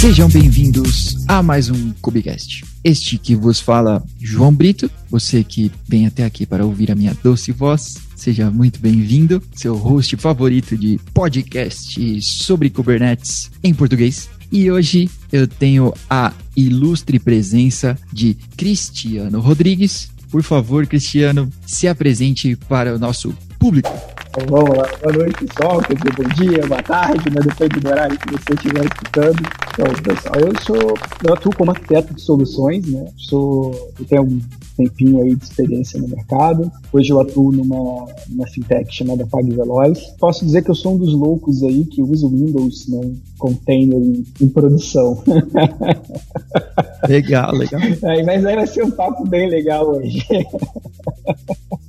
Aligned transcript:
Sejam 0.00 0.30
bem-vindos 0.30 1.14
a 1.28 1.42
mais 1.42 1.68
um 1.68 1.92
Cubicast. 2.00 2.64
Este 2.82 3.18
que 3.18 3.36
vos 3.36 3.60
fala 3.60 4.02
João 4.18 4.50
Brito, 4.50 4.90
você 5.10 5.44
que 5.44 5.70
vem 5.86 6.06
até 6.06 6.24
aqui 6.24 6.46
para 6.46 6.64
ouvir 6.64 6.90
a 6.90 6.94
minha 6.94 7.14
doce 7.22 7.52
voz, 7.52 7.98
seja 8.16 8.50
muito 8.50 8.80
bem-vindo, 8.80 9.42
seu 9.54 9.76
host 9.76 10.16
favorito 10.16 10.74
de 10.74 10.98
podcast 11.12 12.22
sobre 12.22 12.70
Kubernetes 12.70 13.50
em 13.62 13.74
português. 13.74 14.30
E 14.50 14.70
hoje 14.70 15.10
eu 15.30 15.46
tenho 15.46 15.92
a 16.08 16.32
ilustre 16.56 17.18
presença 17.18 17.94
de 18.10 18.32
Cristiano 18.56 19.38
Rodrigues. 19.38 20.10
Por 20.30 20.42
favor, 20.42 20.86
Cristiano, 20.86 21.50
se 21.66 21.86
apresente 21.86 22.56
para 22.56 22.94
o 22.94 22.98
nosso 22.98 23.36
público. 23.60 23.92
Então, 24.30 24.46
vamos 24.48 24.78
lá. 24.78 24.88
Boa 25.02 25.12
noite, 25.12 25.44
pessoal. 25.44 25.80
Quer 25.82 25.94
dizer, 25.94 26.14
bom 26.16 26.28
dia, 26.34 26.66
boa 26.66 26.82
tarde, 26.82 27.30
né? 27.30 27.40
Depende 27.42 27.80
do 27.80 27.88
horário 27.88 28.18
que 28.18 28.30
você 28.30 28.54
estiver 28.54 28.84
escutando. 28.86 29.42
Então, 29.72 29.86
pessoal, 30.02 30.34
eu 30.40 30.60
sou. 30.62 30.98
Eu 31.22 31.34
atuo 31.34 31.54
como 31.54 31.70
arquiteto 31.70 32.14
de 32.14 32.22
soluções, 32.22 32.86
né? 32.90 33.06
Sou. 33.16 33.92
Eu 33.98 34.04
tenho 34.06 34.40
tempinho 34.80 35.22
aí 35.22 35.34
de 35.34 35.44
experiência 35.44 36.00
no 36.00 36.08
mercado. 36.08 36.70
Hoje 36.92 37.10
eu 37.10 37.20
atuo 37.20 37.52
numa, 37.52 38.06
numa 38.28 38.46
fintech 38.48 38.92
chamada 38.94 39.26
PagVeloz. 39.26 40.14
Posso 40.18 40.44
dizer 40.44 40.62
que 40.62 40.70
eu 40.70 40.74
sou 40.74 40.94
um 40.94 40.98
dos 40.98 41.12
loucos 41.12 41.62
aí 41.62 41.84
que 41.84 42.02
usa 42.02 42.26
o 42.26 42.30
Windows, 42.30 42.88
né? 42.88 43.12
Container 43.38 43.98
em, 43.98 44.24
em 44.40 44.48
produção. 44.48 45.22
Legal, 47.08 47.54
legal. 47.54 47.80
Aí, 48.04 48.22
mas 48.22 48.44
aí 48.44 48.56
vai 48.56 48.66
ser 48.66 48.84
um 48.84 48.90
papo 48.90 49.26
bem 49.26 49.48
legal 49.48 49.88
hoje. 49.88 50.22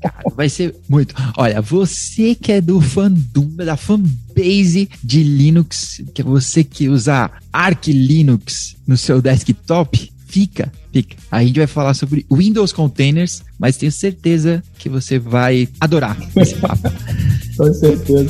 Cara, 0.02 0.24
vai 0.34 0.48
ser 0.48 0.74
muito. 0.88 1.14
Olha, 1.38 1.62
você 1.62 2.34
que 2.34 2.54
é 2.54 2.62
do 2.62 2.80
fandom, 2.80 3.50
da 3.58 3.76
fanbase 3.76 4.90
de 5.04 5.22
Linux, 5.22 6.02
que 6.14 6.22
é 6.22 6.26
você 6.26 6.64
que 6.64 6.88
usa 6.88 7.30
Arch 7.52 7.88
Linux 7.88 8.78
no 8.88 8.96
seu 8.96 9.22
desktop, 9.22 10.12
fica, 10.32 10.72
fica. 10.94 11.18
A 11.30 11.44
gente 11.44 11.58
vai 11.58 11.68
falar 11.68 11.94
sobre 11.94 12.26
Windows 12.32 12.72
Containers, 12.72 13.44
mas 13.60 13.76
tenho 13.76 13.92
certeza 13.92 14.64
que 14.80 14.88
você 14.88 15.20
vai 15.20 15.68
adorar 15.80 16.18
esse 16.38 16.56
papo. 16.56 16.90
Com 17.58 17.74
certeza. 17.74 18.30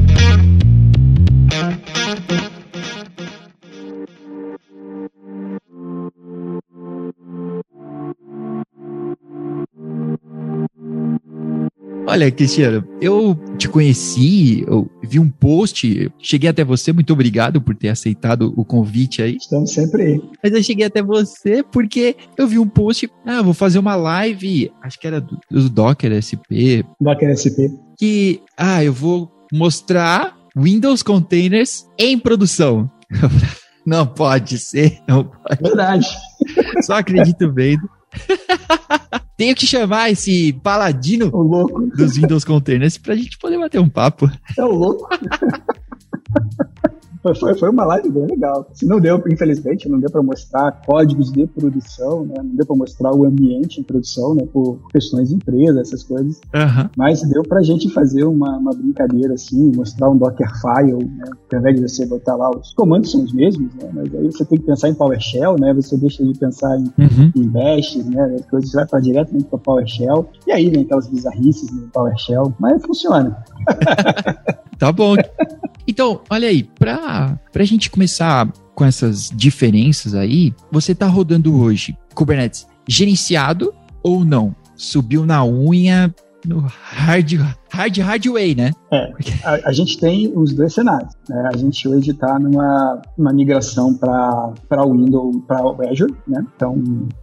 Olha, 12.14 12.30
Cristiano, 12.30 12.86
eu 13.00 13.36
te 13.58 13.68
conheci, 13.68 14.64
eu 14.68 14.88
vi 15.02 15.18
um 15.18 15.28
post, 15.28 16.12
cheguei 16.20 16.48
até 16.48 16.62
você, 16.62 16.92
muito 16.92 17.12
obrigado 17.12 17.60
por 17.60 17.74
ter 17.74 17.88
aceitado 17.88 18.54
o 18.56 18.64
convite 18.64 19.20
aí. 19.20 19.34
Estamos 19.34 19.72
sempre 19.72 20.02
aí. 20.04 20.22
Mas 20.40 20.52
eu 20.52 20.62
cheguei 20.62 20.86
até 20.86 21.02
você 21.02 21.64
porque 21.64 22.14
eu 22.38 22.46
vi 22.46 22.56
um 22.56 22.68
post, 22.68 23.10
ah, 23.26 23.42
vou 23.42 23.52
fazer 23.52 23.80
uma 23.80 23.96
live, 23.96 24.70
acho 24.80 25.00
que 25.00 25.08
era 25.08 25.20
do, 25.20 25.36
do 25.50 25.68
Docker 25.68 26.12
SP. 26.22 26.86
Docker 27.00 27.34
SP. 27.34 27.66
Que, 27.98 28.40
ah, 28.56 28.84
eu 28.84 28.92
vou 28.92 29.28
mostrar 29.52 30.38
Windows 30.56 31.02
Containers 31.02 31.84
em 31.98 32.16
produção. 32.16 32.88
Não 33.84 34.06
pode 34.06 34.56
ser, 34.56 35.00
não 35.06 35.24
pode. 35.24 35.60
Verdade. 35.60 36.06
Só 36.80 36.94
acredito 36.94 37.52
vendo. 37.52 37.82
Tenho 39.36 39.54
que 39.54 39.66
chamar 39.66 40.10
esse 40.10 40.52
paladino 40.62 41.28
o 41.32 41.42
louco. 41.42 41.86
dos 41.96 42.16
Windows 42.16 42.44
Containers 42.44 42.96
pra 42.98 43.16
gente 43.16 43.36
poder 43.38 43.58
bater 43.58 43.80
um 43.80 43.88
papo. 43.88 44.30
É 44.56 44.64
o 44.64 44.72
louco. 44.72 45.08
Foi, 47.38 47.54
foi 47.54 47.70
uma 47.70 47.84
live 47.86 48.10
bem 48.10 48.26
legal. 48.26 48.68
Se 48.74 48.84
não 48.86 49.00
deu, 49.00 49.22
infelizmente, 49.30 49.88
não 49.88 49.98
deu 49.98 50.10
para 50.10 50.22
mostrar 50.22 50.82
códigos 50.86 51.32
de 51.32 51.46
produção, 51.46 52.26
né? 52.26 52.34
Não 52.36 52.54
deu 52.54 52.66
para 52.66 52.76
mostrar 52.76 53.14
o 53.14 53.24
ambiente 53.24 53.80
em 53.80 53.82
produção, 53.82 54.34
né? 54.34 54.46
Por 54.52 54.78
questões 54.92 55.30
de 55.30 55.36
empresa, 55.36 55.80
essas 55.80 56.02
coisas. 56.02 56.40
Uhum. 56.54 56.88
Mas 56.96 57.22
deu 57.22 57.42
pra 57.42 57.62
gente 57.62 57.88
fazer 57.92 58.24
uma, 58.24 58.58
uma 58.58 58.72
brincadeira 58.74 59.34
assim, 59.34 59.72
mostrar 59.74 60.10
um 60.10 60.16
Dockerfile, 60.18 61.04
né? 61.04 61.24
Ao 61.52 61.58
invés 61.58 61.76
de 61.76 61.88
você 61.88 62.04
botar 62.06 62.36
lá, 62.36 62.50
os 62.50 62.74
comandos 62.74 63.10
são 63.10 63.22
os 63.24 63.32
mesmos, 63.32 63.72
né? 63.74 63.88
Mas 63.94 64.14
aí 64.14 64.26
você 64.26 64.44
tem 64.44 64.58
que 64.58 64.66
pensar 64.66 64.88
em 64.90 64.94
PowerShell, 64.94 65.56
né? 65.58 65.72
Você 65.72 65.96
deixa 65.96 66.22
de 66.24 66.38
pensar 66.38 66.76
em, 66.78 66.84
Uhum. 66.98 67.32
em 67.36 67.48
Bash, 67.48 67.96
né? 68.04 68.36
As 68.38 68.46
coisas 68.46 68.70
vai 68.72 68.86
para 68.86 69.00
diretamente 69.00 69.46
para 69.46 69.58
PowerShell. 69.58 70.28
E 70.46 70.52
aí 70.52 70.68
vem 70.68 70.82
aquelas 70.82 71.06
bizarrices 71.08 71.70
no 71.72 71.88
PowerShell, 71.88 72.52
mas 72.60 72.84
funciona. 72.84 73.36
Tá 74.76 74.90
bom. 74.90 75.14
Então, 75.86 76.20
olha 76.28 76.48
aí, 76.48 76.62
pra, 77.14 77.40
pra 77.52 77.64
gente 77.64 77.90
começar 77.90 78.50
com 78.74 78.84
essas 78.84 79.30
diferenças 79.34 80.14
aí, 80.14 80.52
você 80.70 80.94
tá 80.94 81.06
rodando 81.06 81.56
hoje 81.60 81.96
Kubernetes 82.14 82.66
gerenciado 82.88 83.72
ou 84.02 84.24
não? 84.24 84.54
Subiu 84.76 85.24
na 85.24 85.44
unha 85.44 86.12
no 86.46 86.60
hard, 86.60 87.32
hard, 87.70 87.98
hard 87.98 88.26
way, 88.26 88.54
né? 88.54 88.72
É, 88.92 89.12
a, 89.44 89.68
a 89.68 89.72
gente 89.72 89.98
tem 89.98 90.32
os 90.36 90.54
dois 90.54 90.74
cenários. 90.74 91.12
Né? 91.28 91.50
A 91.52 91.56
gente 91.56 91.88
hoje 91.88 92.10
está 92.10 92.38
numa, 92.38 93.02
numa 93.16 93.32
migração 93.32 93.94
para 93.94 94.84
o 94.84 94.92
Windows, 94.92 95.36
para 95.46 95.64
o 95.64 95.88
Azure, 95.88 96.14
né? 96.28 96.44
Então, 96.56 96.74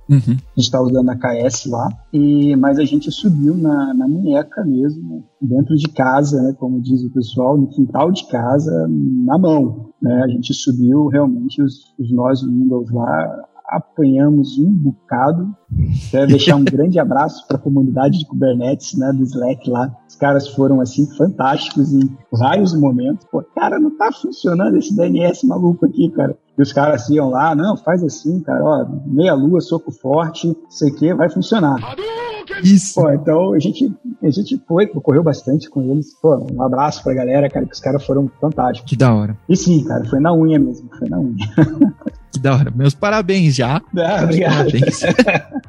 Uhum. 0.09 0.18
a 0.18 0.20
gente 0.20 0.42
está 0.58 0.82
usando 0.82 1.09
a 1.09 1.16
KS 1.16 1.68
lá, 1.68 1.88
e, 2.12 2.54
mas 2.58 2.78
a 2.78 2.84
gente 2.84 3.09
subiu 3.09 3.56
na, 3.56 3.94
na 3.94 4.06
munheca 4.08 4.62
mesmo, 4.66 5.24
dentro 5.42 5.74
de 5.78 5.88
casa, 5.88 6.42
né? 6.42 6.53
Como 6.59 6.82
diz 6.82 7.02
o 7.03 7.09
pessoal, 7.12 7.58
no 7.58 7.68
quintal 7.68 8.12
de 8.12 8.28
casa, 8.28 8.88
na 8.90 9.38
mão. 9.38 9.90
Né? 10.02 10.22
A 10.24 10.28
gente 10.28 10.53
subiu 10.53 11.08
realmente 11.08 11.62
os, 11.62 11.94
os 11.98 12.12
nós 12.12 12.42
Windows 12.44 12.92
lá, 12.92 13.44
apanhamos 13.72 14.59
um 14.59 14.70
bocado. 14.70 15.56
Quero 16.12 16.28
deixar 16.28 16.58
um 16.58 16.64
grande 16.64 17.00
abraço 17.00 17.48
para 17.48 17.56
a 17.56 17.59
comunidade 17.59 18.20
de 18.20 18.28
Kubernetes, 18.28 18.98
né, 18.98 19.14
do 19.14 19.24
Slack 19.24 19.70
lá. 19.70 19.96
Os 20.08 20.16
caras 20.16 20.50
foram 20.50 20.82
assim 20.82 21.08
fantásticos 21.16 21.94
em 21.94 22.16
vários 22.30 22.74
momentos. 22.74 23.26
Pô, 23.32 23.42
cara, 23.56 23.80
não 23.80 23.98
tá 23.98 24.12
funcionando 24.12 24.78
esse 24.78 24.94
DNS 24.94 25.48
maluco 25.48 25.86
aqui, 25.86 26.09
cara. 26.09 26.38
E 26.58 26.62
os 26.62 26.74
caras 26.74 27.09
iam 27.09 27.30
lá, 27.30 27.56
não, 27.56 27.78
faz 27.78 28.04
assim, 28.04 28.42
cara, 28.42 28.62
ó, 28.62 28.86
meia 29.06 29.34
lua, 29.34 29.62
soco 29.62 29.90
forte, 29.90 30.53
sei 30.70 30.92
o 30.92 30.96
que, 30.96 31.14
vai 31.14 31.30
funcionar. 31.30 31.78
Isso. 32.62 32.96
Pô, 32.96 33.09
então 33.09 33.53
a 33.53 33.59
gente, 33.59 33.92
a 34.22 34.30
gente 34.30 34.62
foi, 34.68 34.86
correu 34.88 35.24
bastante 35.24 35.70
com 35.70 35.82
eles. 35.82 36.14
Pô, 36.22 36.46
um 36.52 36.62
abraço 36.62 37.02
pra 37.03 37.14
galera, 37.14 37.50
cara, 37.50 37.66
que 37.66 37.74
os 37.74 37.80
caras 37.80 38.06
foram 38.06 38.30
fantásticos. 38.40 38.90
Que 38.90 38.98
da 38.98 39.14
hora. 39.14 39.38
E 39.48 39.56
sim, 39.56 39.84
cara, 39.86 40.03
foi 40.06 40.20
na 40.20 40.34
unha 40.34 40.59
mesmo, 40.59 40.90
foi 41.00 41.08
na 41.08 41.20
unha. 41.20 41.38
Que 42.31 42.40
da 42.40 42.53
hora. 42.56 42.72
Meus 42.75 42.94
parabéns 42.94 43.56
já. 43.56 43.81
Ah, 43.97 44.24
obrigado. 44.24 44.72
parabéns. 44.72 45.00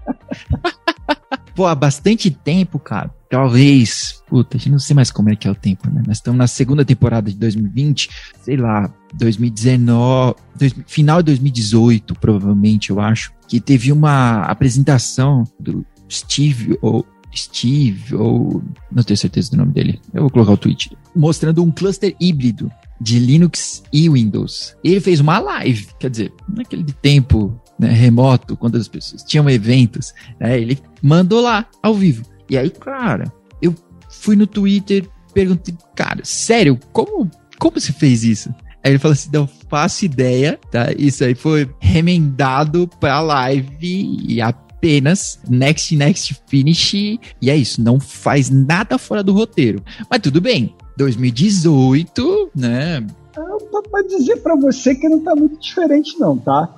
Pô, 1.55 1.67
há 1.67 1.75
bastante 1.75 2.31
tempo, 2.31 2.79
cara. 2.79 3.11
Talvez, 3.29 4.23
puta, 4.27 4.57
a 4.57 4.61
gente 4.61 4.71
não 4.73 4.79
sei 4.79 4.95
mais 4.95 5.11
como 5.11 5.31
é 5.31 5.37
que 5.37 5.47
é 5.47 5.51
o 5.51 5.55
tempo, 5.55 5.89
né? 5.91 6.03
Nós 6.07 6.17
estamos 6.17 6.39
na 6.39 6.47
segunda 6.47 6.85
temporada 6.85 7.31
de 7.31 7.37
2020, 7.37 8.09
sei 8.43 8.57
lá, 8.57 8.91
2019, 9.15 10.35
dois- 10.59 10.75
final 10.87 11.19
de 11.19 11.27
2018, 11.27 12.15
provavelmente, 12.15 12.91
eu 12.91 13.01
acho, 13.01 13.33
que 13.47 13.61
teve 13.61 13.93
uma 13.93 14.43
apresentação 14.45 15.45
do 15.61 15.85
Steve 16.11 16.79
ou 16.81 17.07
Steve 17.35 18.15
ou 18.15 18.63
não 18.91 19.03
tenho 19.03 19.17
certeza 19.17 19.51
do 19.51 19.57
nome 19.59 19.73
dele. 19.73 20.01
Eu 20.13 20.23
vou 20.23 20.31
colocar 20.31 20.53
o 20.53 20.57
tweet 20.57 20.95
mostrando 21.15 21.63
um 21.63 21.71
cluster 21.71 22.15
híbrido 22.21 22.71
de 23.03 23.19
Linux 23.19 23.83
e 23.93 24.09
Windows. 24.09 24.77
Ele 24.85 25.01
fez 25.01 25.21
uma 25.21 25.39
live, 25.39 25.89
quer 25.99 26.11
dizer, 26.11 26.33
naquele 26.49 26.85
tempo 26.85 27.61
né, 27.79 27.89
remoto, 27.89 28.57
quando 28.57 28.77
as 28.77 28.89
pessoas 28.89 29.23
tinham 29.25 29.51
eventos, 29.51 30.13
né, 30.39 30.61
ele 30.61 30.79
mandou 31.03 31.41
lá 31.41 31.67
ao 31.83 31.95
vivo. 31.95 32.25
E 32.49 32.57
aí, 32.57 32.71
cara, 32.71 33.33
eu 33.61 33.75
fui 34.09 34.37
no 34.37 34.47
Twitter, 34.47 35.09
perguntei, 35.35 35.75
cara, 35.97 36.21
sério, 36.23 36.79
como, 36.93 37.31
como 37.59 37.81
você 37.81 37.93
fez 37.93 38.23
isso? 38.25 38.51
Aí 38.85 38.93
ele 38.93 38.99
falou 38.99 39.13
assim: 39.13 39.31
não 39.33 39.49
faço 39.69 40.05
ideia, 40.05 40.59
tá? 40.71 40.89
Isso 40.99 41.25
aí 41.25 41.35
foi 41.35 41.69
remendado 41.81 42.89
pra 43.01 43.21
live 43.21 44.19
e 44.29 44.41
apenas 44.41 45.41
next, 45.49 45.95
next, 45.95 46.43
finish. 46.49 46.95
E 46.95 47.21
é 47.49 47.57
isso, 47.57 47.81
não 47.81 48.01
faz 48.01 48.51
nada 48.51 48.99
fora 48.99 49.23
do 49.23 49.33
roteiro. 49.33 49.83
Mas 50.11 50.21
tudo 50.21 50.41
bem, 50.41 50.75
2018, 50.97 52.51
né? 52.55 53.07
Eu 53.37 53.83
pra 53.91 54.03
dizer 54.03 54.37
pra 54.43 54.57
você 54.57 54.95
que 54.95 55.09
não 55.09 55.21
tá 55.21 55.35
muito 55.35 55.59
diferente, 55.59 56.19
não, 56.19 56.37
tá? 56.39 56.75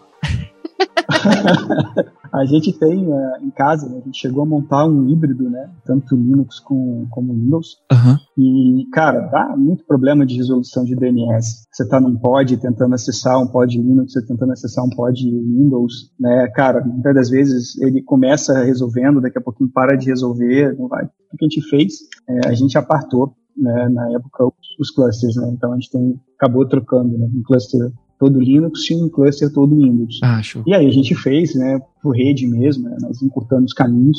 a 2.32 2.44
gente 2.46 2.72
tem 2.78 3.12
é, 3.12 3.38
em 3.42 3.50
casa, 3.50 3.88
né, 3.88 3.98
a 3.98 4.04
gente 4.04 4.18
chegou 4.18 4.42
a 4.42 4.46
montar 4.46 4.86
um 4.86 5.08
híbrido, 5.08 5.48
né? 5.48 5.70
Tanto 5.84 6.16
Linux 6.16 6.58
com, 6.58 7.06
como 7.10 7.32
Windows. 7.32 7.78
Aham. 7.92 8.18
E, 8.36 8.86
cara, 8.92 9.20
dá 9.20 9.54
muito 9.56 9.84
problema 9.84 10.26
de 10.26 10.36
resolução 10.36 10.84
de 10.84 10.96
DNS. 10.96 11.66
Você 11.70 11.88
tá 11.88 12.00
num 12.00 12.16
pod 12.16 12.56
tentando 12.56 12.94
acessar 12.94 13.40
um 13.40 13.46
pod 13.46 13.76
Linux, 13.76 14.12
você 14.12 14.26
tentando 14.26 14.52
acessar 14.52 14.84
um 14.84 14.90
pod 14.90 15.22
Windows, 15.22 16.10
né? 16.18 16.48
Cara, 16.54 16.84
muitas 16.84 17.14
das 17.14 17.30
vezes 17.30 17.78
ele 17.80 18.02
começa 18.02 18.64
resolvendo, 18.64 19.20
daqui 19.20 19.38
a 19.38 19.42
pouquinho 19.42 19.70
para 19.70 19.96
de 19.96 20.06
resolver, 20.06 20.76
não 20.78 20.88
vai. 20.88 21.04
O 21.04 21.36
que 21.36 21.44
a 21.44 21.48
gente 21.48 21.62
fez? 21.68 21.94
É, 22.28 22.48
a 22.48 22.54
gente 22.54 22.76
apartou 22.76 23.34
né, 23.56 23.88
na 23.88 24.10
época, 24.12 24.48
os 24.78 24.90
clusters, 24.90 25.36
né? 25.36 25.50
Então 25.52 25.72
a 25.72 25.74
gente 25.74 25.90
tem, 25.90 26.20
acabou 26.36 26.66
trocando, 26.66 27.16
né? 27.16 27.28
Um 27.34 27.42
cluster 27.42 27.92
todo 28.18 28.40
Linux 28.40 28.90
e 28.90 28.94
um 28.94 29.08
cluster 29.08 29.52
todo 29.52 29.76
Windows. 29.76 30.20
Acho. 30.22 30.62
E 30.66 30.74
aí 30.74 30.86
a 30.86 30.90
gente 30.90 31.14
fez, 31.14 31.54
né, 31.54 31.80
por 32.02 32.16
rede 32.16 32.46
mesmo, 32.46 32.88
né, 32.88 32.96
nós 33.00 33.22
encurtando 33.22 33.64
os 33.64 33.72
caminhos. 33.72 34.18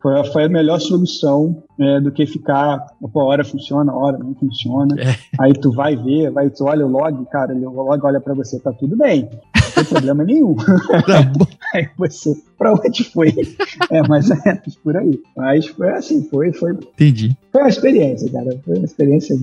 Foi, 0.00 0.24
foi 0.24 0.44
a 0.44 0.48
melhor 0.48 0.78
solução 0.78 1.62
é, 1.78 2.00
do 2.00 2.10
que 2.10 2.26
ficar, 2.26 2.86
uma 3.00 3.24
hora 3.24 3.44
funciona, 3.44 3.94
hora 3.94 4.18
não 4.18 4.34
funciona. 4.34 4.94
É. 4.98 5.14
Aí 5.40 5.52
tu 5.52 5.72
vai 5.72 5.96
ver, 5.96 6.30
vai, 6.30 6.48
tu 6.48 6.64
olha 6.64 6.86
o 6.86 6.90
log, 6.90 7.24
cara, 7.30 7.54
o 7.54 7.82
log 7.82 8.00
olha 8.04 8.20
para 8.20 8.34
você, 8.34 8.58
tá 8.60 8.72
tudo 8.72 8.96
bem 8.96 9.28
tem 9.84 9.94
problema 9.94 10.24
nenhum. 10.24 10.54
Tá 10.54 11.22
bom. 11.22 11.46
aí 11.74 11.88
você, 11.96 12.34
pra 12.58 12.72
onde 12.72 13.04
foi? 13.04 13.34
É 13.90 14.06
mais 14.06 14.30
ou 14.30 14.36
menos 14.44 14.76
por 14.82 14.96
aí. 14.96 15.20
Mas 15.36 15.66
foi 15.66 15.90
assim, 15.90 16.26
foi, 16.30 16.52
foi. 16.52 16.72
Entendi. 16.72 17.36
Foi 17.52 17.62
uma 17.62 17.68
experiência, 17.68 18.30
cara. 18.30 18.60
Foi 18.64 18.76
uma 18.76 18.84
experiência 18.84 19.36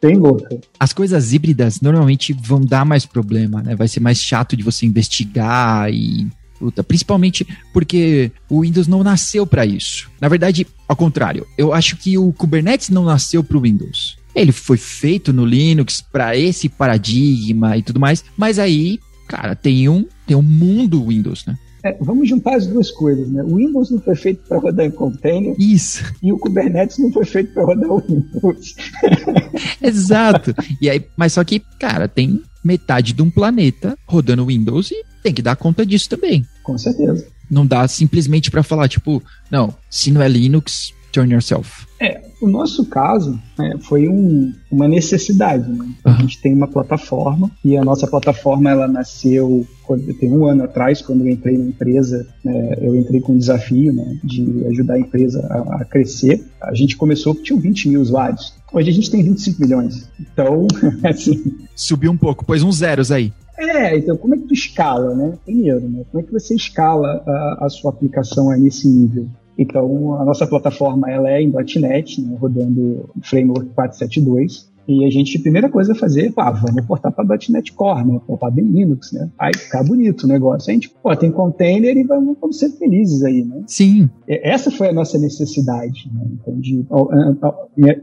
bem 0.00 0.16
louca. 0.16 0.48
As 0.78 0.92
coisas 0.92 1.32
híbridas 1.32 1.80
normalmente 1.80 2.32
vão 2.32 2.60
dar 2.60 2.84
mais 2.84 3.06
problema, 3.06 3.62
né? 3.62 3.74
Vai 3.74 3.88
ser 3.88 4.00
mais 4.00 4.18
chato 4.18 4.56
de 4.56 4.62
você 4.62 4.86
investigar 4.86 5.92
e 5.92 6.26
Puta, 6.58 6.82
principalmente 6.82 7.46
porque 7.72 8.32
o 8.48 8.62
Windows 8.62 8.86
não 8.86 9.02
nasceu 9.02 9.46
para 9.46 9.66
isso. 9.66 10.10
Na 10.20 10.28
verdade, 10.28 10.66
ao 10.88 10.96
contrário, 10.96 11.46
eu 11.56 11.72
acho 11.72 11.96
que 11.96 12.16
o 12.16 12.32
Kubernetes 12.32 12.88
não 12.88 13.04
nasceu 13.04 13.44
para 13.44 13.56
o 13.56 13.60
Windows. 13.60 14.16
Ele 14.34 14.52
foi 14.52 14.76
feito 14.76 15.32
no 15.32 15.44
Linux 15.44 16.00
para 16.00 16.36
esse 16.36 16.68
paradigma 16.68 17.76
e 17.76 17.82
tudo 17.82 18.00
mais, 18.00 18.24
mas 18.36 18.58
aí 18.58 18.98
cara, 19.26 19.54
tem 19.54 19.88
um, 19.88 20.04
tem 20.26 20.36
um 20.36 20.42
mundo 20.42 21.06
Windows, 21.06 21.44
né? 21.46 21.56
É, 21.84 21.96
vamos 22.00 22.28
juntar 22.28 22.56
as 22.56 22.66
duas 22.66 22.90
coisas, 22.90 23.28
né? 23.28 23.44
O 23.44 23.56
Windows 23.56 23.90
não 23.90 24.00
foi 24.00 24.16
feito 24.16 24.42
para 24.48 24.58
rodar 24.58 24.86
em 24.86 24.90
container. 24.90 25.54
Isso. 25.56 26.02
E 26.20 26.32
o 26.32 26.38
Kubernetes 26.38 26.98
não 26.98 27.12
foi 27.12 27.24
feito 27.24 27.52
para 27.54 27.64
rodar 27.64 27.90
o 27.90 28.00
Windows. 28.00 28.74
Exato. 29.80 30.52
E 30.80 30.90
aí, 30.90 31.04
mas 31.16 31.34
só 31.34 31.44
que, 31.44 31.60
cara, 31.78 32.08
tem 32.08 32.42
metade 32.64 33.12
de 33.12 33.22
um 33.22 33.30
planeta 33.30 33.96
rodando 34.04 34.46
Windows 34.46 34.90
e 34.90 35.04
tem 35.22 35.32
que 35.32 35.42
dar 35.42 35.54
conta 35.54 35.86
disso 35.86 36.08
também. 36.08 36.44
Com 36.64 36.76
certeza. 36.76 37.24
Não 37.48 37.64
dá 37.64 37.86
simplesmente 37.86 38.50
para 38.50 38.64
falar, 38.64 38.88
tipo, 38.88 39.22
não, 39.48 39.72
se 39.88 40.10
não 40.10 40.20
é 40.20 40.28
Linux, 40.28 40.92
turn 41.16 41.32
yourself. 41.32 41.86
É, 41.98 42.20
o 42.42 42.46
nosso 42.46 42.84
caso 42.84 43.40
né, 43.58 43.78
foi 43.80 44.06
um, 44.06 44.52
uma 44.70 44.86
necessidade. 44.86 45.66
Né? 45.70 45.86
Então, 45.98 46.12
uhum. 46.12 46.18
A 46.18 46.20
gente 46.20 46.42
tem 46.42 46.52
uma 46.52 46.68
plataforma 46.68 47.50
e 47.64 47.74
a 47.76 47.82
nossa 47.82 48.06
plataforma 48.06 48.70
ela 48.70 48.86
nasceu 48.86 49.66
tem 50.18 50.32
um 50.32 50.44
ano 50.44 50.64
atrás, 50.64 51.00
quando 51.00 51.20
eu 51.20 51.28
entrei 51.28 51.56
na 51.56 51.66
empresa, 51.66 52.26
né, 52.44 52.76
eu 52.80 52.96
entrei 52.96 53.20
com 53.20 53.34
um 53.34 53.38
desafio 53.38 53.92
né, 53.92 54.18
de 54.24 54.66
ajudar 54.66 54.94
a 54.94 54.98
empresa 54.98 55.46
a, 55.48 55.82
a, 55.82 55.84
crescer. 55.84 56.44
A 56.60 56.74
gente 56.74 56.96
começou, 56.96 57.36
tinha 57.36 57.58
20 57.58 57.90
mil 57.90 58.00
usuários. 58.00 58.52
Hoje 58.72 58.90
a 58.90 58.92
gente 58.92 59.08
tem 59.08 59.22
25 59.22 59.60
milhões. 59.60 60.10
Então, 60.20 60.66
assim. 61.08 61.56
Subiu 61.76 62.10
um 62.10 62.16
pouco, 62.16 62.44
pôs 62.44 62.64
uns 62.64 62.78
zeros 62.78 63.12
aí. 63.12 63.32
É, 63.56 63.96
então 63.96 64.16
como 64.16 64.34
é 64.34 64.38
que 64.38 64.48
tu 64.48 64.52
escala, 64.52 65.14
né? 65.14 65.38
Primeiro, 65.44 65.88
né? 65.88 66.04
Como 66.10 66.22
é 66.22 66.26
que 66.26 66.32
você 66.32 66.54
escala 66.54 67.22
a, 67.24 67.66
a 67.66 67.68
sua 67.70 67.90
aplicação 67.90 68.50
aí 68.50 68.60
nesse 68.60 68.86
nível? 68.88 69.28
Então, 69.58 70.20
a 70.20 70.24
nossa 70.24 70.46
plataforma 70.46 71.10
ela 71.10 71.30
é 71.30 71.40
em 71.40 71.52
.NET, 71.80 72.20
né, 72.20 72.36
rodando 72.38 73.08
Framework 73.22 73.70
472. 73.74 74.70
E 74.88 75.04
a 75.04 75.10
gente, 75.10 75.36
a 75.36 75.40
primeira 75.40 75.68
coisa 75.68 75.92
a 75.92 75.96
fazer, 75.96 76.32
pá, 76.32 76.50
vamos 76.50 76.86
portar 76.86 77.10
para 77.10 77.36
.NET 77.48 77.72
Core, 77.72 78.06
né? 78.06 78.20
Portar 78.24 78.52
bem 78.52 78.64
Linux, 78.64 79.12
né? 79.12 79.28
Aí 79.36 79.50
ficar 79.52 79.82
bonito 79.82 80.24
o 80.24 80.28
negócio. 80.28 80.70
A 80.70 80.72
gente, 80.72 80.88
pô, 80.88 81.14
tem 81.16 81.30
container 81.30 81.96
e 81.96 82.04
vamos, 82.04 82.36
vamos 82.40 82.58
ser 82.58 82.70
felizes 82.70 83.24
aí, 83.24 83.44
né? 83.44 83.64
Sim. 83.66 84.08
Essa 84.28 84.70
foi 84.70 84.88
a 84.88 84.92
nossa 84.92 85.18
necessidade, 85.18 86.08
né? 86.14 86.24
Então, 86.32 86.60
de 86.60 86.86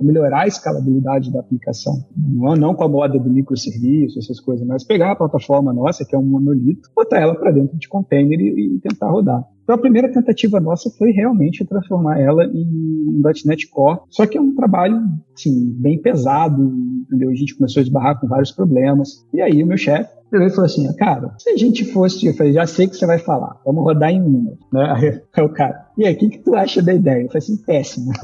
melhorar 0.02 0.42
a 0.42 0.48
escalabilidade 0.48 1.32
da 1.32 1.40
aplicação. 1.40 2.04
Não, 2.18 2.56
não 2.56 2.76
com 2.76 2.84
a 2.84 2.90
moda 2.90 3.18
do 3.18 3.30
microserviço, 3.30 4.20
essas 4.20 4.42
coisas, 4.42 4.68
mas 4.68 4.84
pegar 4.84 5.12
a 5.12 5.16
plataforma 5.16 5.72
nossa, 5.72 6.04
que 6.04 6.14
é 6.14 6.20
um 6.20 6.26
monolito, 6.26 6.90
botar 6.94 7.20
ela 7.20 7.36
para 7.36 7.52
dentro 7.52 7.78
de 7.78 7.88
container 7.88 8.40
e, 8.40 8.76
e 8.76 8.80
tentar 8.80 9.10
rodar. 9.10 9.42
Então 9.64 9.76
a 9.76 9.78
primeira 9.78 10.12
tentativa 10.12 10.60
nossa 10.60 10.90
foi 10.92 11.12
realmente 11.12 11.66
transformar 11.66 12.20
ela 12.20 12.46
em 12.46 13.22
.NET 13.46 13.68
Core, 13.70 14.02
só 14.10 14.26
que 14.26 14.38
é 14.38 14.42
um 14.42 14.56
trabalho, 14.56 15.00
assim, 15.34 15.74
bem 15.80 16.02
pesado, 16.02 16.62
entendeu? 17.08 17.30
A 17.30 17.36
gente 17.36 17.56
começou 17.56 17.80
a 17.80 17.84
esbarrar 17.84 18.20
com 18.20 18.28
vários 18.28 18.52
problemas. 18.52 19.26
E 19.34 19.42
aí 19.42 19.64
o 19.64 19.68
meu 19.68 19.78
chefe 19.78 20.10
ele 20.36 20.50
falou 20.50 20.66
assim, 20.66 20.92
cara, 20.96 21.34
se 21.38 21.50
a 21.50 21.58
gente 21.58 21.86
fosse, 21.86 22.26
eu 22.26 22.34
falei, 22.34 22.54
já 22.54 22.66
sei 22.66 22.88
que 22.88 22.96
você 22.96 23.06
vai 23.06 23.20
falar, 23.20 23.60
vamos 23.64 23.84
rodar 23.84 24.10
em 24.10 24.22
Windows, 24.22 24.58
né? 24.72 25.22
Aí 25.34 25.44
o 25.44 25.50
cara, 25.50 25.88
e 25.98 26.06
aí, 26.06 26.16
o 26.16 26.18
que, 26.18 26.30
que 26.30 26.40
tu 26.40 26.56
acha 26.56 26.82
da 26.82 26.94
ideia? 26.94 27.22
Eu 27.22 27.28
falei 27.28 27.38
assim, 27.38 27.58
péssimo. 27.58 28.12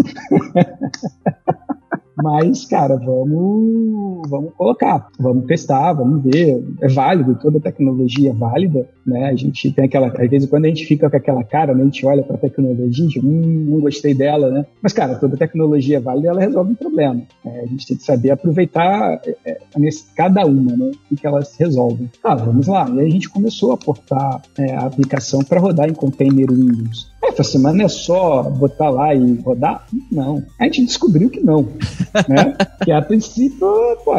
Mas, 2.22 2.66
cara, 2.66 2.98
vamos, 2.98 4.30
vamos 4.30 4.54
colocar, 4.56 5.08
vamos 5.18 5.46
testar, 5.46 5.94
vamos 5.94 6.22
ver. 6.22 6.62
É 6.82 6.88
válido, 6.90 7.36
toda 7.36 7.62
tecnologia 7.62 8.32
é 8.32 8.34
válida, 8.34 8.90
né? 9.10 9.30
A 9.30 9.36
gente 9.36 9.72
tem 9.72 9.86
aquela, 9.86 10.08
às 10.08 10.30
vezes 10.30 10.50
quando 10.50 10.66
a 10.66 10.68
gente 10.68 10.86
fica 10.86 11.10
com 11.10 11.18
aquela 11.18 11.44
cara, 11.44 11.74
né, 11.74 11.82
a 11.82 11.86
gente 11.86 12.06
olha 12.06 12.24
para 12.24 12.36
a 12.36 12.40
tecnologia, 12.40 13.08
e 13.16 13.20
hum, 13.20 13.68
não 13.70 13.80
gostei 13.80 14.14
dela, 14.14 14.50
né? 14.50 14.66
Mas, 14.82 14.94
cara, 14.94 15.16
toda 15.16 15.36
tecnologia 15.36 15.98
é 15.98 16.00
válida, 16.00 16.30
ela 16.30 16.42
resolve 16.42 16.72
um 16.72 16.76
problema. 16.76 17.22
É, 17.46 17.62
a 17.62 17.66
gente 17.66 17.88
tem 17.88 17.98
que 17.98 18.04
saber 18.04 18.32
aproveitar 18.32 19.20
é, 19.26 19.36
é 19.46 19.60
cada 20.16 20.46
uma, 20.46 20.76
né? 20.76 20.92
O 21.12 21.16
que 21.16 21.26
elas 21.26 21.56
resolvem. 21.58 22.10
Tá, 22.22 22.36
vamos 22.36 22.68
lá. 22.68 22.90
E 22.90 23.00
aí 23.00 23.08
a 23.08 23.12
gente 23.12 23.30
começou 23.30 23.72
a 23.72 23.78
portar 23.78 24.42
é, 24.58 24.76
a 24.76 24.86
aplicação 24.86 25.44
para 25.44 25.60
rodar 25.60 25.90
em 25.90 25.94
container 25.94 26.52
Windows. 26.52 27.10
É, 27.24 27.30
essa 27.30 27.44
semana 27.44 27.84
é 27.84 27.88
só 27.88 28.44
botar 28.44 28.90
lá 28.90 29.14
e 29.14 29.36
rodar? 29.36 29.86
Não. 30.12 30.44
A 30.60 30.66
gente 30.66 30.86
descobriu 30.86 31.30
que 31.30 31.40
não. 31.40 31.68
né? 32.28 32.56
Que 32.84 32.94
a 32.94 33.02
princípio, 33.02 33.68
pô, 34.06 34.16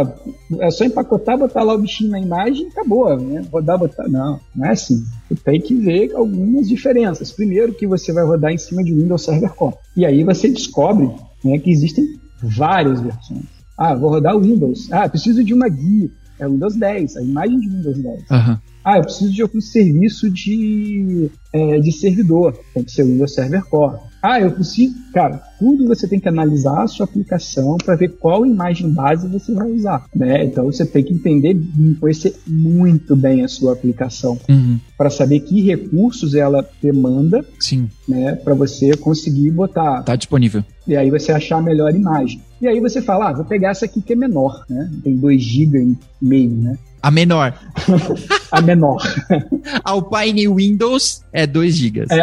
é 0.61 0.71
só 0.71 0.85
empacotar, 0.85 1.39
botar 1.39 1.63
lá 1.63 1.75
o 1.75 1.79
bichinho 1.79 2.11
na 2.11 2.21
imagem 2.21 2.67
e 2.67 2.69
acabou, 2.69 3.17
né? 3.17 3.43
Rodar, 3.51 3.79
botar. 3.79 4.07
Não, 4.07 4.39
não 4.55 4.67
é 4.67 4.75
assim. 4.83 5.05
Você 5.29 5.37
tem 5.45 5.61
que 5.61 5.75
ver 5.75 6.13
algumas 6.15 6.69
diferenças. 6.69 7.33
Primeiro 7.33 7.75
que 7.75 7.87
você 7.87 8.13
vai 8.13 8.25
rodar 8.25 8.53
em 8.53 8.59
cima 8.59 8.83
de 8.83 8.93
Windows 8.93 9.23
Server 9.23 9.51
Core. 9.55 9.75
E 9.97 10.05
aí 10.05 10.25
você 10.25 10.49
descobre 10.49 11.11
né, 11.45 11.59
que 11.59 11.71
existem 11.71 12.05
várias 12.43 13.01
versões. 13.01 13.45
Ah, 13.77 13.95
vou 13.95 14.11
rodar 14.11 14.37
o 14.37 14.41
Windows. 14.41 14.93
Ah, 14.93 15.09
preciso 15.09 15.43
de 15.43 15.55
uma 15.55 15.69
guia. 15.69 16.11
É 16.39 16.49
Windows 16.49 16.75
10, 16.77 17.17
a 17.17 17.23
imagem 17.23 17.61
de 17.61 17.69
Windows 17.69 17.99
10. 17.99 18.21
Uhum. 18.31 18.59
Ah, 18.83 18.97
eu 18.97 19.03
preciso 19.03 19.33
de 19.33 19.43
algum 19.43 19.61
serviço 19.61 20.31
de, 20.31 21.31
é, 21.53 21.79
de 21.79 21.93
servidor. 21.93 22.59
Tem 22.73 22.83
que 22.83 22.91
ser 22.91 23.03
o 23.03 23.07
Windows 23.07 23.35
Server 23.35 23.63
Core. 23.67 23.99
Ah, 24.23 24.41
eu 24.41 24.51
preciso. 24.51 24.95
Cara, 25.13 25.43
tudo 25.59 25.87
você 25.87 26.07
tem 26.07 26.21
que 26.21 26.29
analisar 26.29 26.83
a 26.83 26.87
sua 26.87 27.05
aplicação 27.05 27.77
para 27.79 27.97
ver 27.97 28.17
qual 28.19 28.47
imagem 28.47 28.91
base 28.91 29.27
você 29.27 29.53
vai 29.53 29.71
usar. 29.71 30.05
Né? 30.15 30.45
Então 30.45 30.67
você 30.67 30.85
tem 30.85 31.03
que 31.03 31.13
entender, 31.13 31.57
conhecer 31.99 32.37
muito 32.47 33.17
bem 33.17 33.43
a 33.43 33.49
sua 33.49 33.73
aplicação 33.73 34.39
uhum. 34.49 34.79
para 34.97 35.11
saber 35.11 35.41
que 35.41 35.63
recursos 35.63 36.35
ela 36.35 36.69
demanda. 36.83 37.45
Sim. 37.59 37.89
Né, 38.09 38.35
para 38.35 38.55
você 38.55 38.97
conseguir 38.97 39.51
botar. 39.53 40.03
Tá 40.03 40.17
disponível. 40.17 40.65
E 40.87 40.97
aí 40.97 41.11
você 41.11 41.31
achar 41.33 41.59
a 41.59 41.63
melhor 41.63 41.95
imagem. 41.95 42.43
E 42.61 42.67
aí 42.67 42.81
você 42.81 43.01
fala, 43.01 43.31
ah, 43.31 43.33
vou 43.33 43.45
pegar 43.45 43.71
essa 43.71 43.85
aqui 43.85 44.03
que 44.03 44.13
é 44.13 44.17
menor, 44.17 44.65
né? 44.69 44.91
Tem 45.03 45.17
2 45.17 45.41
GB 45.41 45.79
e 45.79 45.97
meio, 46.21 46.51
né? 46.51 46.77
A 47.03 47.11
menor. 47.11 47.55
a 48.53 48.61
menor. 48.61 49.03
Alpine 49.85 50.49
Windows 50.49 51.25
é 51.33 51.47
2 51.47 51.75
GB. 51.75 52.07
É, 52.11 52.21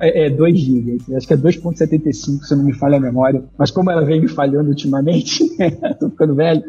é, 0.00 0.26
é 0.26 0.30
2 0.30 0.58
GB. 0.58 1.16
Acho 1.16 1.26
que 1.26 1.34
é 1.34 1.36
2.75, 1.36 2.12
se 2.12 2.56
não 2.56 2.64
me 2.64 2.72
falha 2.72 2.96
a 2.96 3.00
memória. 3.00 3.42
Mas 3.58 3.70
como 3.70 3.90
ela 3.90 4.04
vem 4.04 4.20
me 4.20 4.28
falhando 4.28 4.70
ultimamente, 4.70 5.44
tô 6.00 6.08
ficando 6.10 6.34
velho. 6.34 6.62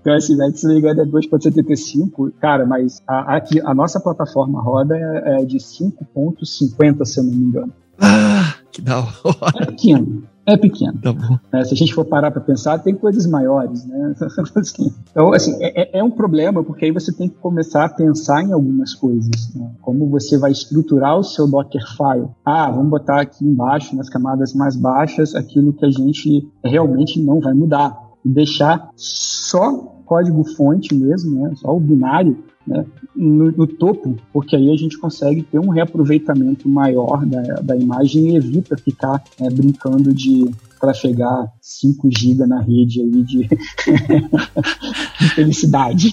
Então, 0.00 0.14
assim, 0.14 0.36
né, 0.36 0.50
se 0.54 0.66
não 0.66 0.74
me 0.74 0.80
engano, 0.80 1.02
é 1.02 1.06
2.75. 1.06 2.32
Cara, 2.40 2.66
mas 2.66 3.02
a, 3.06 3.36
aqui, 3.36 3.60
a 3.60 3.74
nossa 3.74 4.00
plataforma 4.00 4.60
roda 4.60 4.96
é, 4.96 5.42
é 5.42 5.44
de 5.44 5.58
5.50, 5.58 7.04
se 7.04 7.20
eu 7.20 7.24
não 7.24 7.32
me 7.32 7.44
engano. 7.44 7.72
Ah, 8.00 8.41
que 8.72 8.80
da 8.80 9.00
hora. 9.00 9.62
É 9.62 9.66
pequeno. 9.66 10.22
É 10.44 10.56
pequeno. 10.56 10.98
Tá. 11.00 11.40
É, 11.52 11.64
se 11.64 11.72
a 11.72 11.76
gente 11.76 11.94
for 11.94 12.04
parar 12.04 12.30
para 12.32 12.40
pensar, 12.40 12.78
tem 12.78 12.94
coisas 12.94 13.26
maiores, 13.26 13.84
né? 13.86 14.14
então, 15.10 15.32
assim, 15.32 15.54
é, 15.62 15.82
é, 15.82 15.98
é, 16.00 16.04
um 16.04 16.10
problema, 16.10 16.64
porque 16.64 16.86
aí 16.86 16.90
você 16.90 17.12
tem 17.12 17.28
que 17.28 17.36
começar 17.36 17.84
a 17.84 17.88
pensar 17.88 18.42
em 18.42 18.52
algumas 18.52 18.92
coisas. 18.92 19.54
Né? 19.54 19.70
Como 19.80 20.08
você 20.08 20.36
vai 20.36 20.50
estruturar 20.50 21.16
o 21.16 21.22
seu 21.22 21.46
Dockerfile. 21.46 22.28
Ah, 22.44 22.70
vamos 22.70 22.90
botar 22.90 23.20
aqui 23.20 23.44
embaixo, 23.44 23.94
nas 23.94 24.08
camadas 24.08 24.52
mais 24.52 24.74
baixas, 24.74 25.34
aquilo 25.34 25.72
que 25.72 25.86
a 25.86 25.90
gente 25.90 26.48
realmente 26.64 27.20
não 27.20 27.38
vai 27.38 27.54
mudar. 27.54 27.96
E 28.24 28.28
deixar 28.28 28.90
só 28.96 29.92
código 30.04 30.44
fonte 30.44 30.94
mesmo, 30.94 31.40
né? 31.40 31.52
Só 31.56 31.74
o 31.74 31.80
binário 31.80 32.36
né, 32.66 32.84
no, 33.14 33.50
no, 33.52 33.66
topo, 33.66 34.16
porque 34.32 34.56
aí 34.56 34.70
a 34.70 34.76
gente 34.76 34.98
consegue 34.98 35.42
ter 35.42 35.58
um 35.58 35.68
reaproveitamento 35.68 36.68
maior 36.68 37.24
da, 37.26 37.42
da 37.60 37.76
imagem 37.76 38.30
e 38.30 38.36
evita 38.36 38.76
ficar 38.76 39.22
é, 39.40 39.50
brincando 39.50 40.12
de 40.12 40.50
trafegar 40.82 41.46
5 41.60 42.08
GB 42.10 42.44
na 42.44 42.60
rede 42.60 43.00
aí 43.00 43.22
de, 43.22 43.48
de 45.20 45.28
felicidade. 45.28 46.12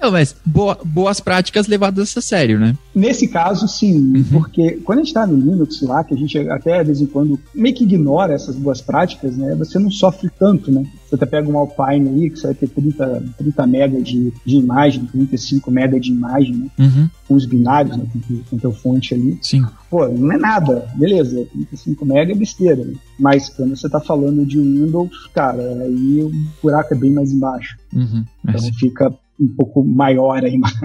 Não, 0.00 0.12
mas 0.12 0.36
boa, 0.46 0.78
boas 0.84 1.18
práticas 1.18 1.66
levadas 1.66 2.16
a 2.16 2.20
sério, 2.20 2.60
né? 2.60 2.76
Nesse 2.94 3.26
caso, 3.26 3.66
sim, 3.66 4.16
uhum. 4.16 4.24
porque 4.30 4.72
quando 4.84 4.98
a 4.98 5.02
gente 5.02 5.08
está 5.08 5.26
no 5.26 5.36
Linux 5.36 5.82
lá, 5.82 6.04
que 6.04 6.14
a 6.14 6.16
gente 6.16 6.38
até 6.50 6.78
de 6.78 6.86
vez 6.86 7.00
em 7.00 7.06
quando 7.06 7.38
meio 7.52 7.74
que 7.74 7.82
ignora 7.82 8.32
essas 8.32 8.54
boas 8.54 8.80
práticas, 8.80 9.36
né? 9.36 9.56
Você 9.56 9.76
não 9.80 9.90
sofre 9.90 10.30
tanto, 10.38 10.70
né? 10.70 10.86
Você 11.08 11.16
até 11.16 11.26
pega 11.26 11.50
um 11.50 11.58
Alpine 11.58 12.08
aí, 12.08 12.30
que 12.30 12.38
você 12.38 12.46
vai 12.46 12.54
ter 12.54 12.68
30, 12.68 13.24
30 13.38 13.66
mega 13.66 14.00
de, 14.00 14.32
de 14.46 14.56
imagem, 14.56 15.04
35 15.06 15.68
mega 15.68 15.98
de 15.98 16.12
imagem, 16.12 16.54
né? 16.54 16.70
Uhum. 16.78 17.10
Com 17.26 17.34
os 17.34 17.44
binários, 17.44 17.96
né? 17.96 18.04
Com, 18.12 18.38
com 18.50 18.58
teu 18.58 18.72
fonte 18.72 19.14
ali. 19.14 19.36
Sim. 19.42 19.66
Pô, 19.90 20.08
não 20.08 20.32
é 20.32 20.38
nada, 20.38 20.88
beleza, 20.94 21.44
35 21.46 22.06
mega 22.06 22.32
é 22.32 22.34
besteira. 22.34 22.86
Mas 23.18 23.48
quando 23.48 23.76
você 23.76 23.86
está 23.86 24.00
falando 24.00 24.46
de 24.46 24.56
Windows, 24.56 25.26
cara, 25.34 25.62
aí 25.82 26.22
o 26.22 26.30
buraco 26.62 26.94
é 26.94 26.96
bem 26.96 27.12
mais 27.12 27.32
embaixo. 27.32 27.76
Uhum. 27.92 28.24
Então 28.48 28.68
é 28.68 28.72
fica 28.74 29.12
um 29.38 29.48
pouco 29.56 29.84
maior 29.84 30.44
a 30.44 30.48
imagem. 30.48 30.78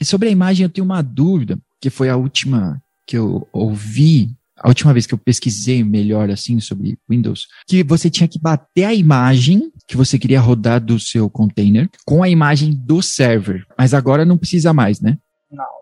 E 0.00 0.04
sobre 0.04 0.28
a 0.28 0.32
imagem 0.32 0.64
eu 0.64 0.70
tenho 0.70 0.84
uma 0.84 1.02
dúvida, 1.02 1.58
que 1.80 1.90
foi 1.90 2.08
a 2.08 2.16
última 2.16 2.80
que 3.06 3.16
eu 3.16 3.46
ouvi 3.52 4.30
a 4.60 4.68
última 4.68 4.92
vez 4.92 5.06
que 5.06 5.14
eu 5.14 5.18
pesquisei 5.18 5.84
melhor 5.84 6.30
assim 6.30 6.58
sobre 6.58 6.98
Windows, 7.08 7.46
que 7.66 7.84
você 7.84 8.10
tinha 8.10 8.26
que 8.26 8.40
bater 8.40 8.84
a 8.84 8.94
imagem 8.94 9.70
que 9.86 9.96
você 9.96 10.18
queria 10.18 10.40
rodar 10.40 10.84
do 10.84 10.98
seu 10.98 11.30
container 11.30 11.88
com 12.04 12.22
a 12.22 12.28
imagem 12.28 12.74
do 12.74 13.00
server. 13.00 13.64
Mas 13.78 13.94
agora 13.94 14.24
não 14.24 14.36
precisa 14.36 14.72
mais, 14.72 15.00
né? 15.00 15.16
Não. 15.50 15.77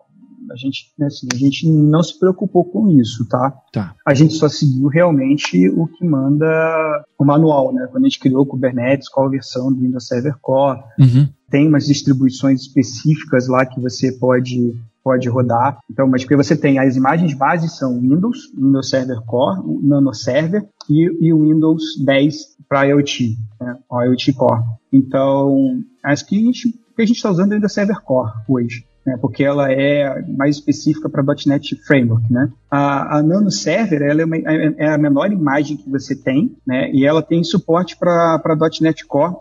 A 0.57 0.59
gente, 0.59 0.91
né, 0.97 1.05
assim, 1.05 1.27
a 1.31 1.37
gente 1.37 1.69
não 1.69 2.01
se 2.01 2.17
preocupou 2.17 2.65
com 2.65 2.89
isso, 2.99 3.27
tá? 3.29 3.53
Tá. 3.71 3.95
A 4.05 4.13
gente 4.15 4.33
só 4.33 4.49
seguiu 4.49 4.87
realmente 4.87 5.69
o 5.69 5.85
que 5.87 6.03
manda 6.03 7.05
o 7.17 7.23
manual, 7.23 7.71
né? 7.71 7.87
Quando 7.91 8.05
a 8.05 8.07
gente 8.09 8.19
criou 8.19 8.41
o 8.41 8.45
Kubernetes, 8.45 9.07
qual 9.07 9.27
a 9.27 9.29
versão 9.29 9.71
do 9.71 9.81
Windows 9.81 10.07
Server 10.07 10.35
Core. 10.41 10.79
Uhum. 10.99 11.29
Tem 11.49 11.67
umas 11.67 11.85
distribuições 11.85 12.61
específicas 12.61 13.47
lá 13.47 13.65
que 13.65 13.79
você 13.79 14.11
pode 14.11 14.75
pode 15.03 15.29
rodar. 15.29 15.79
Então, 15.89 16.05
mas 16.05 16.23
porque 16.23 16.35
você 16.35 16.53
tem 16.53 16.79
as 16.79 16.97
imagens 16.97 17.33
base 17.33 17.69
são 17.69 17.97
Windows, 17.97 18.51
Windows 18.53 18.89
Server 18.89 19.21
Core, 19.25 19.61
o 19.61 19.79
Nano 19.81 20.13
Server 20.13 20.67
e, 20.89 21.31
o 21.31 21.43
Windows 21.43 21.81
10 22.03 22.35
para 22.67 22.87
IoT, 22.87 23.37
né, 23.61 23.77
o 23.89 24.01
IoT 24.01 24.33
Core. 24.33 24.63
Então, 24.91 25.81
as 26.03 26.21
que 26.21 26.37
a 26.37 26.41
gente 26.41 26.73
que 26.97 27.03
a 27.03 27.05
gente 27.05 27.17
está 27.17 27.29
usando 27.29 27.51
é 27.51 27.53
o 27.53 27.57
Windows 27.57 27.73
Server 27.73 28.01
Core 28.01 28.31
hoje. 28.49 28.83
Né, 29.07 29.17
porque 29.21 29.41
ela 29.41 29.71
é 29.71 30.21
mais 30.23 30.57
específica 30.57 31.07
para 31.07 31.23
.NET 31.45 31.77
Framework, 31.87 32.29
né? 32.29 32.51
A, 32.69 33.19
a 33.19 33.23
Nano 33.23 33.49
Server 33.49 34.01
ela 34.01 34.21
é, 34.21 34.25
uma, 34.25 34.35
é, 34.35 34.89
a 34.89 34.97
menor 34.97 35.31
imagem 35.31 35.77
que 35.77 35.89
você 35.89 36.13
tem, 36.13 36.57
né? 36.67 36.91
E 36.91 37.05
ela 37.05 37.23
tem 37.23 37.41
suporte 37.41 37.95
para 37.95 38.41
.NET 38.81 39.05
Core 39.05 39.35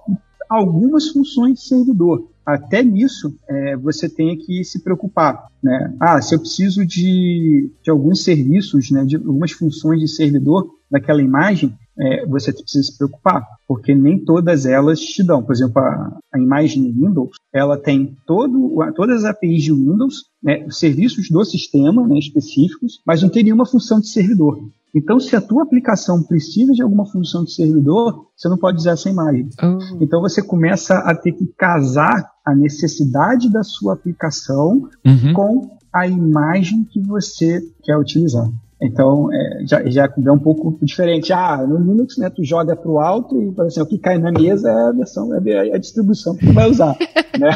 algumas 0.48 1.08
funções 1.08 1.54
de 1.54 1.62
servidor 1.62 2.28
até 2.46 2.80
nisso 2.80 3.36
é, 3.48 3.76
você 3.76 4.08
tem 4.08 4.38
que 4.38 4.62
se 4.62 4.78
preocupar. 4.78 5.48
Né? 5.60 5.92
Ah, 5.98 6.22
se 6.22 6.32
eu 6.32 6.38
preciso 6.38 6.86
de, 6.86 7.72
de 7.82 7.90
alguns 7.90 8.22
serviços, 8.22 8.88
né, 8.92 9.04
de 9.04 9.16
algumas 9.16 9.50
funções 9.50 9.98
de 9.98 10.06
servidor 10.06 10.70
daquela 10.88 11.20
imagem, 11.20 11.76
é, 11.98 12.26
você 12.26 12.52
precisa 12.52 12.84
se 12.84 12.96
preocupar, 12.96 13.46
porque 13.66 13.94
nem 13.94 14.18
todas 14.24 14.66
elas 14.66 15.00
te 15.00 15.22
dão. 15.22 15.42
Por 15.42 15.52
exemplo, 15.52 15.80
a, 15.80 16.18
a 16.32 16.38
imagem 16.38 16.92
Windows, 16.92 17.36
ela 17.52 17.76
tem 17.76 18.16
todo, 18.26 18.76
todas 18.94 19.24
as 19.24 19.30
APIs 19.30 19.64
de 19.64 19.72
Windows, 19.72 20.24
né, 20.42 20.66
serviços 20.70 21.30
do 21.30 21.44
sistema 21.44 22.06
né, 22.06 22.18
específicos, 22.18 23.00
mas 23.06 23.22
não 23.22 23.28
tem 23.28 23.44
nenhuma 23.44 23.66
função 23.66 24.00
de 24.00 24.08
servidor. 24.08 24.58
Então, 24.94 25.20
se 25.20 25.36
a 25.36 25.42
tua 25.42 25.62
aplicação 25.62 26.22
precisa 26.22 26.72
de 26.72 26.82
alguma 26.82 27.04
função 27.04 27.44
de 27.44 27.52
servidor, 27.52 28.28
você 28.34 28.48
não 28.48 28.56
pode 28.56 28.78
usar 28.78 28.92
essa 28.92 29.10
imagem. 29.10 29.48
Oh. 29.62 29.78
Então, 30.00 30.22
você 30.22 30.40
começa 30.40 30.98
a 30.98 31.14
ter 31.14 31.32
que 31.32 31.46
casar 31.58 32.30
a 32.42 32.54
necessidade 32.54 33.50
da 33.52 33.62
sua 33.62 33.92
aplicação 33.92 34.88
uhum. 35.04 35.32
com 35.34 35.76
a 35.92 36.06
imagem 36.06 36.84
que 36.84 37.00
você 37.00 37.60
quer 37.82 37.98
utilizar. 37.98 38.50
Então, 38.80 39.32
é, 39.32 39.64
já, 39.66 39.82
já 39.86 40.04
é 40.04 40.30
um 40.30 40.38
pouco 40.38 40.76
diferente. 40.82 41.32
Ah, 41.32 41.64
no 41.66 41.78
Linux, 41.78 42.18
né, 42.18 42.28
tu 42.28 42.44
joga 42.44 42.76
para 42.76 42.90
o 42.90 43.00
alto 43.00 43.36
e, 43.40 43.48
exemplo, 43.66 43.84
o 43.84 43.86
que 43.86 43.98
cai 43.98 44.18
na 44.18 44.30
mesa 44.30 44.70
é 44.70 44.88
a 44.88 44.92
versão, 44.92 45.34
é 45.34 45.74
a 45.74 45.78
distribuição 45.78 46.36
que 46.36 46.46
tu 46.46 46.52
vai 46.52 46.68
usar. 46.68 46.96
né? 47.38 47.50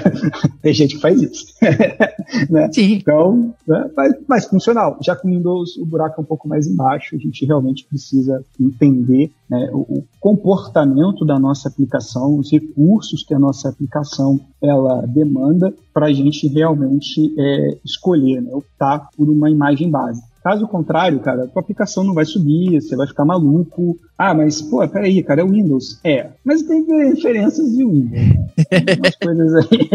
Tem 0.62 0.72
gente 0.72 0.96
que 0.96 1.00
faz 1.00 1.20
isso. 1.20 1.46
né? 2.48 2.70
Sim. 2.72 2.94
Então, 2.94 3.54
né, 3.66 3.90
mas, 3.94 4.14
mas 4.26 4.44
funcional. 4.46 4.98
Já 5.02 5.14
com 5.14 5.28
Windows, 5.28 5.76
o 5.76 5.84
buraco 5.84 6.20
é 6.20 6.22
um 6.22 6.26
pouco 6.26 6.48
mais 6.48 6.66
embaixo. 6.66 7.14
A 7.14 7.18
gente 7.18 7.44
realmente 7.44 7.84
precisa 7.84 8.42
entender 8.58 9.30
né, 9.48 9.68
o, 9.72 9.80
o, 9.80 10.04
comportamento 10.18 11.24
da 11.24 11.38
nossa 11.38 11.68
aplicação, 11.68 12.38
os 12.38 12.50
recursos 12.50 13.22
que 13.22 13.34
a 13.34 13.38
nossa 13.38 13.68
aplicação 13.68 14.40
ela 14.62 15.06
demanda 15.06 15.72
para 15.92 16.06
a 16.06 16.12
gente 16.12 16.46
realmente 16.46 17.34
é, 17.38 17.78
escolher, 17.84 18.40
né, 18.40 18.50
optar 18.52 19.08
por 19.16 19.28
uma 19.28 19.50
imagem 19.50 19.90
base. 19.90 20.22
Caso 20.42 20.66
contrário, 20.66 21.20
cara, 21.20 21.47
tua 21.47 21.61
aplicação 21.61 22.02
não 22.02 22.14
vai 22.14 22.25
subir, 22.25 22.80
você 22.80 22.97
vai 22.97 23.06
ficar 23.06 23.25
maluco. 23.25 23.99
Ah, 24.16 24.32
mas, 24.32 24.62
pô, 24.62 24.87
peraí, 24.88 25.23
cara, 25.23 25.42
é 25.42 25.44
o 25.44 25.50
Windows. 25.50 26.00
É, 26.02 26.28
mas 26.44 26.62
tem 26.62 26.85
diferenças 27.14 27.70
de 27.70 27.85
Windows. 27.85 28.23
Umas 28.99 29.16
coisas 29.23 29.54
aí. 29.54 29.90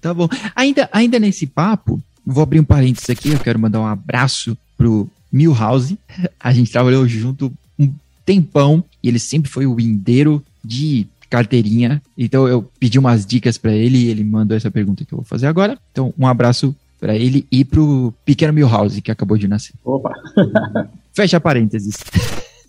tá 0.00 0.12
bom. 0.12 0.28
Ainda, 0.54 0.88
ainda 0.92 1.18
nesse 1.18 1.46
papo, 1.46 2.00
vou 2.26 2.42
abrir 2.42 2.60
um 2.60 2.64
parênteses 2.64 3.08
aqui, 3.08 3.30
eu 3.30 3.40
quero 3.40 3.58
mandar 3.58 3.80
um 3.80 3.86
abraço 3.86 4.56
pro 4.76 5.08
Milhouse. 5.32 5.98
A 6.38 6.52
gente 6.52 6.70
trabalhou 6.70 7.08
junto 7.08 7.50
um 7.78 7.90
tempão 8.26 8.84
e 9.02 9.08
ele 9.08 9.18
sempre 9.18 9.50
foi 9.50 9.64
o 9.64 9.74
windeiro 9.74 10.42
de 10.62 11.06
carteirinha. 11.30 12.02
Então 12.16 12.46
eu 12.46 12.70
pedi 12.78 12.98
umas 12.98 13.24
dicas 13.24 13.56
para 13.56 13.72
ele 13.72 13.96
e 13.96 14.08
ele 14.10 14.22
mandou 14.22 14.54
essa 14.54 14.70
pergunta 14.70 15.04
que 15.04 15.14
eu 15.14 15.18
vou 15.18 15.24
fazer 15.24 15.46
agora. 15.46 15.78
Então, 15.90 16.12
um 16.18 16.26
abraço 16.26 16.76
para 17.02 17.16
ele 17.16 17.44
e 17.50 17.64
pro 17.64 18.14
pequeno 18.24 18.52
Milhouse 18.52 19.02
que 19.02 19.10
acabou 19.10 19.36
de 19.36 19.48
nascer. 19.48 19.74
Opa! 19.84 20.12
Fecha 21.12 21.40
parênteses. 21.40 21.96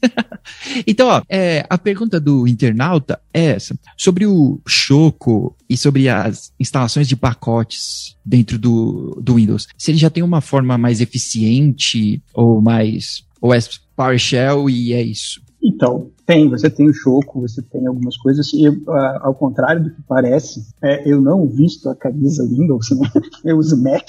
então, 0.88 1.08
ó, 1.08 1.22
é, 1.30 1.64
a 1.70 1.78
pergunta 1.78 2.20
do 2.20 2.48
internauta 2.48 3.22
é 3.32 3.52
essa: 3.52 3.78
sobre 3.96 4.26
o 4.26 4.60
Choco 4.68 5.56
e 5.70 5.78
sobre 5.78 6.10
as 6.10 6.52
instalações 6.60 7.08
de 7.08 7.16
pacotes 7.16 8.18
dentro 8.26 8.58
do, 8.58 9.20
do 9.22 9.36
Windows. 9.36 9.68
Se 9.78 9.92
ele 9.92 10.00
já 10.00 10.10
tem 10.10 10.24
uma 10.24 10.42
forma 10.42 10.80
mais 10.80 11.00
eficiente 11.00 12.20
ou 12.34 12.60
mais. 12.60 13.24
ou 13.40 13.54
é 13.54 13.60
PowerShell 13.96 14.68
e 14.68 14.94
é 14.94 15.02
isso? 15.04 15.43
Então, 15.64 16.12
tem, 16.26 16.50
você 16.50 16.70
tem 16.70 16.90
o 16.90 16.94
Choco, 16.94 17.40
você 17.42 17.62
tem 17.62 17.88
algumas 17.88 18.18
coisas. 18.18 18.52
E, 18.54 18.68
uh, 18.68 18.92
ao 19.22 19.34
contrário 19.34 19.84
do 19.84 19.92
que 19.92 20.02
parece, 20.08 20.62
é, 20.82 21.10
eu 21.10 21.22
não 21.22 21.48
visto 21.48 21.90
a 21.90 21.96
camisa 21.96 22.46
Windows, 22.46 22.90
né? 23.00 23.10
eu 23.46 23.58
uso 23.58 23.82
Mac. 23.82 24.04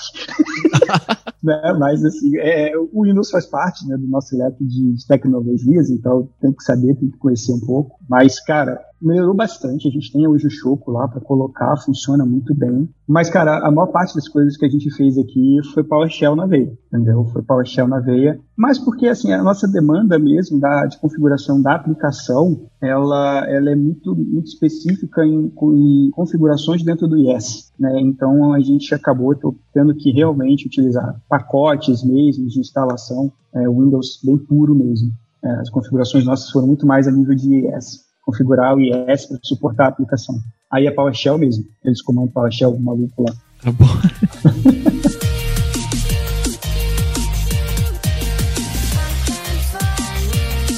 né? 1.42 1.76
Mas, 1.78 2.04
assim, 2.04 2.36
é, 2.38 2.72
o 2.76 3.02
Windows 3.02 3.30
faz 3.30 3.46
parte 3.46 3.86
né, 3.86 3.96
do 3.96 4.08
nosso 4.08 4.36
leque 4.36 4.64
de, 4.64 4.94
de 4.94 5.06
tecnologias, 5.06 5.90
então 5.90 6.28
tem 6.40 6.52
que 6.52 6.64
saber, 6.64 6.96
tem 6.96 7.10
que 7.10 7.18
conhecer 7.18 7.52
um 7.52 7.60
pouco. 7.60 7.98
Mas, 8.08 8.40
cara, 8.40 8.80
melhorou 9.04 9.34
bastante. 9.34 9.86
A 9.86 9.90
gente 9.90 10.12
tem 10.12 10.26
hoje 10.26 10.46
o 10.46 10.50
Choco 10.50 10.90
lá 10.90 11.06
para 11.06 11.20
colocar, 11.20 11.76
funciona 11.76 12.24
muito 12.24 12.54
bem. 12.54 12.88
Mas, 13.06 13.28
cara, 13.28 13.58
a 13.58 13.70
maior 13.70 13.88
parte 13.88 14.14
das 14.14 14.26
coisas 14.28 14.56
que 14.56 14.64
a 14.64 14.68
gente 14.68 14.90
fez 14.90 15.18
aqui 15.18 15.58
foi 15.72 15.84
PowerShell 15.84 16.34
na 16.34 16.46
veia, 16.46 16.72
entendeu? 16.86 17.24
Foi 17.26 17.42
PowerShell 17.42 17.86
na 17.86 18.00
veia. 18.00 18.40
Mas 18.56 18.78
porque, 18.78 19.06
assim, 19.06 19.32
a 19.32 19.42
nossa 19.42 19.68
demanda 19.68 20.18
mesmo 20.18 20.58
da, 20.58 20.86
de 20.86 20.98
configuração 20.98 21.60
da 21.60 21.74
aplicação, 21.74 22.66
ela, 22.80 23.44
ela 23.48 23.70
é 23.70 23.76
muito, 23.76 24.14
muito 24.16 24.46
específica 24.46 25.24
em, 25.24 25.52
em 25.72 26.10
configurações 26.10 26.82
dentro 26.82 27.06
do 27.06 27.16
IS, 27.16 27.72
né? 27.78 28.00
Então, 28.00 28.52
a 28.52 28.60
gente 28.60 28.94
acabou 28.94 29.34
tendo 29.72 29.94
que 29.94 30.10
realmente 30.10 30.66
utilizar 30.66 31.20
pacotes 31.28 32.02
mesmo 32.02 32.46
de 32.46 32.60
instalação, 32.60 33.30
é, 33.54 33.68
Windows 33.68 34.20
bem 34.24 34.38
puro 34.38 34.74
mesmo. 34.74 35.12
É, 35.42 35.50
as 35.56 35.68
configurações 35.68 36.24
nossas 36.24 36.50
foram 36.50 36.66
muito 36.66 36.86
mais 36.86 37.06
a 37.06 37.12
nível 37.12 37.34
de 37.34 37.66
IS 37.66 38.13
configurar 38.24 38.74
o 38.74 38.80
IS 38.80 39.26
para 39.26 39.38
suportar 39.42 39.84
a 39.86 39.88
aplicação. 39.88 40.36
Aí 40.72 40.86
é 40.86 40.90
PowerShell 40.90 41.38
mesmo. 41.38 41.64
Eles 41.84 42.02
comandam 42.02 42.32
PowerShell 42.32 42.78
maluco 42.78 43.22
lá. 43.22 43.34
Tá 43.62 43.70
bom. 43.72 43.86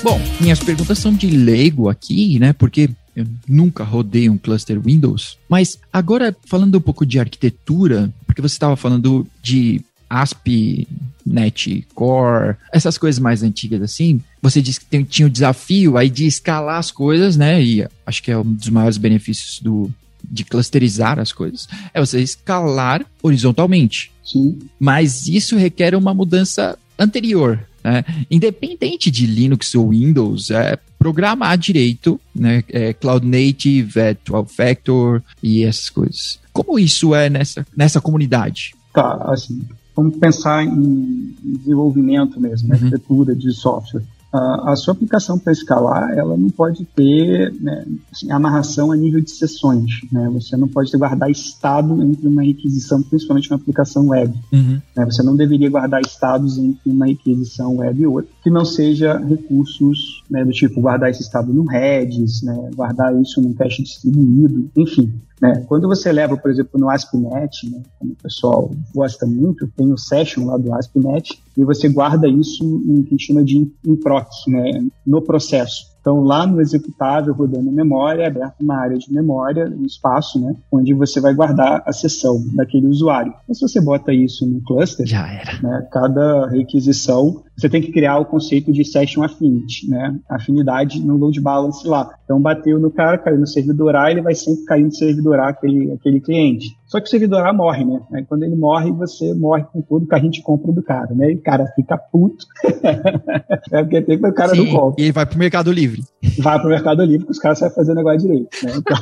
Bom, 0.02 0.20
minhas 0.40 0.60
perguntas 0.60 0.98
são 0.98 1.12
de 1.12 1.28
leigo 1.28 1.88
aqui, 1.88 2.38
né? 2.38 2.52
Porque 2.52 2.90
eu 3.16 3.26
nunca 3.48 3.82
rodei 3.82 4.30
um 4.30 4.38
cluster 4.38 4.80
Windows. 4.80 5.36
Mas 5.48 5.80
agora, 5.92 6.36
falando 6.46 6.78
um 6.78 6.80
pouco 6.80 7.04
de 7.04 7.18
arquitetura, 7.18 8.12
porque 8.24 8.40
você 8.40 8.54
estava 8.54 8.76
falando 8.76 9.26
de 9.42 9.82
ASP.NET 10.08 11.86
Core, 11.94 12.56
essas 12.72 12.96
coisas 12.98 13.18
mais 13.18 13.42
antigas 13.42 13.82
assim, 13.82 14.20
você 14.40 14.62
disse 14.62 14.80
que 14.80 14.86
tem, 14.86 15.02
tinha 15.02 15.26
o 15.26 15.30
desafio 15.30 15.96
aí 15.96 16.08
de 16.08 16.26
escalar 16.26 16.78
as 16.78 16.90
coisas, 16.90 17.36
né? 17.36 17.62
E 17.62 17.86
acho 18.06 18.22
que 18.22 18.30
é 18.30 18.38
um 18.38 18.44
dos 18.44 18.68
maiores 18.68 18.96
benefícios 18.96 19.60
do, 19.60 19.90
de 20.24 20.44
clusterizar 20.44 21.18
as 21.18 21.32
coisas, 21.32 21.68
é 21.92 22.00
você 22.00 22.20
escalar 22.20 23.04
horizontalmente. 23.22 24.12
Sim. 24.24 24.58
Mas 24.78 25.28
isso 25.28 25.56
requer 25.56 25.94
uma 25.94 26.12
mudança 26.12 26.78
anterior. 26.98 27.60
Né? 27.82 28.04
Independente 28.30 29.10
de 29.10 29.26
Linux 29.26 29.74
ou 29.74 29.90
Windows, 29.90 30.50
é 30.50 30.76
programar 30.98 31.56
direito, 31.56 32.20
né? 32.34 32.64
É 32.68 32.92
Cloud 32.92 33.24
Native, 33.24 34.00
é 34.00 34.16
12 34.24 34.54
Factor 34.54 35.22
e 35.42 35.64
essas 35.64 35.88
coisas. 35.88 36.40
Como 36.52 36.78
isso 36.78 37.14
é 37.14 37.30
nessa, 37.30 37.64
nessa 37.76 38.00
comunidade? 38.00 38.74
Tá, 38.92 39.14
assim, 39.28 39.62
vamos 39.96 40.16
pensar 40.18 40.64
em 40.64 41.34
desenvolvimento 41.42 42.38
mesmo, 42.38 42.68
uhum. 42.68 42.74
arquitetura 42.74 43.34
de 43.34 43.52
software 43.52 44.02
a, 44.36 44.72
a 44.72 44.76
sua 44.76 44.92
aplicação 44.92 45.38
para 45.38 45.52
escalar, 45.52 46.10
ela 46.16 46.36
não 46.36 46.50
pode 46.50 46.84
ter 46.84 47.52
né, 47.60 47.84
assim, 48.12 48.30
amarração 48.30 48.92
a 48.92 48.96
nível 48.96 49.20
de 49.20 49.30
sessões. 49.30 49.90
Né? 50.12 50.28
Você 50.34 50.56
não 50.56 50.68
pode 50.68 50.90
guardar 50.96 51.30
estado 51.30 52.02
entre 52.02 52.26
uma 52.26 52.42
requisição, 52.42 53.02
principalmente 53.02 53.50
uma 53.50 53.56
aplicação 53.56 54.08
web. 54.08 54.34
Uhum. 54.52 54.80
Né? 54.96 55.04
Você 55.04 55.22
não 55.22 55.36
deveria 55.36 55.70
guardar 55.70 56.00
estados 56.00 56.58
entre 56.58 56.90
uma 56.90 57.06
requisição 57.06 57.76
web 57.76 58.00
e 58.00 58.06
outra, 58.06 58.30
que 58.42 58.50
não 58.50 58.64
seja 58.64 59.18
recursos 59.18 60.22
né, 60.30 60.44
do 60.44 60.52
tipo 60.52 60.80
guardar 60.80 61.10
esse 61.10 61.22
estado 61.22 61.52
no 61.52 61.64
Redis, 61.64 62.42
né, 62.42 62.70
guardar 62.74 63.14
isso 63.20 63.40
num 63.40 63.54
cache 63.54 63.82
distribuído, 63.82 64.68
enfim. 64.76 65.12
Né? 65.40 65.64
Quando 65.68 65.86
você 65.86 66.10
leva, 66.10 66.36
por 66.36 66.50
exemplo, 66.50 66.80
no 66.80 66.88
ASP.NET, 66.88 67.70
né, 67.70 67.82
como 67.98 68.12
o 68.12 68.16
pessoal 68.16 68.70
gosta 68.94 69.26
muito, 69.26 69.68
tem 69.76 69.92
o 69.92 69.98
session 69.98 70.46
lá 70.46 70.56
do 70.56 70.72
ASP.NET, 70.74 71.38
e 71.56 71.64
você 71.64 71.88
guarda 71.88 72.26
isso 72.26 72.64
em 72.64 73.02
que 73.02 73.08
a 73.08 73.10
gente 73.10 73.26
chama 73.26 73.44
de 73.44 73.70
in 73.84 73.96
proc, 73.96 74.28
né, 74.48 74.82
no 75.06 75.20
processo. 75.20 75.95
Então, 76.06 76.20
lá 76.20 76.46
no 76.46 76.60
executável, 76.60 77.34
rodando 77.34 77.68
memória, 77.72 78.22
é 78.22 78.26
aberta 78.28 78.54
uma 78.60 78.76
área 78.76 78.96
de 78.96 79.12
memória, 79.12 79.68
um 79.68 79.84
espaço, 79.84 80.40
né, 80.40 80.54
onde 80.70 80.94
você 80.94 81.20
vai 81.20 81.34
guardar 81.34 81.82
a 81.84 81.92
sessão 81.92 82.40
daquele 82.54 82.86
usuário. 82.86 83.34
Então, 83.42 83.54
se 83.56 83.60
você 83.62 83.80
bota 83.80 84.14
isso 84.14 84.46
no 84.46 84.62
cluster, 84.62 85.04
já 85.04 85.26
era. 85.26 85.60
Né, 85.60 85.88
cada 85.90 86.46
requisição, 86.46 87.42
você 87.58 87.68
tem 87.68 87.82
que 87.82 87.90
criar 87.90 88.18
o 88.18 88.24
conceito 88.24 88.72
de 88.72 88.84
session 88.84 89.24
affinity, 89.24 89.90
né, 89.90 90.16
afinidade 90.30 91.04
no 91.04 91.16
load 91.16 91.40
balance 91.40 91.84
lá. 91.88 92.08
Então, 92.24 92.40
bateu 92.40 92.78
no 92.78 92.92
cara, 92.92 93.18
caiu 93.18 93.40
no 93.40 93.46
servidor 93.46 93.96
A, 93.96 94.08
ele 94.08 94.22
vai 94.22 94.36
sempre 94.36 94.64
cair 94.64 94.84
no 94.84 94.94
servidor 94.94 95.40
A 95.40 95.48
aquele, 95.48 95.90
aquele 95.90 96.20
cliente. 96.20 96.68
Só 96.86 97.00
que 97.00 97.06
o 97.06 97.10
servidor 97.10 97.44
A 97.44 97.52
morre, 97.52 97.84
né? 97.84 98.00
Aí 98.12 98.24
quando 98.24 98.44
ele 98.44 98.54
morre, 98.54 98.92
você 98.92 99.34
morre 99.34 99.64
com 99.72 99.82
tudo 99.82 100.06
que 100.06 100.14
a 100.14 100.18
gente 100.18 100.40
compra 100.42 100.72
do 100.72 100.82
cara, 100.82 101.12
né? 101.14 101.32
E 101.32 101.34
o 101.34 101.42
cara 101.42 101.66
fica 101.74 101.98
puto. 101.98 102.46
é 103.72 103.82
porque 103.82 104.02
tem 104.02 104.18
que 104.18 104.26
o 104.26 104.32
cara 104.32 104.54
Sim, 104.54 104.64
não 104.64 104.80
compra. 104.80 105.02
E 105.02 105.04
ele 105.06 105.12
vai 105.12 105.26
pro 105.26 105.38
Mercado 105.38 105.72
Livre. 105.72 106.02
Vai 106.38 106.60
pro 106.60 106.68
Mercado 106.68 107.02
Livre 107.04 107.26
que 107.26 107.32
os 107.32 107.38
caras 107.38 107.58
sabem 107.58 107.74
fazer 107.74 107.92
o 107.92 107.94
negócio 107.96 108.20
direito, 108.20 108.48
né? 108.62 108.72
Então... 108.76 108.96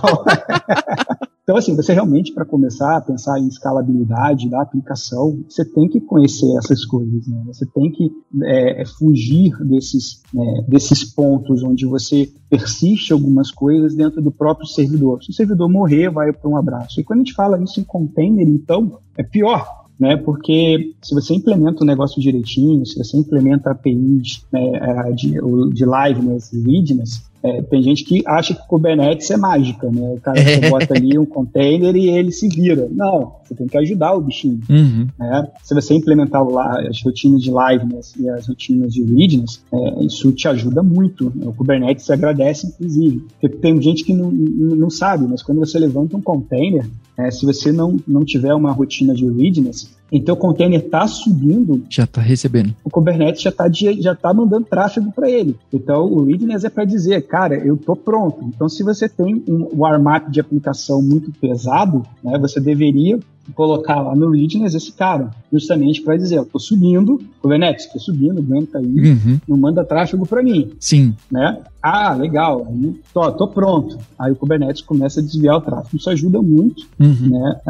Então, 1.44 1.58
assim, 1.58 1.76
você 1.76 1.92
realmente, 1.92 2.32
para 2.32 2.46
começar 2.46 2.96
a 2.96 3.00
pensar 3.02 3.38
em 3.38 3.46
escalabilidade 3.46 4.48
da 4.48 4.62
aplicação, 4.62 5.44
você 5.46 5.62
tem 5.62 5.86
que 5.86 6.00
conhecer 6.00 6.50
essas 6.56 6.86
coisas, 6.86 7.28
né? 7.28 7.42
Você 7.46 7.66
tem 7.66 7.92
que 7.92 8.10
é, 8.44 8.80
é 8.80 8.86
fugir 8.86 9.52
desses, 9.62 10.22
é, 10.34 10.62
desses 10.62 11.04
pontos 11.04 11.62
onde 11.62 11.84
você 11.84 12.32
persiste 12.48 13.12
algumas 13.12 13.50
coisas 13.50 13.94
dentro 13.94 14.22
do 14.22 14.32
próprio 14.32 14.66
servidor. 14.66 15.22
Se 15.22 15.30
o 15.30 15.34
servidor 15.34 15.68
morrer, 15.68 16.08
vai 16.08 16.32
para 16.32 16.48
um 16.48 16.56
abraço. 16.56 16.98
E 16.98 17.04
quando 17.04 17.20
a 17.20 17.24
gente 17.24 17.34
fala 17.34 17.62
isso 17.62 17.78
em 17.78 17.84
container, 17.84 18.48
então, 18.48 18.98
é 19.14 19.22
pior, 19.22 19.84
né? 20.00 20.16
Porque 20.16 20.94
se 21.02 21.14
você 21.14 21.34
implementa 21.34 21.84
o 21.84 21.86
negócio 21.86 22.22
direitinho, 22.22 22.86
se 22.86 22.96
você 22.96 23.18
implementa 23.18 23.70
APIs 23.70 24.46
né, 24.50 25.12
de, 25.14 25.32
de 25.74 25.84
liveness 25.84 26.50
readiness, 26.52 27.22
é, 27.44 27.60
tem 27.60 27.82
gente 27.82 28.04
que 28.04 28.22
acha 28.26 28.54
que 28.54 28.66
Kubernetes 28.66 29.30
é 29.30 29.36
mágica, 29.36 29.90
né? 29.90 30.14
O 30.16 30.20
cara 30.20 30.42
você 30.42 30.70
bota 30.70 30.94
ali 30.94 31.18
um 31.18 31.26
container 31.26 31.94
e 31.94 32.08
ele 32.08 32.32
se 32.32 32.48
vira. 32.48 32.88
Não, 32.90 33.36
você 33.44 33.54
tem 33.54 33.66
que 33.66 33.76
ajudar 33.76 34.14
o 34.14 34.22
bichinho. 34.22 34.60
Uhum. 34.70 35.06
Né? 35.18 35.48
Se 35.62 35.74
você 35.74 35.92
implementar 35.92 36.42
as 36.88 37.02
rotinas 37.02 37.42
de 37.42 37.50
liveness 37.50 38.14
e 38.18 38.30
as 38.30 38.48
rotinas 38.48 38.94
de 38.94 39.04
readiness, 39.04 39.62
é, 39.70 40.04
isso 40.04 40.32
te 40.32 40.48
ajuda 40.48 40.82
muito. 40.82 41.30
Né? 41.36 41.46
O 41.46 41.52
Kubernetes 41.52 42.08
agradece, 42.08 42.66
inclusive. 42.66 43.26
Porque 43.38 43.58
tem 43.58 43.80
gente 43.82 44.04
que 44.04 44.14
não, 44.14 44.30
não 44.32 44.88
sabe, 44.88 45.26
mas 45.28 45.42
quando 45.42 45.58
você 45.58 45.78
levanta 45.78 46.16
um 46.16 46.22
container, 46.22 46.86
é, 47.16 47.30
se 47.30 47.47
você 47.47 47.71
não, 47.71 47.97
não 48.06 48.25
tiver 48.25 48.54
uma 48.54 48.73
rotina 48.73 49.14
de 49.14 49.25
readiness, 49.25 49.94
então 50.11 50.35
o 50.35 50.38
container 50.38 50.80
está 50.80 51.06
subindo. 51.06 51.85
Já 51.88 52.05
está 52.05 52.20
recebendo. 52.20 52.74
O 52.85 52.90
Kubernetes 52.90 53.42
já 53.42 53.50
está 53.50 53.68
já 53.70 54.14
tá 54.14 54.33
mandando 54.33 54.64
tráfego 54.64 55.11
para 55.12 55.29
ele. 55.29 55.57
Então 55.72 56.05
o 56.07 56.24
readiness 56.24 56.64
é 56.64 56.70
para 56.70 56.85
dizer, 56.85 57.22
cara, 57.22 57.57
eu 57.57 57.74
estou 57.74 57.96
pronto. 57.96 58.44
Então 58.44 58.68
se 58.68 58.83
você 58.83 59.09
tem 59.09 59.42
um 59.48 59.68
warm-up 59.77 60.31
de 60.31 60.40
aplicação 60.40 61.03
muito 61.03 61.33
pesado, 61.33 62.03
né, 62.22 62.38
você 62.38 62.61
deveria 62.61 63.18
colocar 63.52 64.00
lá 64.00 64.14
no 64.14 64.30
Readiness 64.30 64.74
esse 64.74 64.92
cara, 64.92 65.30
justamente 65.52 66.00
para 66.02 66.16
dizer, 66.16 66.38
eu 66.38 66.46
tô 66.46 66.59
subindo, 66.59 67.20
Kubernetes, 67.42 67.87
tô 67.92 67.98
subindo, 67.98 68.38
aguenta 68.38 68.78
aí, 68.78 69.12
uhum. 69.12 69.40
não 69.46 69.57
manda 69.57 69.85
tráfego 69.85 70.26
para 70.26 70.42
mim. 70.42 70.72
Sim. 70.80 71.14
Né? 71.30 71.61
Ah, 71.83 72.14
legal, 72.14 72.66
aí, 72.68 72.94
tô, 73.12 73.30
tô 73.33 73.48
pronto. 73.48 73.98
Aí 74.18 74.33
o 74.33 74.37
Kubernetes 74.37 74.83
começa 74.83 75.20
a 75.20 75.22
desviar 75.22 75.57
o 75.57 75.61
tráfego. 75.61 75.96
Isso 75.96 76.11
ajuda 76.11 76.40
muito 76.40 76.87
uhum. 76.98 77.28
né, 77.30 77.61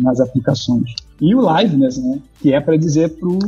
nas 0.00 0.20
aplicações. 0.20 0.94
E 1.20 1.34
o 1.34 1.40
Liveness, 1.40 1.96
né, 1.96 2.18
que 2.40 2.52
é 2.52 2.60
para 2.60 2.76
dizer 2.76 3.10
pro, 3.16 3.38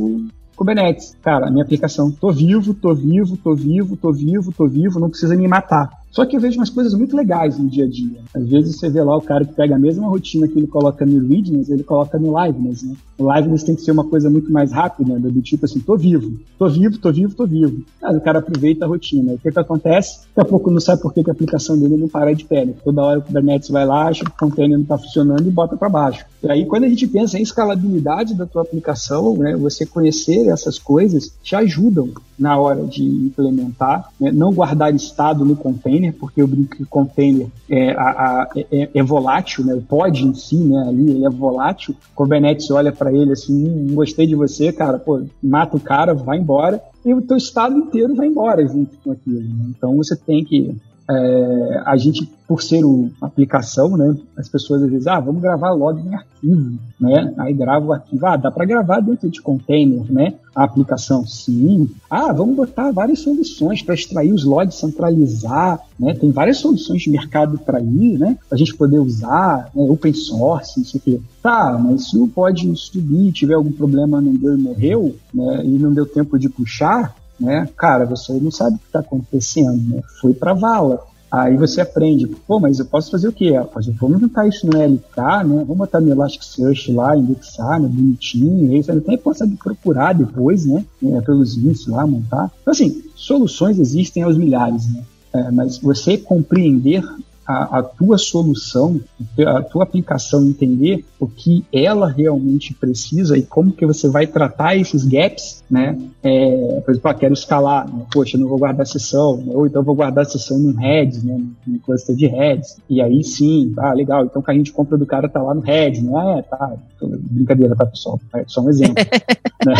Kubernetes. 0.57 1.15
Cara, 1.21 1.47
a 1.47 1.51
minha 1.51 1.63
aplicação, 1.63 2.11
tô 2.11 2.31
vivo, 2.31 2.73
tô 2.73 2.93
vivo, 2.93 3.37
tô 3.37 3.53
vivo, 3.53 3.95
tô 3.95 4.11
vivo, 4.11 4.51
tô 4.51 4.67
vivo, 4.67 4.99
não 4.99 5.09
precisa 5.09 5.35
me 5.35 5.47
matar. 5.47 5.87
Só 6.17 6.25
que 6.25 6.35
eu 6.35 6.41
vejo 6.41 6.57
umas 6.57 6.71
coisas 6.71 6.95
muito 6.95 7.15
legais 7.15 7.59
no 7.59 7.69
dia 7.69 7.85
a 7.85 7.87
dia. 7.87 8.21
Às 8.33 8.49
vezes 8.49 8.75
você 8.75 8.89
vê 8.89 9.03
lá 9.03 9.15
o 9.15 9.21
cara 9.21 9.45
que 9.45 9.53
pega 9.53 9.75
a 9.75 9.77
mesma 9.77 10.07
rotina 10.07 10.47
que 10.47 10.57
ele 10.57 10.65
coloca 10.65 11.05
no 11.05 11.27
Readiness, 11.27 11.69
ele 11.69 11.83
coloca 11.83 12.17
no 12.17 12.33
Liveness, 12.43 12.81
né? 12.81 12.95
O 13.19 13.31
Liveness 13.31 13.61
tem 13.61 13.75
que 13.75 13.83
ser 13.83 13.91
uma 13.91 14.03
coisa 14.03 14.27
muito 14.27 14.51
mais 14.51 14.71
rápida, 14.71 15.13
né? 15.13 15.29
do 15.29 15.41
tipo 15.43 15.65
assim, 15.65 15.79
tô 15.79 15.95
vivo, 15.95 16.39
tô 16.57 16.67
vivo, 16.69 16.97
tô 16.97 17.11
vivo, 17.11 17.35
tô 17.35 17.45
vivo. 17.45 17.83
O 18.01 18.19
cara 18.19 18.39
aproveita 18.39 18.83
a 18.83 18.87
rotina. 18.87 19.33
O 19.33 19.37
que 19.37 19.51
que 19.51 19.59
acontece? 19.59 20.21
Daqui 20.35 20.47
a 20.47 20.49
pouco 20.49 20.71
não 20.71 20.79
sabe 20.79 21.03
por 21.03 21.13
que, 21.13 21.23
que 21.23 21.29
a 21.29 21.33
aplicação 21.33 21.77
dele 21.77 21.97
não 21.97 22.07
para 22.07 22.33
de 22.33 22.45
pé. 22.45 22.65
Né? 22.65 22.73
Toda 22.83 23.03
hora 23.03 23.19
o 23.19 23.21
Kubernetes 23.21 23.69
vai 23.69 23.85
lá, 23.85 24.07
acha 24.07 24.25
que 24.25 24.31
o 24.31 24.39
container 24.39 24.75
não 24.75 24.83
está 24.83 24.97
funcionando 24.97 25.47
e 25.47 25.51
bota 25.51 25.77
para 25.77 25.87
baixo. 25.87 26.25
E 26.41 26.49
aí 26.49 26.65
quando 26.65 26.85
a 26.85 26.89
gente 26.89 27.05
pensa 27.05 27.37
em 27.37 27.43
escalabilidade 27.43 28.33
da 28.33 28.47
tua 28.47 28.63
aplicação, 28.63 29.37
né? 29.37 29.55
Você 29.55 29.85
conhecer 29.85 30.47
essas 30.47 30.79
coisas 30.79 31.31
te 31.43 31.55
ajudam 31.55 32.09
na 32.37 32.57
hora 32.57 32.83
de 32.83 33.03
implementar, 33.03 34.09
né? 34.19 34.31
não 34.31 34.53
guardar 34.53 34.93
estado 34.93 35.43
no 35.43 35.55
container, 35.55 36.13
porque 36.13 36.41
eu 36.41 36.47
brinco 36.47 36.75
que 36.75 36.83
o 36.83 36.87
container 36.87 37.47
é, 37.69 37.91
a, 37.91 38.03
a, 38.03 38.49
é, 38.71 38.89
é, 38.93 39.03
volátil, 39.03 39.65
né? 39.65 39.73
o 39.73 39.81
pod 39.81 40.25
em 40.25 40.33
si, 40.33 40.57
né, 40.57 40.85
ali, 40.87 41.11
ele 41.11 41.25
é 41.25 41.29
volátil, 41.29 41.95
Kubernetes 42.15 42.69
olha 42.69 42.91
para 42.91 43.11
ele 43.11 43.31
assim, 43.31 43.53
não 43.53 43.95
gostei 43.95 44.27
de 44.27 44.35
você, 44.35 44.71
cara, 44.71 44.99
pô, 44.99 45.21
mata 45.41 45.77
o 45.77 45.79
cara, 45.79 46.13
vai 46.13 46.37
embora, 46.37 46.81
e 47.03 47.13
o 47.13 47.21
teu 47.21 47.37
estado 47.37 47.77
inteiro 47.77 48.15
vai 48.15 48.27
embora 48.27 48.67
junto 48.67 48.97
com 49.03 49.11
aquilo. 49.11 49.41
Né? 49.41 49.65
Então 49.69 49.95
você 49.95 50.15
tem 50.15 50.43
que 50.43 50.75
é, 51.09 51.81
a 51.85 51.95
gente, 51.95 52.29
por 52.47 52.61
ser 52.61 52.83
uma 52.83 53.09
aplicação, 53.21 53.95
né, 53.95 54.15
as 54.35 54.49
pessoas 54.49 54.83
às 54.83 54.89
vezes, 54.89 55.07
ah, 55.07 55.19
vamos 55.19 55.41
gravar 55.41 55.71
log 55.71 56.01
em 56.01 56.13
arquivo, 56.13 56.77
né? 56.99 57.33
Aí 57.37 57.53
grava 57.53 57.85
o 57.85 57.93
arquivo, 57.93 58.25
ah, 58.25 58.35
dá 58.35 58.51
para 58.51 58.65
gravar 58.65 58.99
dentro 58.99 59.29
de 59.29 59.41
container, 59.41 60.11
né? 60.11 60.33
A 60.53 60.63
aplicação, 60.63 61.25
sim. 61.25 61.89
Ah, 62.09 62.33
vamos 62.33 62.55
botar 62.55 62.91
várias 62.91 63.19
soluções 63.19 63.81
para 63.81 63.95
extrair 63.95 64.33
os 64.33 64.43
logs, 64.43 64.75
centralizar, 64.75 65.79
né? 65.97 66.13
Tem 66.13 66.31
várias 66.31 66.57
soluções 66.57 67.01
de 67.01 67.09
mercado 67.09 67.57
para 67.57 67.79
ir, 67.79 68.17
né? 68.17 68.37
Para 68.47 68.55
a 68.55 68.59
gente 68.59 68.75
poder 68.75 68.99
usar, 68.99 69.69
né? 69.73 69.83
open 69.89 70.13
source, 70.13 70.77
não 70.77 70.85
sei 70.85 70.99
o 70.99 71.03
quê. 71.03 71.21
Tá, 71.41 71.77
mas 71.81 72.09
se 72.09 72.17
o 72.17 72.27
pod 72.27 72.75
subir, 72.75 73.31
tiver 73.31 73.53
algum 73.53 73.71
problema, 73.71 74.21
não 74.21 74.33
deu 74.33 74.57
e 74.57 74.61
morreu, 74.61 75.15
né? 75.33 75.61
E 75.63 75.69
não 75.69 75.93
deu 75.93 76.05
tempo 76.05 76.37
de 76.37 76.49
puxar, 76.49 77.15
né? 77.39 77.67
Cara, 77.77 78.05
você 78.05 78.33
não 78.33 78.51
sabe 78.51 78.75
o 78.75 78.79
que 78.79 78.85
está 78.85 78.99
acontecendo, 78.99 79.95
né? 79.95 80.01
Foi 80.21 80.33
para 80.33 80.53
vala. 80.53 81.05
Aí 81.29 81.57
você 81.57 81.81
aprende, 81.81 82.25
pô, 82.25 82.57
mas 82.57 82.79
eu 82.79 82.85
posso 82.85 83.11
fazer 83.11 83.27
o 83.27 83.33
quê? 83.33 83.51
vamos 83.99 84.21
juntar 84.21 84.47
isso 84.47 84.65
no 84.65 84.81
LK, 84.81 85.17
né? 85.45 85.59
Vamos 85.59 85.77
botar 85.77 85.99
no 85.99 86.09
Elasticsearch 86.09 86.91
lá, 86.93 87.17
indexar, 87.17 87.81
né? 87.81 87.87
Bonitinho, 87.87 88.71
aí 88.71 88.81
você 88.81 88.93
até 88.93 89.17
consegue 89.17 89.57
procurar 89.57 90.13
depois, 90.13 90.65
né? 90.65 90.85
É, 91.03 91.21
pelos 91.21 91.55
links 91.55 91.85
lá, 91.85 92.07
montar. 92.07 92.49
Então, 92.61 92.71
assim, 92.71 93.03
soluções 93.13 93.77
existem 93.77 94.23
aos 94.23 94.37
milhares, 94.37 94.87
né? 94.93 95.03
É, 95.33 95.51
mas 95.51 95.77
você 95.77 96.17
compreender 96.17 97.03
a, 97.47 97.79
a, 97.79 97.83
tua 97.83 98.17
solução, 98.17 98.99
a 99.47 99.61
tua 99.61 99.83
aplicação 99.83 100.45
entender 100.45 101.05
o 101.17 101.27
que 101.27 101.65
ela 101.71 102.09
realmente 102.09 102.73
precisa 102.73 103.37
e 103.37 103.41
como 103.41 103.71
que 103.71 103.85
você 103.85 104.09
vai 104.09 104.27
tratar 104.27 104.75
esses 104.75 105.05
gaps, 105.05 105.63
né? 105.69 105.97
É, 106.21 106.81
por 106.83 106.91
exemplo, 106.91 107.09
ah, 107.09 107.13
quero 107.13 107.33
escalar, 107.33 107.87
né? 107.87 108.05
poxa, 108.11 108.37
não 108.37 108.47
vou 108.47 108.59
guardar 108.59 108.81
a 108.81 108.85
sessão, 108.85 109.37
né? 109.37 109.53
ou 109.55 109.65
então 109.65 109.81
vou 109.81 109.95
guardar 109.95 110.23
a 110.23 110.29
sessão 110.29 110.59
no 110.59 110.77
heads, 110.77 111.23
né? 111.23 111.41
No 111.65 111.79
cluster 111.79 112.15
de 112.15 112.27
heads. 112.27 112.77
E 112.89 113.01
aí 113.01 113.23
sim, 113.23 113.73
ah, 113.77 113.93
legal, 113.93 114.25
então 114.25 114.41
o 114.41 114.45
carrinho 114.45 114.65
de 114.65 114.73
compra 114.73 114.97
do 114.97 115.05
cara 115.05 115.29
tá 115.29 115.41
lá 115.41 115.53
no 115.53 115.61
heads, 115.61 116.03
né? 116.03 116.11
Ah, 116.13 116.37
é, 116.37 116.41
tá. 116.41 116.73
Brincadeira, 116.99 117.75
tá, 117.75 117.85
pessoal? 117.85 118.19
É 118.35 118.43
só 118.47 118.61
um 118.61 118.69
exemplo. 118.69 118.95
né? 119.65 119.73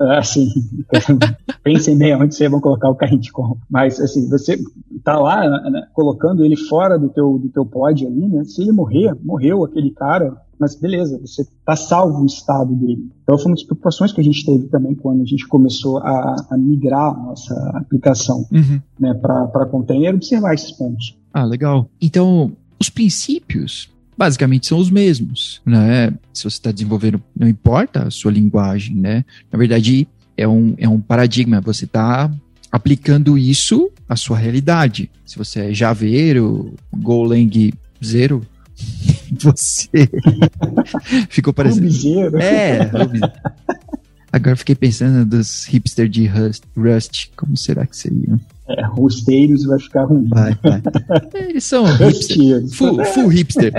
assim, 0.18 0.48
pensem 1.62 1.96
bem 1.96 2.14
onde 2.14 2.34
vocês 2.34 2.50
vão 2.50 2.60
colocar 2.60 2.88
o 2.88 2.94
carrinho 2.94 3.20
de 3.20 3.32
compra. 3.32 3.60
Mas, 3.68 4.00
assim, 4.00 4.28
você 4.28 4.58
tá 5.04 5.18
lá, 5.18 5.48
né, 5.70 5.86
colocando 5.94 6.44
ele 6.44 6.56
fora 6.70 6.96
do 6.96 7.08
teu, 7.08 7.36
do 7.36 7.48
teu 7.48 7.66
pod 7.66 8.06
ali, 8.06 8.28
né? 8.28 8.44
Se 8.44 8.62
ele 8.62 8.70
morrer, 8.70 9.12
morreu 9.22 9.64
aquele 9.64 9.90
cara, 9.90 10.34
mas 10.58 10.76
beleza, 10.76 11.18
você 11.18 11.44
tá 11.66 11.74
salvo 11.74 12.22
o 12.22 12.26
estado 12.26 12.72
dele. 12.76 13.10
Então 13.24 13.36
foi 13.36 13.50
uma 13.50 13.56
das 13.56 13.64
preocupações 13.64 14.12
que 14.12 14.20
a 14.20 14.24
gente 14.24 14.46
teve 14.46 14.68
também 14.68 14.94
quando 14.94 15.22
a 15.22 15.26
gente 15.26 15.48
começou 15.48 15.98
a, 15.98 16.36
a 16.48 16.56
migrar 16.56 17.12
a 17.12 17.16
nossa 17.16 17.54
aplicação 17.74 18.46
uhum. 18.52 18.80
né, 18.98 19.12
para 19.14 19.66
container, 19.66 20.14
observar 20.14 20.54
esses 20.54 20.70
pontos. 20.70 21.18
Ah, 21.34 21.44
legal. 21.44 21.88
Então, 22.00 22.52
os 22.78 22.88
princípios 22.88 23.90
basicamente 24.16 24.66
são 24.66 24.78
os 24.78 24.90
mesmos, 24.90 25.62
né? 25.64 26.10
Se 26.32 26.44
você 26.44 26.48
está 26.48 26.70
desenvolvendo, 26.70 27.22
não 27.34 27.48
importa 27.48 28.06
a 28.06 28.10
sua 28.10 28.30
linguagem, 28.30 28.94
né? 28.94 29.24
Na 29.50 29.58
verdade, 29.58 30.06
é 30.36 30.46
um, 30.46 30.74
é 30.76 30.88
um 30.88 31.00
paradigma, 31.00 31.60
você 31.60 31.86
está 31.86 32.30
aplicando 32.70 33.36
isso 33.36 33.90
à 34.08 34.16
sua 34.16 34.38
realidade. 34.38 35.10
Se 35.26 35.36
você 35.36 35.60
é 35.60 35.74
Javeiro, 35.74 36.74
Golang 36.96 37.72
Zero, 38.04 38.46
você 39.40 40.08
ficou 41.28 41.52
parecendo. 41.52 41.86
Rubizeiro. 41.86 42.38
É, 42.38 42.90
Agora 44.32 44.54
fiquei 44.54 44.76
pensando 44.76 45.24
dos 45.24 45.64
hipsters 45.64 46.10
de 46.10 46.26
Rust, 46.26 46.62
Rust, 46.76 47.26
como 47.36 47.56
será 47.56 47.84
que 47.84 47.96
seriam? 47.96 48.40
É, 48.68 48.86
rusteiros 48.86 49.64
vai 49.64 49.78
ficar 49.80 50.04
ruim. 50.04 50.28
Vai, 50.28 50.56
vai. 50.62 50.80
Eles 51.48 51.64
são 51.64 51.84
hipster, 51.84 52.68
full, 52.68 53.04
full 53.06 53.26
hipster. 53.26 53.72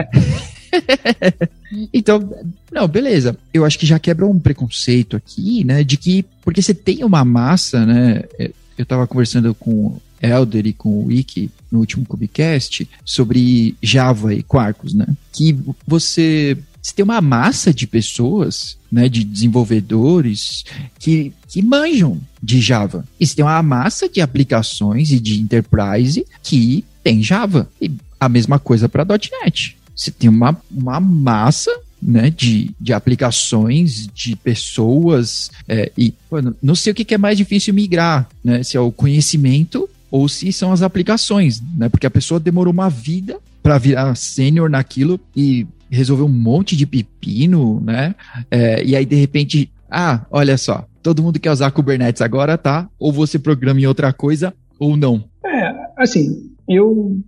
então, 1.94 2.30
não, 2.70 2.86
beleza. 2.86 3.38
Eu 3.54 3.64
acho 3.64 3.80
que 3.80 3.86
já 3.86 3.98
quebra 3.98 4.28
um 4.28 4.38
preconceito 4.38 5.16
aqui, 5.16 5.64
né? 5.64 5.86
De 5.86 5.96
que, 5.96 6.26
porque 6.44 6.62
você 6.62 6.74
tem 6.74 7.06
uma 7.06 7.24
massa, 7.24 7.86
né? 7.86 8.24
Eu 8.78 8.86
tava 8.86 9.08
conversando 9.08 9.54
com 9.54 10.00
Elder 10.22 10.68
e 10.68 10.74
com 10.74 10.90
o 10.90 11.06
Wiki 11.08 11.50
no 11.72 11.80
último 11.80 12.06
Cubicast 12.06 12.88
sobre 13.04 13.76
Java 13.82 14.34
e 14.34 14.44
Quarkus, 14.44 14.94
né? 14.94 15.08
Que 15.32 15.58
você 15.86 16.58
você 16.82 16.96
tem 16.96 17.04
uma 17.04 17.22
massa 17.22 17.72
de 17.72 17.86
pessoas, 17.86 18.76
né, 18.92 19.08
de 19.08 19.24
desenvolvedores 19.24 20.66
que, 20.98 21.32
que 21.48 21.62
manjam 21.62 22.20
de 22.42 22.60
Java. 22.60 23.06
E 23.20 23.28
você 23.28 23.36
tem 23.36 23.46
uma 23.46 23.62
massa 23.62 24.10
de 24.10 24.20
aplicações 24.20 25.12
e 25.12 25.20
de 25.20 25.40
enterprise 25.40 26.26
que 26.42 26.84
tem 27.04 27.22
Java. 27.22 27.70
E 27.80 27.92
a 28.20 28.28
mesma 28.28 28.58
coisa 28.58 28.90
para 28.90 29.06
.NET. 29.06 29.78
Você 29.96 30.10
tem 30.10 30.28
uma, 30.28 30.60
uma 30.72 31.00
massa 31.00 31.72
né, 32.02 32.30
de, 32.30 32.72
de 32.80 32.94
aplicações, 32.94 34.08
de 34.14 34.36
pessoas, 34.36 35.52
é, 35.68 35.92
e 35.98 36.14
não 36.62 36.74
sei 36.76 36.92
o 36.92 36.96
que 36.96 37.14
é 37.14 37.18
mais 37.18 37.38
difícil 37.38 37.74
migrar, 37.74 38.28
né, 38.44 38.64
se 38.64 38.76
é 38.76 38.80
o 38.80 38.92
conhecimento 38.92 39.88
ou 40.10 40.28
se 40.28 40.52
são 40.52 40.72
as 40.72 40.82
aplicações, 40.82 41.62
né, 41.78 41.88
porque 41.90 42.08
a 42.08 42.12
pessoa 42.12 42.40
demorou 42.40 42.74
uma 42.74 42.90
vida 42.90 43.38
para 43.62 43.78
virar 43.78 44.16
sênior 44.16 44.70
naquilo 44.70 45.20
e 45.36 45.68
resolver 45.90 46.24
um 46.24 46.30
monte 46.30 46.76
de 46.76 46.86
pepino, 46.86 47.80
né, 47.82 48.16
é, 48.50 48.84
e 48.84 48.96
aí 48.96 49.06
de 49.06 49.16
repente, 49.16 49.70
ah, 49.90 50.26
olha 50.32 50.58
só, 50.58 50.88
todo 51.04 51.22
mundo 51.22 51.40
quer 51.40 51.52
usar 51.52 51.72
Kubernetes 51.72 52.22
agora, 52.22 52.58
tá? 52.58 52.88
Ou 53.00 53.12
você 53.12 53.38
programa 53.38 53.80
em 53.80 53.86
outra 53.86 54.14
coisa 54.14 54.54
ou 54.80 54.96
não. 54.96 55.24
É, 55.46 55.74
assim, 55.98 56.52
eu 56.68 57.20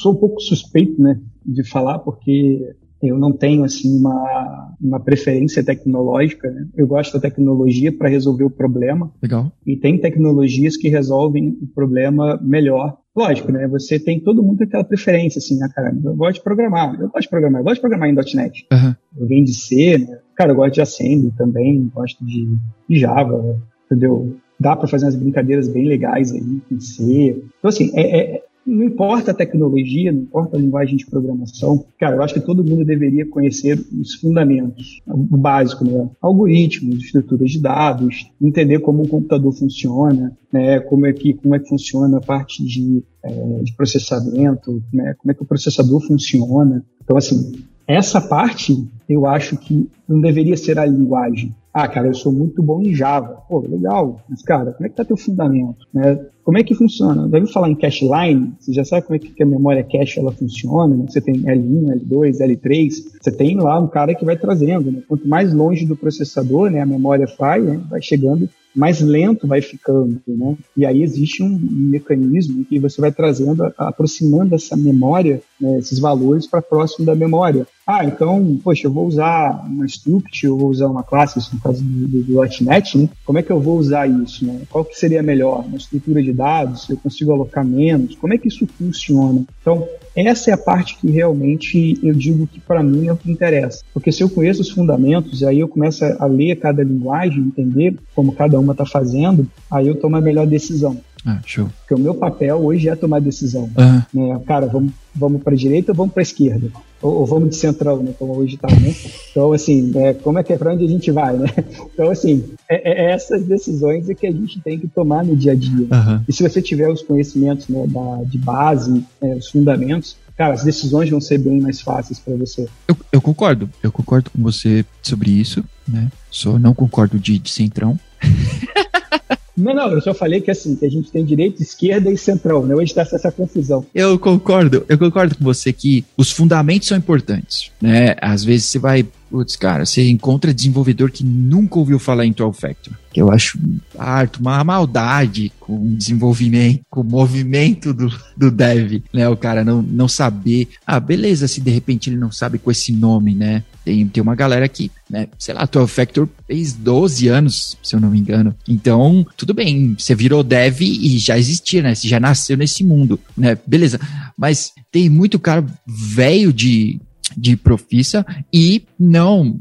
sou 0.00 0.12
um 0.12 0.16
pouco 0.16 0.40
suspeito, 0.40 1.00
né, 1.00 1.18
de 1.44 1.62
falar, 1.68 1.98
porque 1.98 2.74
eu 3.02 3.18
não 3.18 3.32
tenho 3.32 3.64
assim 3.64 3.98
uma, 3.98 4.74
uma 4.80 5.00
preferência 5.00 5.64
tecnológica. 5.64 6.50
Né? 6.50 6.66
Eu 6.76 6.86
gosto 6.86 7.14
da 7.14 7.20
tecnologia 7.20 7.92
para 7.92 8.08
resolver 8.08 8.44
o 8.44 8.50
problema. 8.50 9.12
Legal. 9.22 9.52
E 9.66 9.76
tem 9.76 9.98
tecnologias 9.98 10.76
que 10.76 10.88
resolvem 10.88 11.58
o 11.60 11.66
problema 11.66 12.40
melhor. 12.42 12.96
Lógico, 13.14 13.50
né? 13.50 13.66
Você 13.68 13.98
tem 13.98 14.20
todo 14.20 14.42
mundo 14.42 14.60
aquela 14.62 14.84
preferência, 14.84 15.38
assim, 15.38 15.56
né, 15.56 15.70
cara? 15.74 15.96
Eu 16.04 16.14
gosto 16.14 16.34
de 16.34 16.42
programar, 16.42 17.00
eu 17.00 17.08
gosto 17.08 17.22
de 17.22 17.30
programar, 17.30 17.60
eu 17.60 17.64
gosto 17.64 17.76
de 17.76 17.80
programar 17.80 18.08
em 18.10 18.14
.NET. 18.14 18.66
Uhum. 18.70 18.94
Eu 19.18 19.26
venho 19.26 19.44
de 19.44 19.54
C, 19.54 19.96
né? 19.98 20.18
Cara, 20.34 20.52
eu 20.52 20.56
gosto 20.56 20.74
de 20.74 20.82
Assembly 20.82 21.32
também, 21.32 21.90
gosto 21.94 22.22
de, 22.22 22.46
de 22.86 22.98
Java, 22.98 23.58
entendeu? 23.86 24.36
Dá 24.60 24.76
para 24.76 24.86
fazer 24.86 25.06
umas 25.06 25.16
brincadeiras 25.16 25.66
bem 25.66 25.86
legais 25.86 26.30
aí 26.30 26.60
em 26.70 26.78
C. 26.78 27.42
Então, 27.58 27.70
assim, 27.70 27.90
é, 27.94 28.36
é 28.36 28.42
não 28.66 28.82
importa 28.82 29.30
a 29.30 29.34
tecnologia, 29.34 30.10
não 30.10 30.22
importa 30.22 30.56
a 30.56 30.60
linguagem 30.60 30.96
de 30.96 31.06
programação, 31.06 31.84
cara, 31.98 32.16
eu 32.16 32.22
acho 32.22 32.34
que 32.34 32.40
todo 32.40 32.64
mundo 32.64 32.84
deveria 32.84 33.24
conhecer 33.24 33.78
os 33.98 34.14
fundamentos, 34.14 35.00
o 35.06 35.36
básico, 35.36 35.84
né? 35.84 36.10
Algoritmos, 36.20 37.04
estruturas 37.04 37.50
de 37.50 37.60
dados, 37.60 38.30
entender 38.42 38.80
como 38.80 39.02
um 39.02 39.06
computador 39.06 39.52
funciona, 39.52 40.36
né? 40.52 40.80
Como 40.80 41.06
é 41.06 41.12
que, 41.12 41.34
como 41.34 41.54
é 41.54 41.60
que 41.60 41.68
funciona 41.68 42.18
a 42.18 42.20
parte 42.20 42.64
de, 42.64 43.04
é, 43.22 43.62
de 43.62 43.72
processamento, 43.76 44.82
né? 44.92 45.14
Como 45.18 45.30
é 45.30 45.34
que 45.34 45.42
o 45.42 45.46
processador 45.46 46.00
funciona. 46.00 46.84
Então, 47.02 47.16
assim, 47.16 47.52
essa 47.86 48.20
parte 48.20 48.86
eu 49.08 49.26
acho 49.26 49.56
que 49.56 49.88
não 50.08 50.20
deveria 50.20 50.56
ser 50.56 50.78
a 50.78 50.84
linguagem. 50.84 51.54
Ah, 51.72 51.86
cara, 51.86 52.08
eu 52.08 52.14
sou 52.14 52.32
muito 52.32 52.62
bom 52.62 52.80
em 52.80 52.94
Java. 52.94 53.42
Pô, 53.48 53.60
legal. 53.60 54.20
Mas, 54.28 54.42
cara, 54.42 54.72
como 54.72 54.86
é 54.86 54.88
que 54.88 54.96
tá 54.96 55.04
teu 55.04 55.16
fundamento? 55.16 55.86
Né? 55.92 56.18
Como 56.42 56.56
é 56.56 56.64
que 56.64 56.74
funciona? 56.74 57.28
Deve 57.28 57.52
falar 57.52 57.68
em 57.68 57.74
cache 57.74 58.08
line? 58.08 58.54
Você 58.58 58.72
já 58.72 58.82
sabe 58.82 59.06
como 59.06 59.16
é 59.16 59.18
que 59.18 59.42
a 59.42 59.46
memória 59.46 59.84
cache 59.84 60.18
ela 60.18 60.32
funciona? 60.32 60.96
Né? 60.96 61.04
Você 61.06 61.20
tem 61.20 61.34
L1, 61.34 62.00
L2, 62.00 62.38
L3. 62.38 62.90
Você 63.20 63.30
tem 63.30 63.58
lá 63.58 63.78
um 63.78 63.88
cara 63.88 64.14
que 64.14 64.24
vai 64.24 64.38
trazendo. 64.38 64.90
Né? 64.90 65.02
Quanto 65.06 65.28
mais 65.28 65.52
longe 65.52 65.84
do 65.84 65.94
processador 65.94 66.70
né, 66.70 66.80
a 66.80 66.86
memória 66.86 67.26
vai, 67.38 67.60
né, 67.60 67.78
vai 67.90 68.00
chegando, 68.00 68.48
mais 68.74 69.00
lento 69.00 69.46
vai 69.46 69.62
ficando, 69.62 70.20
né? 70.28 70.56
E 70.76 70.84
aí 70.84 71.02
existe 71.02 71.42
um 71.42 71.58
mecanismo 71.58 72.62
que 72.64 72.78
você 72.78 73.00
vai 73.00 73.10
trazendo, 73.10 73.72
aproximando 73.78 74.54
essa 74.54 74.76
memória, 74.76 75.40
né, 75.58 75.78
esses 75.78 75.98
valores 75.98 76.46
para 76.46 76.60
próximo 76.60 77.06
da 77.06 77.14
memória. 77.14 77.66
Ah, 77.86 78.04
então, 78.04 78.58
poxa, 78.64 78.88
eu 78.88 78.92
vou 78.92 79.06
usar 79.06 79.64
uma 79.64 79.86
struct, 79.86 80.44
eu 80.44 80.58
vou 80.58 80.70
usar 80.70 80.88
uma 80.88 81.04
classe, 81.04 81.38
isso 81.38 81.54
no 81.54 81.60
caso 81.60 81.84
do, 81.84 82.08
do, 82.08 82.22
do 82.24 82.40
.NET, 82.62 82.98
né? 82.98 83.08
Como 83.24 83.38
é 83.38 83.42
que 83.44 83.52
eu 83.52 83.60
vou 83.60 83.78
usar 83.78 84.08
isso, 84.08 84.44
né? 84.44 84.62
Qual 84.68 84.84
que 84.84 84.98
seria 84.98 85.22
melhor? 85.22 85.64
Uma 85.64 85.76
estrutura 85.76 86.20
de 86.20 86.32
dados? 86.32 86.90
Eu 86.90 86.96
consigo 86.96 87.30
alocar 87.30 87.64
menos? 87.64 88.16
Como 88.16 88.34
é 88.34 88.38
que 88.38 88.48
isso 88.48 88.66
funciona? 88.66 89.44
Então, 89.60 89.86
essa 90.16 90.50
é 90.50 90.54
a 90.54 90.58
parte 90.58 90.96
que 90.96 91.08
realmente 91.08 91.96
eu 92.02 92.12
digo 92.12 92.44
que 92.48 92.58
para 92.58 92.82
mim 92.82 93.06
é 93.06 93.12
o 93.12 93.16
que 93.16 93.30
interessa. 93.30 93.84
Porque 93.94 94.10
se 94.10 94.20
eu 94.20 94.28
conheço 94.28 94.62
os 94.62 94.70
fundamentos, 94.70 95.44
aí 95.44 95.60
eu 95.60 95.68
começo 95.68 96.04
a 96.04 96.26
ler 96.26 96.56
cada 96.56 96.82
linguagem, 96.82 97.38
entender 97.38 97.94
como 98.16 98.32
cada 98.32 98.58
uma 98.58 98.72
está 98.72 98.84
fazendo, 98.84 99.48
aí 99.70 99.86
eu 99.86 99.94
tomo 99.94 100.16
a 100.16 100.20
melhor 100.20 100.46
decisão. 100.46 101.00
Ah, 101.24 101.40
show. 101.44 101.68
Porque 101.80 101.94
o 101.94 101.98
meu 101.98 102.14
papel 102.14 102.56
hoje 102.56 102.88
é 102.88 102.94
tomar 102.94 103.20
decisão. 103.20 103.68
Uhum. 103.76 104.28
Né? 104.28 104.40
Cara, 104.46 104.66
vamos, 104.66 104.92
vamos 105.14 105.42
para 105.42 105.54
a 105.54 105.56
direita 105.56 105.90
ou 105.90 105.96
vamos 105.96 106.14
para 106.14 106.20
a 106.20 106.22
esquerda? 106.22 106.70
Ou, 107.02 107.20
ou, 107.20 107.26
vamos 107.26 107.50
de 107.50 107.56
central, 107.56 108.02
né? 108.02 108.12
Como 108.18 108.36
hoje 108.36 108.54
está, 108.54 108.68
né? 108.68 108.94
Então, 109.30 109.52
assim, 109.52 109.92
é, 109.96 110.14
como 110.14 110.38
é 110.38 110.42
que 110.42 110.52
é 110.52 110.56
para 110.56 110.72
onde 110.72 110.84
a 110.84 110.88
gente 110.88 111.10
vai, 111.10 111.36
né? 111.36 111.46
Então, 111.92 112.10
assim, 112.10 112.44
é, 112.68 112.90
é, 112.90 113.12
essas 113.12 113.44
decisões 113.44 114.08
é 114.08 114.14
que 114.14 114.26
a 114.26 114.32
gente 114.32 114.60
tem 114.60 114.78
que 114.78 114.88
tomar 114.88 115.24
no 115.24 115.36
dia 115.36 115.52
a 115.52 115.54
dia. 115.54 115.86
Uhum. 115.90 116.20
E 116.28 116.32
se 116.32 116.42
você 116.42 116.60
tiver 116.62 116.88
os 116.88 117.02
conhecimentos 117.02 117.68
né, 117.68 117.86
da, 117.86 118.22
de 118.24 118.38
base, 118.38 119.04
é, 119.20 119.34
os 119.34 119.48
fundamentos, 119.48 120.16
cara, 120.36 120.54
as 120.54 120.64
decisões 120.64 121.10
vão 121.10 121.20
ser 121.20 121.38
bem 121.38 121.60
mais 121.60 121.80
fáceis 121.80 122.18
para 122.18 122.34
você. 122.34 122.66
Eu, 122.88 122.96
eu, 123.12 123.20
concordo, 123.20 123.68
eu 123.82 123.92
concordo 123.92 124.30
com 124.30 124.42
você 124.42 124.84
sobre 125.02 125.30
isso, 125.30 125.64
né? 125.86 126.10
Só 126.30 126.58
não 126.58 126.74
concordo 126.74 127.18
de, 127.18 127.38
de 127.38 127.50
centrão. 127.50 127.98
Não, 129.56 129.74
não, 129.74 129.90
eu 129.90 130.00
só 130.00 130.12
falei 130.12 130.40
que 130.40 130.50
assim, 130.50 130.76
que 130.76 130.84
a 130.84 130.90
gente 130.90 131.10
tem 131.10 131.24
direita, 131.24 131.62
esquerda 131.62 132.10
e 132.10 132.18
central, 132.18 132.64
né? 132.66 132.74
Hoje 132.74 132.92
está 132.92 133.02
essa 133.02 133.32
confusão. 133.32 133.86
Eu 133.94 134.18
concordo, 134.18 134.84
eu 134.88 134.98
concordo 134.98 135.36
com 135.36 135.44
você 135.44 135.72
que 135.72 136.04
os 136.16 136.30
fundamentos 136.30 136.88
são 136.88 136.98
importantes, 136.98 137.70
né? 137.80 138.14
Às 138.20 138.44
vezes 138.44 138.66
você 138.66 138.78
vai 138.78 139.06
Putz, 139.28 139.56
cara, 139.56 139.84
você 139.84 140.08
encontra 140.08 140.54
desenvolvedor 140.54 141.10
que 141.10 141.24
nunca 141.24 141.78
ouviu 141.78 141.98
falar 141.98 142.24
em 142.24 142.32
12 142.32 142.58
Factor. 142.58 142.94
Que 143.12 143.20
eu 143.20 143.30
acho 143.30 143.58
harto, 143.98 144.40
uma 144.40 144.62
maldade 144.62 145.52
com 145.58 145.74
o 145.74 145.96
desenvolvimento, 145.96 146.82
com 146.88 147.00
o 147.00 147.04
movimento 147.04 147.92
do, 147.92 148.08
do 148.36 148.50
dev, 148.50 149.02
né? 149.12 149.28
O 149.28 149.36
cara 149.36 149.64
não, 149.64 149.82
não 149.82 150.06
saber. 150.06 150.68
Ah, 150.86 151.00
beleza, 151.00 151.48
se 151.48 151.60
de 151.60 151.70
repente 151.70 152.08
ele 152.08 152.16
não 152.16 152.30
sabe 152.30 152.58
com 152.58 152.70
esse 152.70 152.92
nome, 152.92 153.34
né? 153.34 153.64
Tem, 153.86 154.04
tem 154.08 154.20
uma 154.20 154.34
galera 154.34 154.68
que, 154.68 154.90
né, 155.08 155.28
sei 155.38 155.54
lá, 155.54 155.64
12 155.64 155.92
Factor 155.92 156.28
fez 156.44 156.72
12 156.72 157.28
anos, 157.28 157.78
se 157.80 157.94
eu 157.94 158.00
não 158.00 158.10
me 158.10 158.18
engano. 158.18 158.52
Então, 158.68 159.24
tudo 159.36 159.54
bem, 159.54 159.94
você 159.96 160.12
virou 160.12 160.42
dev 160.42 160.80
e 160.80 161.16
já 161.18 161.38
existia, 161.38 161.82
né? 161.82 161.94
Você 161.94 162.08
já 162.08 162.18
nasceu 162.18 162.56
nesse 162.56 162.82
mundo, 162.82 163.20
né? 163.36 163.56
Beleza. 163.64 164.00
Mas 164.36 164.72
tem 164.90 165.08
muito 165.08 165.38
cara 165.38 165.64
velho 165.86 166.52
de, 166.52 167.00
de 167.36 167.56
profissa 167.56 168.26
e 168.52 168.82
não 168.98 169.60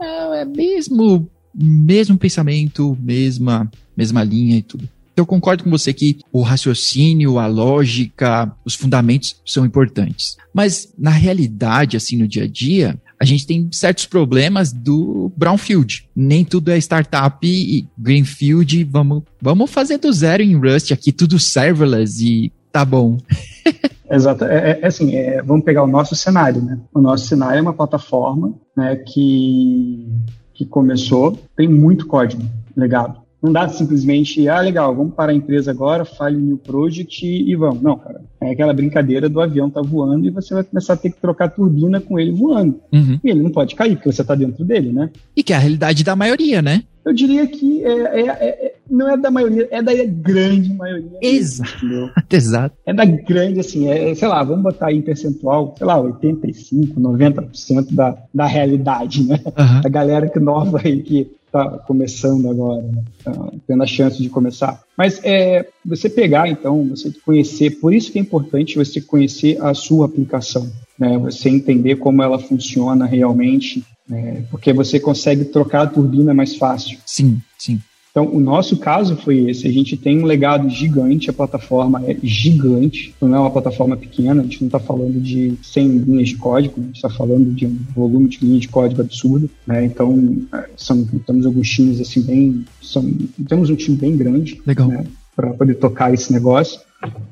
é, 0.00 0.40
é 0.40 0.44
mesmo 0.46 1.28
mesmo 1.54 2.16
pensamento, 2.16 2.96
mesma 2.98 3.70
mesma 3.94 4.24
linha 4.24 4.56
e 4.56 4.62
tudo. 4.62 4.88
Eu 5.14 5.26
concordo 5.26 5.64
com 5.64 5.70
você 5.70 5.92
que 5.92 6.20
o 6.32 6.40
raciocínio, 6.40 7.38
a 7.38 7.46
lógica, 7.46 8.50
os 8.64 8.74
fundamentos 8.74 9.36
são 9.44 9.66
importantes. 9.66 10.38
Mas 10.54 10.90
na 10.96 11.10
realidade, 11.10 11.98
assim, 11.98 12.16
no 12.16 12.26
dia 12.26 12.44
a 12.44 12.48
dia, 12.48 12.98
a 13.20 13.24
gente 13.24 13.46
tem 13.46 13.68
certos 13.72 14.06
problemas 14.06 14.72
do 14.72 15.32
brownfield. 15.36 16.08
Nem 16.14 16.44
tudo 16.44 16.70
é 16.70 16.78
startup 16.78 17.38
e 17.42 17.86
greenfield. 17.98 18.84
Vamos, 18.84 19.22
vamos 19.40 19.70
fazer 19.70 19.98
do 19.98 20.12
zero 20.12 20.42
em 20.42 20.56
Rust 20.56 20.92
aqui, 20.92 21.10
tudo 21.10 21.38
serverless 21.38 22.24
e 22.24 22.52
tá 22.70 22.84
bom. 22.84 23.18
Exato. 24.10 24.44
É, 24.44 24.70
é, 24.70 24.80
é 24.82 24.86
assim, 24.86 25.14
é, 25.14 25.42
vamos 25.42 25.64
pegar 25.64 25.82
o 25.82 25.88
nosso 25.88 26.14
cenário, 26.14 26.62
né? 26.62 26.78
O 26.94 27.00
nosso 27.00 27.26
cenário 27.26 27.58
é 27.58 27.62
uma 27.62 27.74
plataforma 27.74 28.54
né, 28.76 28.96
que, 28.96 30.08
que 30.54 30.64
começou, 30.64 31.38
tem 31.56 31.68
muito 31.68 32.06
código 32.06 32.42
legado. 32.76 33.20
Não 33.40 33.52
dá 33.52 33.68
simplesmente, 33.68 34.48
ah, 34.48 34.60
legal, 34.60 34.94
vamos 34.94 35.14
para 35.14 35.30
a 35.30 35.34
empresa 35.34 35.70
agora, 35.70 36.04
file 36.04 36.36
new 36.36 36.56
project 36.56 37.24
e, 37.24 37.50
e 37.50 37.54
vamos. 37.54 37.80
Não, 37.80 37.96
cara. 37.96 38.20
É 38.40 38.50
aquela 38.50 38.72
brincadeira 38.72 39.28
do 39.28 39.40
avião 39.40 39.70
tá 39.70 39.80
voando 39.80 40.26
e 40.26 40.30
você 40.30 40.54
vai 40.54 40.64
começar 40.64 40.94
a 40.94 40.96
ter 40.96 41.10
que 41.10 41.20
trocar 41.20 41.48
turbina 41.48 42.00
com 42.00 42.18
ele 42.18 42.32
voando. 42.32 42.80
Uhum. 42.92 43.20
E 43.22 43.30
ele 43.30 43.42
não 43.42 43.50
pode 43.50 43.76
cair, 43.76 43.94
porque 43.94 44.10
você 44.10 44.22
está 44.22 44.34
dentro 44.34 44.64
dele, 44.64 44.92
né? 44.92 45.10
E 45.36 45.42
que 45.42 45.52
é 45.52 45.56
a 45.56 45.60
realidade 45.60 46.02
da 46.02 46.16
maioria, 46.16 46.60
né? 46.60 46.82
Eu 47.04 47.12
diria 47.12 47.46
que 47.46 47.84
é, 47.84 48.20
é, 48.20 48.26
é, 48.28 48.74
não 48.90 49.08
é 49.08 49.16
da 49.16 49.30
maioria, 49.30 49.68
é 49.70 49.82
da 49.82 49.92
grande 50.04 50.72
maioria. 50.72 51.18
Exato. 51.22 52.10
Exato. 52.30 52.76
É 52.86 52.92
da 52.92 53.04
grande, 53.04 53.60
assim, 53.60 53.88
é, 53.88 54.14
sei 54.14 54.28
lá, 54.28 54.42
vamos 54.42 54.62
botar 54.62 54.88
aí 54.88 54.96
em 54.96 55.02
percentual, 55.02 55.74
sei 55.76 55.86
lá, 55.86 55.98
85, 55.98 57.00
90% 57.00 57.94
da, 57.94 58.16
da 58.32 58.46
realidade, 58.46 59.24
né? 59.24 59.40
Uhum. 59.44 59.80
A 59.84 59.88
galera 59.88 60.28
que 60.28 60.38
nova 60.38 60.80
aí 60.82 61.02
que 61.02 61.30
está 61.48 61.78
começando 61.78 62.48
agora, 62.50 62.82
né? 62.82 63.02
tá 63.24 63.32
tendo 63.66 63.82
a 63.82 63.86
chance 63.86 64.22
de 64.22 64.28
começar. 64.28 64.80
Mas 64.96 65.20
é 65.24 65.66
você 65.84 66.08
pegar, 66.08 66.48
então, 66.48 66.86
você 66.88 67.10
conhecer, 67.24 67.70
por 67.80 67.92
isso 67.92 68.12
que 68.12 68.18
é 68.18 68.22
importante 68.22 68.76
você 68.76 69.00
conhecer 69.00 69.60
a 69.62 69.74
sua 69.74 70.06
aplicação, 70.06 70.70
né? 70.98 71.18
Você 71.18 71.48
entender 71.48 71.96
como 71.96 72.22
ela 72.22 72.38
funciona 72.38 73.06
realmente, 73.06 73.84
né? 74.08 74.44
porque 74.50 74.72
você 74.72 75.00
consegue 75.00 75.46
trocar 75.46 75.82
a 75.82 75.86
turbina 75.86 76.34
mais 76.34 76.56
fácil. 76.56 76.98
Sim, 77.04 77.40
sim. 77.58 77.80
Então, 78.18 78.34
o 78.34 78.40
nosso 78.40 78.76
caso 78.76 79.16
foi 79.16 79.48
esse. 79.48 79.68
A 79.68 79.70
gente 79.70 79.96
tem 79.96 80.18
um 80.18 80.24
legado 80.24 80.68
gigante, 80.68 81.30
a 81.30 81.32
plataforma 81.32 82.02
é 82.04 82.16
gigante, 82.20 83.14
não 83.20 83.32
é 83.32 83.38
uma 83.38 83.50
plataforma 83.50 83.96
pequena, 83.96 84.40
a 84.40 84.44
gente 84.44 84.60
não 84.60 84.66
está 84.66 84.80
falando 84.80 85.20
de 85.20 85.54
100 85.62 85.98
linhas 85.98 86.30
de 86.30 86.36
código, 86.36 86.80
a 86.80 86.82
gente 86.82 86.96
está 86.96 87.08
falando 87.08 87.54
de 87.54 87.64
um 87.64 87.78
volume 87.94 88.28
de 88.28 88.44
linhas 88.44 88.62
de 88.62 88.68
código 88.68 89.00
absurdo. 89.00 89.48
Né? 89.64 89.84
Então, 89.84 90.36
é, 90.52 90.68
são, 90.76 91.04
temos 91.04 91.46
alguns 91.46 91.70
times 91.70 92.00
assim 92.00 92.20
bem. 92.20 92.64
São, 92.82 93.08
temos 93.48 93.70
um 93.70 93.76
time 93.76 93.96
bem 93.96 94.16
grande. 94.16 94.60
Legal. 94.66 94.88
Né? 94.88 95.04
Para 95.36 95.50
poder 95.50 95.74
tocar 95.74 96.12
esse 96.12 96.32
negócio. 96.32 96.80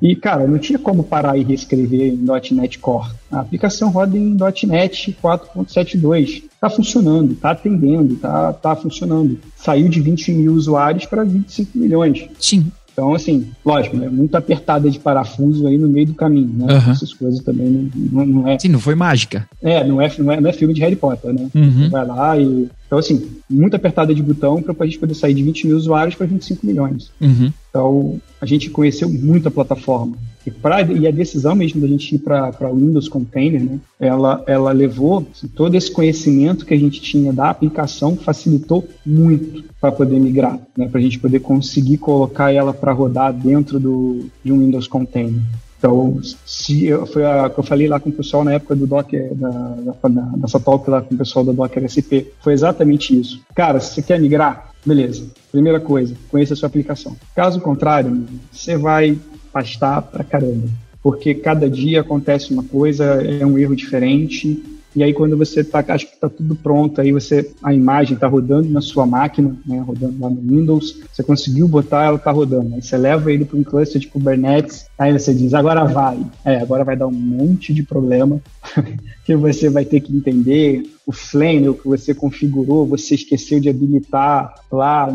E, 0.01 0.15
cara, 0.15 0.47
não 0.47 0.57
tinha 0.57 0.79
como 0.79 1.03
parar 1.03 1.37
e 1.37 1.43
reescrever 1.43 2.13
em 2.13 2.25
.NET 2.55 2.79
Core. 2.79 3.11
A 3.31 3.41
aplicação 3.41 3.89
roda 3.89 4.17
em 4.17 4.37
.NET 4.65 5.17
4.72. 5.21 6.43
Está 6.53 6.69
funcionando, 6.69 7.33
está 7.33 7.51
atendendo, 7.51 8.13
está 8.13 8.53
tá 8.53 8.75
funcionando. 8.75 9.37
Saiu 9.55 9.89
de 9.89 9.99
20 9.99 10.31
mil 10.31 10.53
usuários 10.53 11.05
para 11.05 11.23
25 11.23 11.77
milhões. 11.77 12.29
Sim. 12.39 12.71
Então, 12.97 13.13
assim, 13.13 13.51
lógico, 13.63 13.95
né? 13.95 14.09
Muito 14.09 14.35
apertada 14.35 14.89
de 14.89 14.97
parafuso 14.97 15.67
aí 15.67 15.77
no 15.77 15.87
meio 15.87 16.07
do 16.07 16.15
caminho, 16.15 16.51
né? 16.51 16.73
Uhum. 16.73 16.91
Essas 16.91 17.13
coisas 17.13 17.43
também 17.43 17.69
não, 17.69 17.91
não, 17.95 18.25
não, 18.25 18.47
é. 18.47 18.57
Sim, 18.57 18.69
não 18.69 18.79
foi 18.79 18.95
mágica. 18.95 19.47
É, 19.61 19.83
não 19.83 20.01
é, 20.01 20.11
não 20.17 20.31
é, 20.31 20.41
não 20.41 20.49
é 20.49 20.53
filme 20.53 20.73
de 20.73 20.81
Harry 20.81 20.95
Potter, 20.95 21.31
né? 21.31 21.47
Uhum. 21.53 21.83
Você 21.83 21.89
vai 21.89 22.07
lá 22.07 22.39
e. 22.39 22.67
Então, 22.87 22.97
assim, 22.97 23.27
muito 23.49 23.75
apertada 23.75 24.15
de 24.15 24.23
botão 24.23 24.61
para 24.61 24.73
a 24.79 24.85
gente 24.85 24.97
poder 24.97 25.13
sair 25.13 25.33
de 25.33 25.43
20 25.43 25.67
mil 25.67 25.77
usuários 25.77 26.15
para 26.15 26.25
25 26.25 26.65
milhões. 26.65 27.11
Uhum. 27.19 27.51
Então, 27.69 28.21
a 28.39 28.45
gente 28.45 28.69
conheceu 28.69 29.09
muito 29.09 29.49
a 29.49 29.51
plataforma. 29.51 30.17
E, 30.45 30.51
pra, 30.51 30.81
e 30.81 31.05
a 31.05 31.11
decisão 31.11 31.53
mesmo 31.53 31.81
da 31.81 31.87
gente 31.87 32.15
ir 32.15 32.19
para 32.19 32.71
Windows 32.73 33.09
Container, 33.09 33.61
né, 33.61 33.79
ela, 33.99 34.41
ela 34.47 34.71
levou 34.71 35.27
assim, 35.29 35.47
todo 35.49 35.75
esse 35.75 35.91
conhecimento 35.91 36.65
que 36.65 36.73
a 36.73 36.79
gente 36.79 37.01
tinha 37.01 37.33
da 37.33 37.49
aplicação, 37.49 38.15
facilitou 38.15 38.87
muito 39.05 39.65
para 39.81 39.91
poder 39.91 40.19
migrar, 40.19 40.57
né, 40.77 40.87
para 40.87 40.99
a 40.99 41.03
gente 41.03 41.19
poder 41.19 41.41
conseguir 41.41 41.97
colocar 41.97 42.53
ela 42.53 42.73
para 42.73 42.93
rodar 42.93 43.33
dentro 43.33 43.77
do, 43.77 44.27
de 44.43 44.53
um 44.53 44.59
Windows 44.59 44.87
Container. 44.87 45.41
Então, 45.77 46.19
se 46.45 46.87
eu, 46.87 47.05
foi 47.05 47.23
a 47.23 47.49
que 47.49 47.59
eu 47.59 47.63
falei 47.63 47.87
lá 47.87 47.99
com 47.99 48.09
o 48.09 48.13
pessoal 48.13 48.43
na 48.43 48.53
época 48.53 48.75
do 48.75 48.87
Docker, 48.87 49.33
da, 49.35 49.49
da, 49.49 50.21
dessa 50.37 50.59
talk 50.59 50.89
lá 50.89 51.01
com 51.01 51.13
o 51.13 51.17
pessoal 51.17 51.45
da 51.45 51.51
Docker 51.51 51.85
SP, 51.85 52.33
foi 52.41 52.53
exatamente 52.53 53.17
isso. 53.17 53.41
Cara, 53.53 53.79
se 53.79 53.93
você 53.93 54.01
quer 54.01 54.19
migrar, 54.19 54.71
beleza. 54.85 55.27
Primeira 55.51 55.79
coisa, 55.79 56.15
conheça 56.29 56.53
a 56.53 56.57
sua 56.57 56.67
aplicação. 56.67 57.15
Caso 57.35 57.61
contrário, 57.61 58.25
você 58.51 58.75
vai 58.75 59.17
pastar 59.53 60.01
pra 60.01 60.23
caramba. 60.23 60.67
Porque 61.03 61.35
cada 61.35 61.69
dia 61.69 62.01
acontece 62.01 62.51
uma 62.51 62.63
coisa, 62.63 63.05
é 63.23 63.45
um 63.45 63.57
erro 63.57 63.75
diferente, 63.75 64.61
e 64.97 65.03
aí 65.03 65.13
quando 65.13 65.37
você 65.37 65.63
tá, 65.63 65.85
acha 65.87 66.07
que 66.07 66.15
está 66.15 66.27
tudo 66.27 66.55
pronto, 66.55 66.99
aí 66.99 67.11
você 67.11 67.51
a 67.61 67.71
imagem 67.71 68.15
está 68.15 68.25
rodando 68.25 68.67
na 68.67 68.81
sua 68.81 69.05
máquina, 69.05 69.55
né, 69.63 69.79
rodando 69.79 70.19
lá 70.19 70.27
no 70.27 70.41
Windows, 70.41 71.01
você 71.13 71.21
conseguiu 71.21 71.67
botar, 71.67 72.05
ela 72.05 72.17
está 72.17 72.31
rodando. 72.31 72.73
Aí 72.73 72.81
você 72.81 72.97
leva 72.97 73.31
ele 73.31 73.45
para 73.45 73.59
um 73.59 73.63
cluster 73.63 74.01
de 74.01 74.07
Kubernetes, 74.07 74.86
aí 74.97 75.13
você 75.13 75.33
diz, 75.33 75.53
agora 75.53 75.85
vai. 75.85 76.19
É, 76.43 76.57
agora 76.59 76.83
vai 76.83 76.95
dar 76.95 77.07
um 77.07 77.11
monte 77.11 77.73
de 77.73 77.83
problema 77.83 78.41
que 79.25 79.35
você 79.35 79.69
vai 79.69 79.85
ter 79.85 80.01
que 80.01 80.15
entender 80.15 80.83
o 81.07 81.13
Flame, 81.13 81.69
o 81.69 81.73
que 81.73 81.87
você 81.87 82.13
configurou, 82.13 82.85
você 82.85 83.15
esqueceu 83.15 83.61
de 83.61 83.69
habilitar 83.69 84.53
lá 84.69 85.07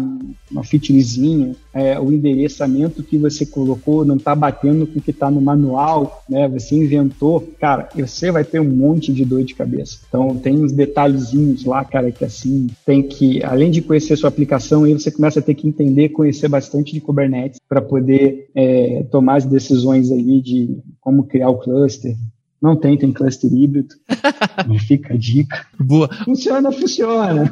uma 0.51 0.65
featurezinha, 0.65 1.55
é, 1.75 2.01
o 2.01 2.11
endereçamento 2.11 3.03
que 3.03 3.19
você 3.19 3.45
colocou 3.45 4.03
não 4.03 4.17
está 4.17 4.35
batendo 4.35 4.87
com 4.87 4.99
o 4.99 5.03
que 5.03 5.11
está 5.11 5.31
no 5.31 5.41
manual, 5.41 6.25
né? 6.29 6.49
Você 6.49 6.75
inventou, 6.77 7.47
cara, 7.61 7.91
você 7.95 8.31
vai 8.31 8.43
ter 8.43 8.59
um 8.59 8.71
monte 8.71 9.13
de 9.13 9.23
dor 9.23 9.45
de 9.45 9.55
cabeça. 9.55 9.99
Então 10.09 10.35
tem 10.37 10.59
uns 10.59 10.73
detalhezinhos 10.73 11.65
lá, 11.67 11.85
cara, 11.85 12.11
que 12.11 12.25
assim 12.25 12.69
tem 12.87 13.03
que, 13.03 13.45
além 13.45 13.71
de 13.71 13.83
conhecer 13.83 14.17
sua 14.17 14.31
aplicação, 14.31 14.85
aí 14.85 14.95
você 14.95 15.11
começa 15.11 15.41
a 15.41 15.43
ter 15.43 15.55
que 15.55 15.69
entender, 15.69 16.09
conhecer 16.09 16.49
bastante 16.49 16.95
de 16.95 17.03
Kubernetes 17.03 17.61
para 17.69 17.83
poder 17.83 18.49
é, 18.55 19.05
tomar 19.11 19.37
as 19.37 19.45
decisões 19.45 19.72
ali 20.13 20.43
de 20.43 20.79
como 21.01 21.25
criar 21.25 21.51
o 21.51 21.59
cluster, 21.59 22.17
não 22.63 22.77
tentem 22.77 23.13
cluster 23.13 23.53
híbrido. 23.53 23.95
Fica 24.87 25.15
a 25.15 25.17
dica. 25.17 25.67
Boa. 25.81 26.09
Funciona, 26.25 26.71
funciona. 26.71 27.51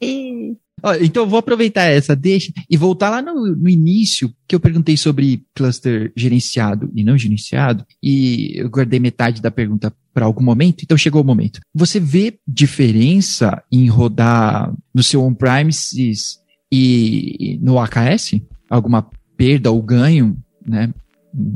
então 1.02 1.24
eu 1.24 1.28
vou 1.28 1.38
aproveitar 1.38 1.84
essa 1.84 2.14
deixa 2.16 2.52
e 2.68 2.76
voltar 2.76 3.10
lá 3.10 3.20
no, 3.20 3.54
no, 3.54 3.68
início 3.68 4.32
que 4.48 4.54
eu 4.54 4.60
perguntei 4.60 4.96
sobre 4.96 5.42
cluster 5.54 6.12
gerenciado 6.16 6.90
e 6.94 7.04
não 7.04 7.18
gerenciado 7.18 7.84
e 8.02 8.52
eu 8.56 8.68
guardei 8.70 8.98
metade 8.98 9.42
da 9.42 9.50
pergunta 9.50 9.92
para 10.12 10.24
algum 10.24 10.42
momento, 10.42 10.82
então 10.82 10.96
chegou 10.96 11.22
o 11.22 11.24
momento. 11.24 11.60
Você 11.74 12.00
vê 12.00 12.38
diferença 12.46 13.62
em 13.70 13.88
rodar 13.88 14.74
no 14.94 15.02
seu 15.02 15.22
on-premises 15.22 16.38
e 16.72 17.58
no 17.62 17.78
AKS? 17.78 18.40
Alguma 18.68 19.08
perda 19.36 19.70
ou 19.70 19.82
ganho, 19.82 20.36
né? 20.66 20.92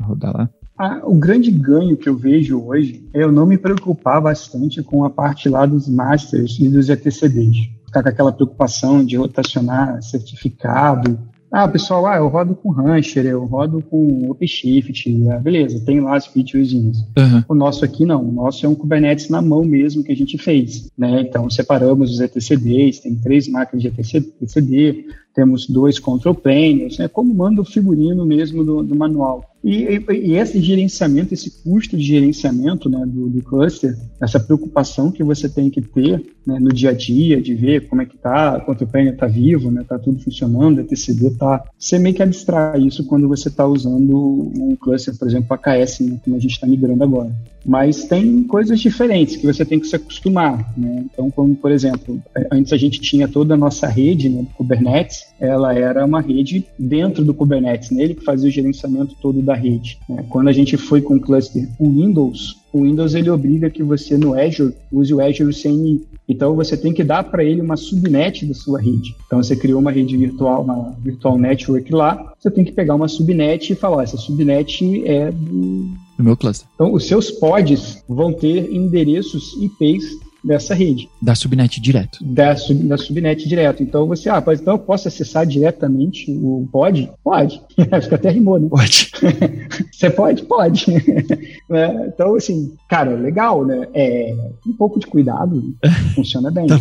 Rodar 0.02 0.36
lá? 0.36 0.50
Ah, 0.76 1.02
o 1.04 1.14
grande 1.14 1.50
ganho 1.50 1.96
que 1.96 2.08
eu 2.08 2.16
vejo 2.16 2.60
hoje 2.60 3.08
é 3.14 3.22
eu 3.22 3.30
não 3.30 3.46
me 3.46 3.56
preocupar 3.56 4.20
bastante 4.20 4.82
com 4.82 5.04
a 5.04 5.10
parte 5.10 5.48
lá 5.48 5.64
dos 5.64 5.88
masters 5.88 6.58
e 6.58 6.68
dos 6.68 6.88
ETCDs. 6.88 7.68
Ficar 7.86 8.02
com 8.02 8.08
aquela 8.08 8.32
preocupação 8.32 9.04
de 9.04 9.16
rotacionar 9.16 10.02
certificado. 10.02 11.16
Ah, 11.52 11.68
pessoal, 11.68 12.04
ah, 12.08 12.16
eu 12.16 12.26
rodo 12.26 12.56
com 12.56 12.72
Rancher, 12.72 13.24
eu 13.24 13.44
rodo 13.44 13.80
com 13.80 14.28
OpenShift, 14.28 15.28
ah, 15.30 15.38
beleza, 15.38 15.84
tem 15.86 16.00
lá 16.00 16.16
as 16.16 16.26
featurezinhas. 16.26 16.98
Uhum. 17.16 17.44
O 17.48 17.54
nosso 17.54 17.84
aqui 17.84 18.04
não, 18.04 18.28
o 18.28 18.32
nosso 18.32 18.66
é 18.66 18.68
um 18.68 18.74
Kubernetes 18.74 19.28
na 19.28 19.40
mão 19.40 19.62
mesmo 19.62 20.02
que 20.02 20.10
a 20.10 20.16
gente 20.16 20.36
fez, 20.36 20.90
né? 20.98 21.20
Então 21.20 21.48
separamos 21.48 22.10
os 22.10 22.20
ETCDs, 22.20 22.98
tem 22.98 23.14
três 23.14 23.46
máquinas 23.46 23.82
de 23.82 23.88
ETCD, 23.88 25.06
temos 25.34 25.66
dois 25.66 25.98
control 25.98 26.34
planes, 26.34 26.98
né? 26.98 27.08
Como 27.08 27.34
manda 27.34 27.60
o 27.60 27.64
figurino 27.64 28.24
mesmo 28.24 28.62
do, 28.62 28.82
do 28.82 28.94
manual. 28.94 29.44
E, 29.64 29.84
e, 29.84 30.04
e, 30.12 30.36
esse 30.36 30.60
gerenciamento, 30.60 31.32
esse 31.32 31.62
custo 31.62 31.96
de 31.96 32.04
gerenciamento 32.04 32.88
né, 32.90 33.02
do, 33.06 33.30
do, 33.30 33.42
cluster, 33.42 33.96
essa 34.20 34.38
preocupação 34.38 35.10
que 35.10 35.24
você 35.24 35.48
tem 35.48 35.70
que 35.70 35.80
ter 35.80 36.22
né, 36.46 36.58
no 36.60 36.70
dia 36.70 36.90
a 36.90 36.92
dia, 36.92 37.40
de 37.40 37.54
ver 37.54 37.88
como 37.88 38.02
é 38.02 38.04
que 38.04 38.14
está, 38.14 38.60
quanto 38.60 38.84
o 38.84 38.86
planner 38.86 39.14
está 39.14 39.26
vivo, 39.26 39.70
né, 39.70 39.82
tá 39.88 39.98
tudo 39.98 40.18
funcionando, 40.18 40.82
a 40.82 40.84
TCD 40.84 41.28
está... 41.28 41.64
Você 41.78 41.98
meio 41.98 42.14
que 42.14 42.22
abstrai 42.22 42.82
isso 42.82 43.06
quando 43.06 43.26
você 43.26 43.48
está 43.48 43.66
usando 43.66 44.52
um 44.54 44.76
cluster, 44.76 45.16
por 45.18 45.26
exemplo, 45.26 45.54
AKS, 45.54 46.00
né, 46.00 46.20
como 46.22 46.36
a 46.36 46.38
gente 46.38 46.52
está 46.52 46.66
migrando 46.66 47.02
agora. 47.02 47.34
Mas 47.64 48.04
tem 48.04 48.42
coisas 48.42 48.80
diferentes 48.80 49.36
que 49.36 49.46
você 49.46 49.64
tem 49.64 49.80
que 49.80 49.86
se 49.86 49.96
acostumar. 49.96 50.72
Né? 50.76 51.04
Então, 51.06 51.30
como, 51.30 51.54
por 51.54 51.70
exemplo, 51.70 52.20
antes 52.52 52.72
a 52.72 52.76
gente 52.76 53.00
tinha 53.00 53.26
toda 53.26 53.54
a 53.54 53.56
nossa 53.56 53.86
rede 53.86 54.28
né, 54.28 54.42
do 54.42 54.50
Kubernetes, 54.50 55.26
ela 55.40 55.74
era 55.74 56.04
uma 56.04 56.20
rede 56.20 56.66
dentro 56.78 57.24
do 57.24 57.32
Kubernetes, 57.32 57.90
nele 57.90 58.08
né, 58.08 58.14
que 58.14 58.24
fazia 58.24 58.48
o 58.48 58.52
gerenciamento 58.52 59.16
todo 59.20 59.40
da 59.40 59.54
rede. 59.54 59.98
Né? 60.08 60.24
Quando 60.28 60.48
a 60.48 60.52
gente 60.52 60.76
foi 60.76 61.00
com 61.00 61.16
o 61.16 61.20
cluster 61.20 61.66
Windows, 61.80 62.63
o 62.74 62.82
Windows 62.82 63.14
ele 63.14 63.30
obriga 63.30 63.70
que 63.70 63.82
você 63.82 64.18
no 64.18 64.34
Azure 64.34 64.74
use 64.92 65.14
o 65.14 65.20
Azure 65.20 65.54
CNI. 65.54 66.04
Então 66.28 66.56
você 66.56 66.76
tem 66.76 66.92
que 66.92 67.04
dar 67.04 67.22
para 67.22 67.44
ele 67.44 67.60
uma 67.60 67.76
subnet 67.76 68.44
da 68.44 68.54
sua 68.54 68.80
rede. 68.80 69.14
Então 69.26 69.40
você 69.40 69.54
criou 69.54 69.80
uma 69.80 69.92
rede 69.92 70.16
virtual, 70.16 70.64
uma 70.64 70.92
virtual 71.00 71.38
network 71.38 71.92
lá, 71.92 72.32
você 72.36 72.50
tem 72.50 72.64
que 72.64 72.72
pegar 72.72 72.96
uma 72.96 73.06
subnet 73.06 73.72
e 73.72 73.76
falar, 73.76 74.02
essa 74.02 74.16
subnet 74.16 75.02
é 75.06 75.30
do 75.30 75.88
do 76.16 76.24
meu 76.24 76.36
cluster. 76.36 76.66
Então 76.74 76.92
os 76.92 77.06
seus 77.06 77.30
pods 77.30 78.02
vão 78.08 78.32
ter 78.32 78.72
endereços 78.72 79.54
IPs 79.60 80.04
dessa 80.44 80.74
rede. 80.74 81.08
Da 81.20 81.34
subnet 81.34 81.80
direto. 81.80 82.18
Da, 82.22 82.54
sub, 82.56 82.82
da 82.84 82.98
subnet 82.98 83.48
direto. 83.48 83.82
Então 83.82 84.06
você, 84.06 84.28
ah, 84.28 84.42
mas 84.44 84.60
então 84.60 84.74
eu 84.74 84.78
posso 84.78 85.08
acessar 85.08 85.46
diretamente 85.46 86.30
o 86.30 86.68
pode? 86.70 87.10
Pode. 87.22 87.60
Acho 87.90 88.08
que 88.08 88.14
até 88.14 88.30
rimou, 88.30 88.58
né? 88.58 88.68
Pode. 88.68 89.10
você 89.90 90.10
pode? 90.10 90.42
Pode. 90.42 90.86
né? 91.68 92.10
Então, 92.14 92.34
assim, 92.34 92.74
cara, 92.88 93.14
legal, 93.14 93.64
né? 93.64 93.88
É 93.94 94.36
um 94.66 94.72
pouco 94.72 95.00
de 95.00 95.06
cuidado, 95.06 95.74
funciona 96.14 96.50
bem. 96.50 96.66
Tá 96.66 96.78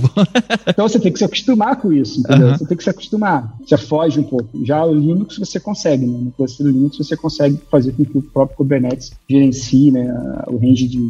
então 0.68 0.88
você 0.88 1.00
tem 1.00 1.12
que 1.12 1.20
se 1.20 1.26
acostumar 1.26 1.78
com 1.78 1.94
isso, 1.94 2.20
entendeu? 2.20 2.50
Uhum. 2.50 2.58
Você 2.58 2.66
tem 2.66 2.78
que 2.78 2.84
se 2.84 2.90
acostumar. 2.90 3.56
Você 3.66 3.78
foge 3.78 4.20
um 4.20 4.24
pouco. 4.24 4.66
Já 4.66 4.84
o 4.84 4.94
Linux 4.94 5.38
você 5.38 5.60
consegue, 5.60 6.06
né? 6.06 6.18
No 6.20 6.32
cluster 6.32 6.66
Linux 6.66 6.98
você 6.98 7.16
consegue 7.16 7.60
fazer 7.72 7.94
com 7.94 8.04
que 8.04 8.18
o 8.18 8.22
próprio 8.22 8.58
Kubernetes 8.58 9.12
gerencie 9.30 9.92
né, 9.92 10.06
o 10.48 10.58
range 10.58 10.88
de, 10.88 11.10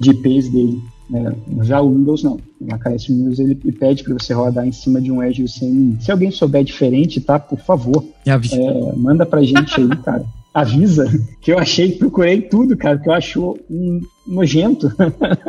de 0.00 0.10
IPs 0.10 0.48
dele. 0.48 0.80
Né? 1.10 1.34
Já 1.62 1.80
o 1.80 1.92
Windows 1.92 2.22
não. 2.22 2.38
Na 2.60 2.78
KS 2.78 3.08
Windows 3.08 3.38
ele 3.38 3.54
pede 3.54 4.04
para 4.04 4.14
você 4.14 4.32
rodar 4.32 4.66
em 4.66 4.72
cima 4.72 5.00
de 5.00 5.10
um 5.10 5.20
Azure 5.20 5.48
sem. 5.48 5.98
Se 6.00 6.12
alguém 6.12 6.30
souber 6.30 6.62
diferente, 6.62 7.20
tá? 7.20 7.38
Por 7.38 7.58
favor, 7.58 8.04
é, 8.26 8.96
manda 8.96 9.26
pra 9.26 9.42
gente 9.42 9.80
aí, 9.80 9.88
cara 9.96 10.24
avisa 10.52 11.06
que 11.40 11.52
eu 11.52 11.58
achei, 11.58 11.92
procurei 11.92 12.42
tudo, 12.42 12.76
cara, 12.76 12.98
que 12.98 13.08
eu 13.08 13.12
acho 13.12 13.58
um 13.70 14.00
nojento 14.30 14.90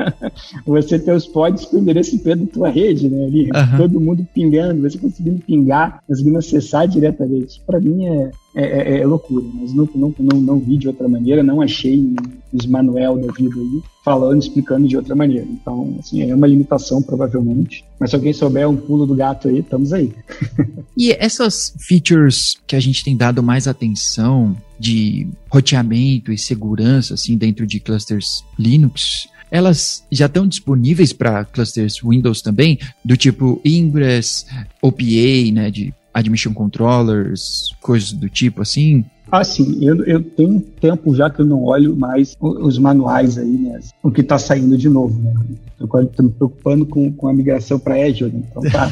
você 0.66 0.98
ter 0.98 1.14
os 1.14 1.28
pods 1.28 1.66
com 1.66 1.78
o 1.78 1.80
endereço 1.80 2.16
IP 2.16 2.36
da 2.36 2.46
tua 2.48 2.70
rede, 2.70 3.08
né? 3.08 3.26
Ali, 3.26 3.44
uhum. 3.44 3.78
todo 3.78 4.02
mundo 4.02 4.28
pingando, 4.34 4.82
você 4.82 4.98
conseguindo 4.98 5.42
pingar, 5.46 6.04
conseguindo 6.08 6.38
acessar 6.38 6.88
diretamente. 6.88 7.62
Para 7.66 7.80
mim 7.80 8.06
é, 8.06 8.32
é, 8.54 8.64
é, 8.64 9.00
é, 9.00 9.06
loucura, 9.06 9.46
mas 9.54 9.74
não, 9.74 9.88
não, 9.96 10.14
não, 10.20 10.42
não 10.42 10.60
vi 10.60 10.78
de 10.78 10.88
outra 10.88 11.08
maneira, 11.08 11.42
não 11.42 11.62
achei 11.62 12.14
os 12.52 12.66
manuel 12.66 13.18
da 13.18 13.32
vida 13.32 13.56
aí 13.56 13.82
falando, 14.04 14.42
explicando 14.42 14.88
de 14.88 14.98
outra 14.98 15.16
maneira. 15.16 15.46
Então, 15.50 15.96
assim, 16.00 16.30
é 16.30 16.36
uma 16.36 16.48
limitação 16.48 17.02
provavelmente. 17.02 17.86
Mas 18.00 18.10
se 18.10 18.16
alguém 18.16 18.34
souber 18.34 18.68
um 18.68 18.76
pulo 18.76 19.06
do 19.06 19.16
gato 19.16 19.48
aí, 19.48 19.60
estamos 19.60 19.94
aí. 19.94 20.12
e 20.98 21.12
essas 21.12 21.74
features 21.80 22.58
que 22.68 22.76
a 22.76 22.80
gente 22.80 23.04
tem 23.04 23.16
dado 23.16 23.42
mais 23.42 23.68
atenção 23.68 24.56
de 24.78 25.28
roteamento 25.48 26.32
e 26.32 26.38
segurança 26.38 27.14
assim 27.14 27.38
dentro 27.38 27.68
de 27.68 27.80
clusters 27.80 28.44
Linux, 28.72 29.28
elas 29.50 30.04
já 30.10 30.28
estão 30.28 30.48
disponíveis 30.48 31.12
para 31.12 31.44
clusters 31.44 32.00
Windows 32.02 32.42
também, 32.42 32.80
do 33.04 33.18
tipo 33.18 33.60
Ingress, 33.66 34.46
OPA, 34.82 35.52
né, 35.54 35.70
de 35.70 35.94
Admission 36.14 36.54
Controllers, 36.54 37.76
coisas 37.82 38.14
do 38.14 38.30
tipo 38.30 38.62
assim? 38.62 39.04
Ah, 39.30 39.44
sim, 39.44 39.78
eu, 39.82 40.04
eu 40.06 40.22
tenho 40.22 40.60
tempo 40.60 41.16
já 41.16 41.30
que 41.30 41.42
eu 41.42 41.46
não 41.46 41.64
olho 41.64 41.96
mais 41.96 42.36
os 42.40 42.78
manuais 42.78 43.38
aí, 43.38 43.58
né? 43.58 43.80
O 44.04 44.12
que 44.12 44.20
está 44.20 44.38
saindo 44.38 44.78
de 44.78 44.90
novo, 44.90 45.22
né? 45.22 45.34
Estou 45.80 46.26
me 46.26 46.32
preocupando 46.32 46.86
com, 46.86 47.12
com 47.14 47.28
a 47.30 47.34
migração 47.34 47.80
para 47.80 47.96
Azure, 47.96 48.34
então 48.36 48.62
tá. 48.64 48.92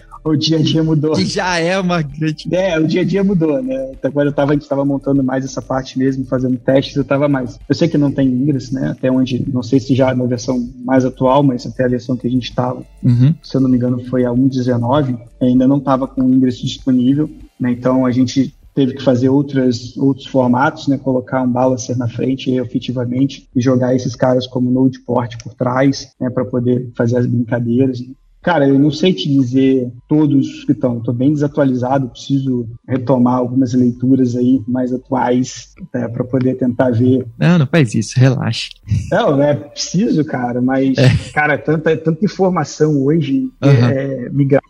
o 0.24 0.36
dia 0.36 0.58
a 0.58 0.62
dia 0.62 0.82
mudou. 0.82 1.12
Que 1.12 1.24
já 1.24 1.58
é 1.58 1.78
uma 1.78 2.02
grande. 2.02 2.48
É, 2.52 2.78
o 2.78 2.86
dia 2.86 3.02
a 3.02 3.04
dia 3.04 3.24
mudou, 3.24 3.62
né? 3.62 3.92
Então, 3.92 4.10
quando 4.12 4.26
eu 4.28 4.32
tava, 4.32 4.52
a 4.52 4.54
gente 4.54 4.68
tava 4.68 4.84
montando 4.84 5.22
mais 5.22 5.44
essa 5.44 5.62
parte 5.62 5.98
mesmo, 5.98 6.24
fazendo 6.24 6.56
testes, 6.58 6.96
eu 6.96 7.04
tava 7.04 7.28
mais. 7.28 7.58
Eu 7.68 7.74
sei 7.74 7.88
que 7.88 7.98
não 7.98 8.12
tem 8.12 8.28
Ingress, 8.28 8.72
né? 8.72 8.90
Até 8.90 9.10
onde, 9.10 9.44
não 9.52 9.62
sei 9.62 9.80
se 9.80 9.94
já 9.94 10.14
na 10.14 10.24
versão 10.26 10.68
mais 10.84 11.04
atual, 11.04 11.42
mas 11.42 11.66
até 11.66 11.84
a 11.84 11.88
versão 11.88 12.16
que 12.16 12.26
a 12.26 12.30
gente 12.30 12.54
tava, 12.54 12.84
uhum. 13.02 13.34
se 13.42 13.56
eu 13.56 13.60
não 13.60 13.68
me 13.68 13.76
engano, 13.76 14.04
foi 14.06 14.24
a 14.24 14.30
1.19, 14.30 15.18
ainda 15.40 15.66
não 15.66 15.80
tava 15.80 16.06
com 16.06 16.22
o 16.22 16.34
Ingress 16.34 16.60
disponível, 16.60 17.30
né? 17.58 17.70
Então 17.72 18.04
a 18.04 18.10
gente 18.10 18.54
teve 18.74 18.94
que 18.94 19.02
fazer 19.02 19.28
outras, 19.28 19.96
outros 19.96 20.26
formatos, 20.26 20.88
né, 20.88 20.96
colocar 20.96 21.42
um 21.42 21.50
balancer 21.50 21.96
na 21.98 22.08
frente 22.08 22.50
efetivamente 22.52 23.48
e 23.54 23.60
jogar 23.60 23.94
esses 23.94 24.14
caras 24.14 24.46
como 24.46 24.70
node 24.70 25.00
port 25.00 25.36
por 25.42 25.54
trás, 25.54 26.12
né, 26.20 26.30
para 26.30 26.44
poder 26.44 26.90
fazer 26.96 27.18
as 27.18 27.26
brincadeiras. 27.26 28.00
Né. 28.00 28.14
Cara, 28.42 28.66
eu 28.66 28.78
não 28.78 28.90
sei 28.90 29.12
te 29.12 29.28
dizer 29.28 29.92
todos 30.08 30.64
que 30.64 30.72
estão. 30.72 30.98
Estou 30.98 31.12
bem 31.12 31.32
desatualizado, 31.32 32.08
preciso 32.08 32.66
retomar 32.88 33.34
algumas 33.34 33.74
leituras 33.74 34.34
aí 34.34 34.62
mais 34.66 34.92
atuais 34.92 35.74
é, 35.92 36.08
para 36.08 36.24
poder 36.24 36.54
tentar 36.54 36.90
ver. 36.90 37.26
Não, 37.38 37.58
não 37.58 37.66
faz 37.66 37.94
isso, 37.94 38.18
relaxe. 38.18 38.70
Não, 39.10 39.42
é 39.42 39.54
preciso, 39.54 40.24
cara, 40.24 40.62
mas, 40.62 40.96
é. 40.96 41.08
cara, 41.32 41.58
tanta, 41.58 41.94
tanta 41.96 42.24
informação 42.24 43.04
hoje, 43.04 43.50
uhum. 43.62 43.70
é, 43.70 44.30
migrar, 44.30 44.62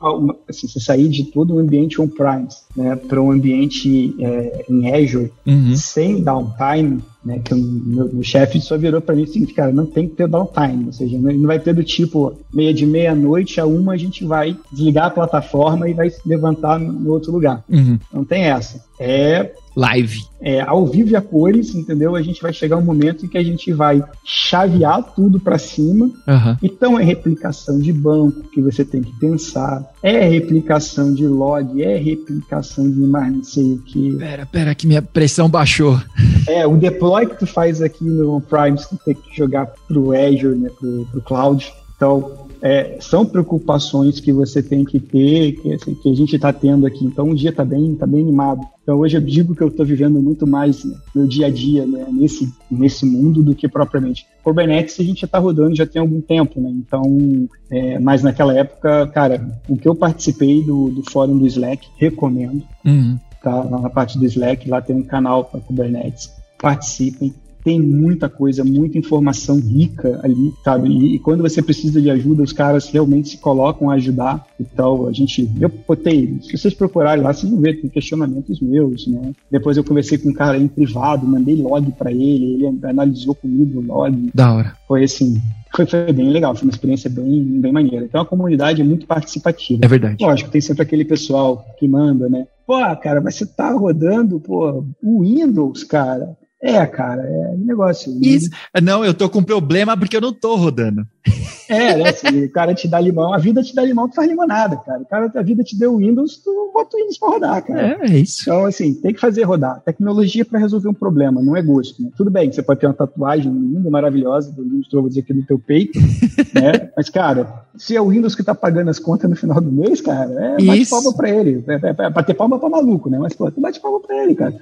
assim, 0.48 0.66
você 0.66 0.80
sair 0.80 1.08
de 1.08 1.24
todo 1.24 1.54
o 1.54 1.58
ambiente 1.58 2.00
on-premise 2.00 2.58
né, 2.76 2.96
para 2.96 3.22
um 3.22 3.30
ambiente 3.30 4.14
é, 4.18 4.64
em 4.68 4.92
Azure 4.92 5.32
uhum. 5.46 5.76
sem 5.76 6.22
downtime, 6.22 7.02
né, 7.24 7.38
que 7.44 7.52
o 7.52 7.56
meu, 7.56 8.12
meu 8.12 8.22
chefe 8.22 8.60
só 8.60 8.78
virou 8.78 9.00
para 9.00 9.14
mim 9.14 9.24
assim, 9.24 9.44
cara, 9.46 9.72
não 9.72 9.86
tem 9.86 10.08
que 10.08 10.16
ter 10.16 10.26
downtime, 10.26 10.86
ou 10.86 10.92
seja, 10.92 11.18
não, 11.18 11.46
vai 11.46 11.58
ter 11.58 11.74
do 11.74 11.84
tipo 11.84 12.34
meia 12.52 12.72
de 12.72 12.86
meia-noite 12.86 13.60
a 13.60 13.66
uma 13.66 13.92
a 13.92 13.96
gente 13.96 14.24
vai 14.24 14.56
desligar 14.72 15.06
a 15.06 15.10
plataforma 15.10 15.88
e 15.88 15.92
vai 15.92 16.08
se 16.08 16.20
levantar 16.26 16.78
no 16.78 17.12
outro 17.12 17.30
lugar. 17.32 17.62
Uhum. 17.68 17.98
Não 18.12 18.24
tem 18.24 18.44
essa. 18.44 18.82
É 18.98 19.52
live. 19.76 20.20
É, 20.40 20.60
ao 20.60 20.86
vivo 20.86 21.10
e 21.10 21.16
a 21.16 21.20
cores, 21.20 21.74
entendeu? 21.74 22.16
A 22.16 22.22
gente 22.22 22.40
vai 22.40 22.52
chegar 22.52 22.76
um 22.76 22.84
momento 22.84 23.24
em 23.24 23.28
que 23.28 23.36
a 23.36 23.42
gente 23.42 23.72
vai 23.72 24.02
chavear 24.24 25.02
tudo 25.14 25.38
para 25.38 25.58
cima. 25.58 26.06
Uhum. 26.06 26.56
Então 26.62 26.98
é 26.98 27.04
replicação 27.04 27.78
de 27.78 27.92
banco 27.92 28.42
que 28.52 28.60
você 28.60 28.84
tem 28.84 29.02
que 29.02 29.12
pensar, 29.18 29.84
é 30.02 30.26
replicação 30.26 31.12
de 31.12 31.26
log, 31.26 31.82
é 31.82 31.96
replicação 31.96 32.90
de 32.90 33.00
mais 33.00 33.32
não 33.32 33.44
sei 33.44 33.72
o 33.74 33.78
que. 33.78 34.16
Pera, 34.16 34.46
pera, 34.46 34.74
que 34.74 34.86
minha 34.86 35.02
pressão 35.02 35.48
baixou. 35.48 36.00
É, 36.48 36.66
o 36.66 36.76
deploy 36.76 37.26
que 37.26 37.38
tu 37.38 37.46
faz 37.46 37.82
aqui 37.82 38.04
no 38.04 38.40
Prime, 38.40 38.76
tu 38.76 38.98
tem 39.04 39.14
que 39.14 39.36
jogar 39.36 39.66
pro 39.86 40.12
Azure, 40.12 40.56
né, 40.58 40.70
pro, 40.78 41.06
pro 41.10 41.20
Cloud. 41.20 41.72
Então, 41.96 42.39
é, 42.62 42.98
são 43.00 43.24
preocupações 43.24 44.20
que 44.20 44.32
você 44.32 44.62
tem 44.62 44.84
que 44.84 45.00
ter, 45.00 45.52
que, 45.52 45.72
assim, 45.72 45.94
que 45.94 46.10
a 46.10 46.14
gente 46.14 46.36
está 46.36 46.52
tendo 46.52 46.86
aqui. 46.86 47.04
Então, 47.04 47.30
o 47.30 47.34
dia 47.34 47.50
está 47.50 47.64
bem, 47.64 47.94
tá 47.94 48.06
bem 48.06 48.20
animado. 48.20 48.66
Então, 48.82 48.98
hoje 48.98 49.16
eu 49.16 49.20
digo 49.20 49.54
que 49.54 49.62
eu 49.62 49.68
estou 49.68 49.84
vivendo 49.86 50.20
muito 50.20 50.46
mais 50.46 50.84
né, 50.84 50.96
no 51.14 51.26
dia 51.26 51.46
a 51.46 51.50
dia, 51.50 51.86
né, 51.86 52.06
nesse, 52.12 52.52
nesse 52.70 53.06
mundo, 53.06 53.42
do 53.42 53.54
que 53.54 53.68
propriamente. 53.68 54.26
Kubernetes 54.42 54.98
a 55.00 55.04
gente 55.04 55.20
já 55.22 55.26
está 55.26 55.38
rodando 55.38 55.74
já 55.76 55.86
tem 55.86 56.00
algum 56.00 56.20
tempo, 56.20 56.60
né? 56.60 56.70
Então, 56.70 57.48
é, 57.70 57.98
mas 57.98 58.22
naquela 58.22 58.54
época, 58.54 59.06
cara, 59.08 59.58
o 59.68 59.76
que 59.76 59.88
eu 59.88 59.94
participei 59.94 60.62
do, 60.62 60.90
do 60.90 61.02
fórum 61.10 61.38
do 61.38 61.46
Slack, 61.46 61.88
recomendo. 61.96 62.62
Uhum. 62.84 63.18
Tá, 63.42 63.62
lá 63.62 63.80
na 63.80 63.88
parte 63.88 64.18
do 64.18 64.26
Slack, 64.26 64.68
lá 64.68 64.82
tem 64.82 64.96
um 64.96 65.02
canal 65.02 65.44
para 65.44 65.60
Kubernetes. 65.60 66.30
Participem 66.58 67.34
tem 67.62 67.80
muita 67.80 68.28
coisa, 68.28 68.64
muita 68.64 68.98
informação 68.98 69.58
rica 69.58 70.20
ali, 70.22 70.52
sabe? 70.64 70.88
E, 70.88 71.14
e, 71.14 71.18
quando 71.18 71.42
você 71.42 71.62
precisa 71.62 72.00
de 72.00 72.10
ajuda, 72.10 72.42
os 72.42 72.52
caras 72.52 72.88
realmente 72.88 73.30
se 73.30 73.38
colocam 73.38 73.90
a 73.90 73.94
ajudar. 73.94 74.46
Então, 74.58 75.06
a 75.06 75.12
gente, 75.12 75.50
eu 75.60 75.70
botei, 75.86 76.38
se 76.42 76.56
vocês 76.56 76.74
procurarem 76.74 77.22
lá, 77.22 77.32
vocês 77.32 77.50
vão 77.50 77.60
ver, 77.60 77.80
tem 77.80 77.90
questionamentos 77.90 78.60
meus, 78.60 79.06
né? 79.06 79.32
Depois 79.50 79.76
eu 79.76 79.84
conversei 79.84 80.18
com 80.18 80.30
um 80.30 80.34
cara 80.34 80.58
em 80.58 80.68
privado, 80.68 81.26
mandei 81.26 81.56
log 81.56 81.90
para 81.92 82.10
ele, 82.10 82.54
ele 82.54 82.78
analisou 82.84 83.34
comigo 83.34 83.80
o 83.80 83.82
log. 83.82 84.30
Da 84.34 84.52
hora. 84.52 84.72
Foi 84.86 85.04
assim, 85.04 85.40
foi, 85.74 85.86
foi, 85.86 86.12
bem 86.12 86.30
legal, 86.30 86.54
foi 86.54 86.64
uma 86.64 86.72
experiência 86.72 87.08
bem, 87.08 87.60
bem 87.60 87.72
maneira. 87.72 88.04
Então 88.04 88.20
a 88.20 88.26
comunidade 88.26 88.80
é 88.80 88.84
muito 88.84 89.06
participativa. 89.06 89.80
É 89.84 89.88
verdade. 89.88 90.22
Lógico, 90.22 90.50
tem 90.50 90.60
sempre 90.60 90.82
aquele 90.82 91.04
pessoal 91.04 91.64
que 91.78 91.86
manda, 91.86 92.28
né? 92.28 92.46
Pô, 92.66 92.78
cara, 92.96 93.20
mas 93.20 93.36
você 93.36 93.46
tá 93.46 93.72
rodando, 93.72 94.40
pô, 94.40 94.84
o 95.02 95.22
Windows, 95.22 95.84
cara. 95.84 96.36
É, 96.62 96.86
cara, 96.86 97.22
é 97.22 97.56
negócio. 97.56 98.12
Isso. 98.22 98.50
Não, 98.82 99.04
eu 99.04 99.14
tô 99.14 99.28
com 99.30 99.42
problema 99.42 99.96
porque 99.96 100.16
eu 100.16 100.20
não 100.20 100.32
tô 100.32 100.56
rodando. 100.56 101.06
É, 101.70 101.96
né? 101.96 102.12
Se 102.12 102.26
o 102.26 102.50
cara 102.50 102.74
te 102.74 102.88
dá 102.88 103.00
limão, 103.00 103.32
a 103.32 103.38
vida 103.38 103.62
te 103.62 103.74
dá 103.74 103.82
limão, 103.82 104.08
tu 104.08 104.16
faz 104.16 104.28
limonada, 104.28 104.76
cara. 104.76 105.00
O 105.00 105.06
cara, 105.06 105.32
a 105.34 105.42
vida 105.42 105.62
te 105.62 105.78
deu 105.78 105.96
Windows, 105.96 106.38
tu 106.38 106.70
bota 106.74 106.96
o 106.96 107.00
Windows 107.00 107.18
pra 107.18 107.28
rodar, 107.28 107.64
cara. 107.64 107.98
É, 108.02 108.10
é 108.10 108.18
isso. 108.18 108.42
Então, 108.42 108.64
assim, 108.64 108.94
tem 108.94 109.14
que 109.14 109.20
fazer 109.20 109.44
rodar. 109.44 109.80
Tecnologia 109.80 110.44
para 110.44 110.58
resolver 110.58 110.88
um 110.88 110.94
problema, 110.94 111.40
não 111.40 111.56
é 111.56 111.62
gosto, 111.62 112.02
né? 112.02 112.10
Tudo 112.16 112.30
bem, 112.30 112.50
você 112.50 112.62
pode 112.62 112.80
ter 112.80 112.86
uma 112.86 112.94
tatuagem 112.94 113.52
linda, 113.52 113.88
maravilhosa, 113.88 114.52
do 114.52 114.62
Windows, 114.62 114.88
vou 114.90 115.08
dizer 115.08 115.20
aqui 115.20 115.32
no 115.32 115.44
teu 115.44 115.58
peito, 115.58 115.98
né? 116.52 116.90
Mas, 116.96 117.08
cara, 117.08 117.64
se 117.76 117.94
é 117.94 118.00
o 118.00 118.08
Windows 118.08 118.34
que 118.34 118.42
tá 118.42 118.54
pagando 118.54 118.90
as 118.90 118.98
contas 118.98 119.30
no 119.30 119.36
final 119.36 119.60
do 119.60 119.70
mês, 119.70 120.00
cara, 120.00 120.30
é, 120.30 120.64
bate 120.64 120.82
isso. 120.82 120.90
palma 120.90 121.16
pra 121.16 121.30
ele. 121.30 121.64
É, 121.68 121.74
é, 121.74 122.06
é 122.06 122.10
bater 122.10 122.34
palma 122.34 122.58
pra 122.58 122.68
maluco, 122.68 123.08
né? 123.08 123.18
Mas, 123.18 123.34
pô, 123.34 123.50
tu 123.50 123.60
bate 123.60 123.80
palma 123.80 124.00
pra 124.00 124.24
ele, 124.24 124.34
cara. 124.34 124.54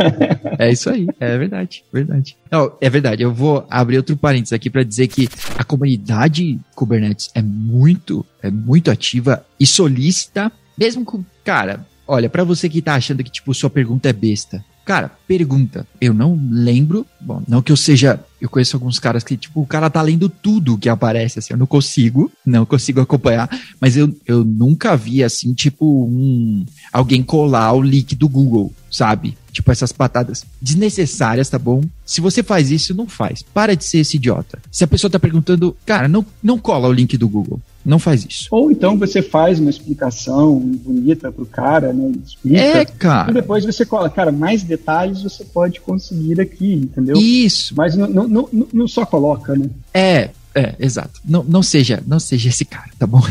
é 0.58 0.70
isso 0.70 0.88
aí, 0.88 1.06
é 1.20 1.36
verdade, 1.36 1.84
verdade. 1.92 2.36
Não, 2.50 2.72
é 2.80 2.88
verdade, 2.88 3.22
eu 3.22 3.32
vou 3.32 3.64
abrir 3.68 3.98
outro 3.98 4.16
parênteses 4.16 4.52
aqui 4.52 4.70
para 4.70 4.82
dizer 4.82 5.08
que 5.08 5.28
a 5.58 5.64
comunidade 5.64 6.53
Kubernetes 6.74 7.30
é 7.34 7.42
muito, 7.42 8.24
é 8.42 8.50
muito 8.50 8.90
ativa 8.90 9.44
e 9.58 9.66
solícita, 9.66 10.50
mesmo 10.76 11.04
com, 11.04 11.24
cara, 11.44 11.86
olha, 12.06 12.28
para 12.28 12.44
você 12.44 12.68
que 12.68 12.82
tá 12.82 12.94
achando 12.94 13.22
que, 13.22 13.30
tipo, 13.30 13.54
sua 13.54 13.70
pergunta 13.70 14.08
é 14.08 14.12
besta, 14.12 14.64
cara, 14.84 15.10
pergunta. 15.26 15.86
Eu 16.00 16.12
não 16.12 16.38
lembro, 16.50 17.06
bom, 17.20 17.42
não 17.48 17.62
que 17.62 17.72
eu 17.72 17.76
seja 17.76 18.20
eu 18.44 18.48
conheço 18.50 18.76
alguns 18.76 18.98
caras 18.98 19.24
que, 19.24 19.38
tipo, 19.38 19.62
o 19.62 19.66
cara 19.66 19.88
tá 19.88 20.02
lendo 20.02 20.28
tudo 20.28 20.76
que 20.76 20.86
aparece, 20.86 21.38
assim, 21.38 21.54
eu 21.54 21.56
não 21.56 21.66
consigo, 21.66 22.30
não 22.44 22.66
consigo 22.66 23.00
acompanhar, 23.00 23.48
mas 23.80 23.96
eu, 23.96 24.14
eu 24.26 24.44
nunca 24.44 24.94
vi, 24.98 25.24
assim, 25.24 25.54
tipo, 25.54 26.04
um, 26.04 26.62
alguém 26.92 27.22
colar 27.22 27.72
o 27.72 27.80
link 27.80 28.14
do 28.14 28.28
Google, 28.28 28.70
sabe? 28.90 29.34
Tipo, 29.50 29.72
essas 29.72 29.92
patadas 29.92 30.44
desnecessárias, 30.60 31.48
tá 31.48 31.58
bom? 31.58 31.82
Se 32.04 32.20
você 32.20 32.42
faz 32.42 32.70
isso, 32.70 32.94
não 32.94 33.08
faz. 33.08 33.42
Para 33.42 33.74
de 33.74 33.84
ser 33.84 34.00
esse 34.00 34.18
idiota. 34.18 34.58
Se 34.70 34.84
a 34.84 34.86
pessoa 34.86 35.10
tá 35.10 35.18
perguntando, 35.18 35.74
cara, 35.86 36.06
não, 36.06 36.26
não 36.42 36.58
cola 36.58 36.88
o 36.88 36.92
link 36.92 37.16
do 37.16 37.28
Google. 37.28 37.62
Não 37.84 37.98
faz 37.98 38.24
isso. 38.24 38.48
Ou 38.50 38.70
então 38.70 38.98
você 38.98 39.20
faz 39.20 39.60
uma 39.60 39.68
explicação 39.68 40.58
bonita 40.58 41.30
pro 41.30 41.44
cara, 41.44 41.92
né? 41.92 42.12
Explica, 42.24 42.58
é, 42.58 42.84
cara. 42.84 43.30
E 43.30 43.34
depois 43.34 43.64
você 43.64 43.84
cola. 43.84 44.08
Cara, 44.08 44.32
mais 44.32 44.62
detalhes 44.62 45.22
você 45.22 45.44
pode 45.44 45.80
conseguir 45.80 46.40
aqui, 46.40 46.74
entendeu? 46.74 47.16
Isso. 47.16 47.74
Mas 47.76 47.94
não, 47.94 48.08
não, 48.08 48.26
não, 48.26 48.68
não 48.72 48.88
só 48.88 49.04
coloca, 49.04 49.54
né? 49.54 49.68
É, 49.92 50.30
é, 50.54 50.74
exato. 50.78 51.20
Não, 51.24 51.44
não, 51.44 51.62
seja, 51.62 52.02
não 52.06 52.18
seja 52.18 52.48
esse 52.48 52.64
cara, 52.64 52.90
tá 52.98 53.06
bom? 53.06 53.22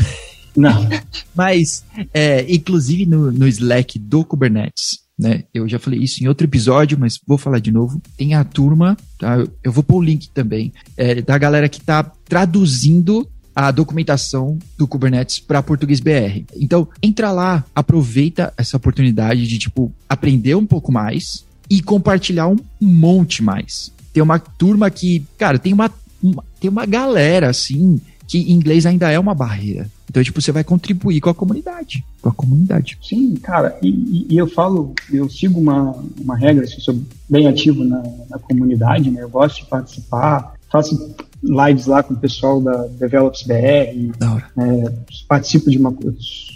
Não. 0.55 0.87
Mas, 1.33 1.83
é, 2.13 2.45
inclusive 2.47 3.07
no, 3.07 3.31
no 3.31 3.47
Slack 3.47 3.97
do 3.97 4.23
Kubernetes, 4.23 4.99
né? 5.17 5.43
Eu 5.53 5.67
já 5.67 5.79
falei 5.79 5.99
isso 5.99 6.23
em 6.23 6.27
outro 6.27 6.45
episódio, 6.45 6.97
mas 6.99 7.19
vou 7.25 7.37
falar 7.37 7.59
de 7.59 7.71
novo. 7.71 8.01
Tem 8.17 8.33
a 8.33 8.43
turma, 8.43 8.97
tá? 9.19 9.37
Eu 9.63 9.71
vou 9.71 9.83
pôr 9.83 9.97
o 9.97 10.01
link 10.01 10.29
também, 10.29 10.73
é, 10.97 11.21
da 11.21 11.37
galera 11.37 11.69
que 11.69 11.79
tá 11.79 12.03
traduzindo 12.03 13.27
a 13.55 13.71
documentação 13.71 14.57
do 14.77 14.87
Kubernetes 14.87 15.39
para 15.39 15.61
português 15.61 15.99
BR. 15.99 16.43
Então, 16.55 16.87
entra 17.01 17.31
lá, 17.31 17.63
aproveita 17.75 18.53
essa 18.57 18.77
oportunidade 18.77 19.47
de, 19.47 19.57
tipo, 19.57 19.91
aprender 20.09 20.55
um 20.55 20.65
pouco 20.65 20.91
mais 20.91 21.45
e 21.69 21.81
compartilhar 21.81 22.47
um 22.47 22.57
monte 22.79 23.43
mais. 23.43 23.91
Tem 24.11 24.21
uma 24.21 24.39
turma 24.39 24.89
que, 24.89 25.25
cara, 25.37 25.57
tem 25.57 25.73
uma, 25.73 25.91
uma 26.21 26.43
tem 26.59 26.69
uma 26.69 26.85
galera, 26.85 27.49
assim, 27.49 27.99
que 28.27 28.51
inglês 28.51 28.85
ainda 28.85 29.11
é 29.11 29.19
uma 29.19 29.35
barreira. 29.35 29.89
Então, 30.09 30.23
tipo, 30.23 30.41
você 30.41 30.51
vai 30.51 30.63
contribuir 30.63 31.19
com 31.19 31.29
a 31.29 31.33
comunidade. 31.33 32.05
Com 32.21 32.29
a 32.29 32.33
comunidade. 32.33 32.97
Sim, 33.01 33.35
cara, 33.35 33.77
e, 33.81 34.27
e 34.29 34.37
eu 34.37 34.47
falo, 34.47 34.93
eu 35.11 35.29
sigo 35.29 35.59
uma, 35.59 35.95
uma 36.19 36.37
regra, 36.37 36.63
assim, 36.63 36.79
sou 36.79 36.97
bem 37.27 37.47
ativo 37.47 37.83
na, 37.83 38.01
na 38.29 38.39
comunidade, 38.39 39.09
né? 39.09 39.23
Eu 39.23 39.29
gosto 39.29 39.63
de 39.63 39.65
participar, 39.65 40.53
faço 40.71 41.15
lives 41.43 41.85
lá 41.85 42.01
com 42.01 42.13
o 42.13 42.17
pessoal 42.17 42.61
da 42.61 42.87
Develops 42.99 43.43
BR, 43.43 43.53
é, 43.53 44.93
participo 45.27 45.69
de 45.69 45.77
uma 45.77 45.93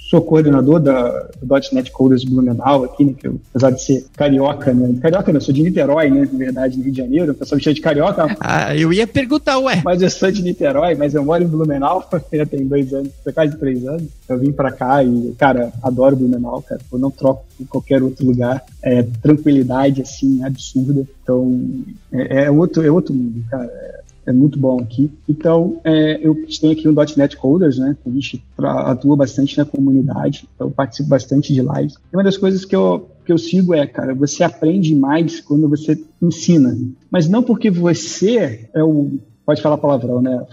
sou 0.10 0.22
coordenador 0.22 0.80
da, 0.80 1.30
do 1.42 1.56
.NET 1.74 1.92
Coders 1.92 2.24
Blumenau 2.24 2.86
aqui, 2.86 3.04
né, 3.04 3.14
que 3.18 3.28
eu, 3.28 3.40
apesar 3.50 3.72
de 3.72 3.84
ser 3.84 4.06
carioca, 4.16 4.74
né, 4.74 4.98
carioca 5.02 5.34
não, 5.34 5.42
sou 5.42 5.54
de 5.54 5.62
Niterói, 5.62 6.10
né, 6.10 6.28
na 6.32 6.38
verdade, 6.38 6.78
no 6.78 6.84
Rio 6.84 6.94
de 6.94 6.98
Janeiro, 6.98 7.32
o 7.34 7.36
pessoal 7.36 7.58
me 7.58 7.64
chama 7.64 7.74
de 7.74 7.82
carioca. 7.82 8.38
Ah, 8.40 8.76
eu 8.76 8.94
ia 8.94 9.06
perguntar, 9.06 9.60
ué. 9.60 9.82
Mas 9.84 10.02
eu 10.02 10.10
sou 10.10 10.32
de 10.32 10.42
Niterói, 10.42 10.96
mas 10.96 11.14
eu 11.14 11.24
moro 11.26 11.44
em 11.44 11.48
Blumenau, 11.48 12.08
já 12.32 12.46
tem 12.46 12.66
dois 12.66 12.94
anos, 12.94 13.12
quase 13.34 13.58
três 13.58 13.86
anos, 13.86 14.08
eu 14.30 14.40
vim 14.40 14.52
pra 14.52 14.72
cá 14.72 15.04
e, 15.04 15.36
cara, 15.38 15.72
adoro 15.84 16.16
Blumenau, 16.16 16.62
cara, 16.62 16.80
eu 16.92 17.00
não 17.00 17.12
troco 17.12 17.46
em 17.60 17.66
qualquer 17.66 18.02
outro 18.02 18.26
lugar, 18.26 18.64
é 18.82 19.04
tranquilidade, 19.22 20.02
assim, 20.02 20.44
absurda, 20.44 21.06
então, 21.22 21.84
é, 22.14 22.46
é 22.46 22.52
outro, 22.52 22.86
é 22.86 22.90
outro 22.90 23.14
mundo, 23.14 23.44
cara, 23.50 23.66
é, 23.66 23.97
é 24.28 24.34
muito 24.34 24.60
bom 24.60 24.80
aqui. 24.82 25.10
Então, 25.28 25.80
é, 25.86 26.20
eu 26.22 26.36
tenho 26.60 26.74
aqui 26.74 26.88
um 26.88 26.94
.NET 26.94 27.38
Coders, 27.38 27.80
né? 27.80 27.96
A 28.06 28.10
gente 28.10 28.44
atua 28.60 29.16
bastante 29.16 29.58
na 29.58 29.66
comunidade, 29.66 30.48
então 30.54 30.68
eu 30.68 30.72
participo 30.72 31.10
bastante 31.10 31.54
de 31.54 31.62
lives. 31.62 31.96
E 32.12 32.16
uma 32.16 32.24
das 32.24 32.38
coisas 32.38 32.66
que 32.66 32.76
eu, 32.76 33.10
que 33.26 33.32
eu 33.32 33.38
sigo 33.38 33.74
é, 33.74 33.88
cara, 33.88 34.14
você 34.14 34.44
aprende 34.44 34.94
mais 34.94 35.40
quando 35.40 35.70
você 35.70 35.98
ensina. 36.22 36.78
Mas 37.10 37.30
não 37.30 37.42
porque 37.42 37.72
você 37.72 38.70
é 38.74 38.84
o... 38.84 39.18
Pode 39.46 39.62
falar 39.62 39.78
palavrão, 39.78 40.22
né? 40.22 40.46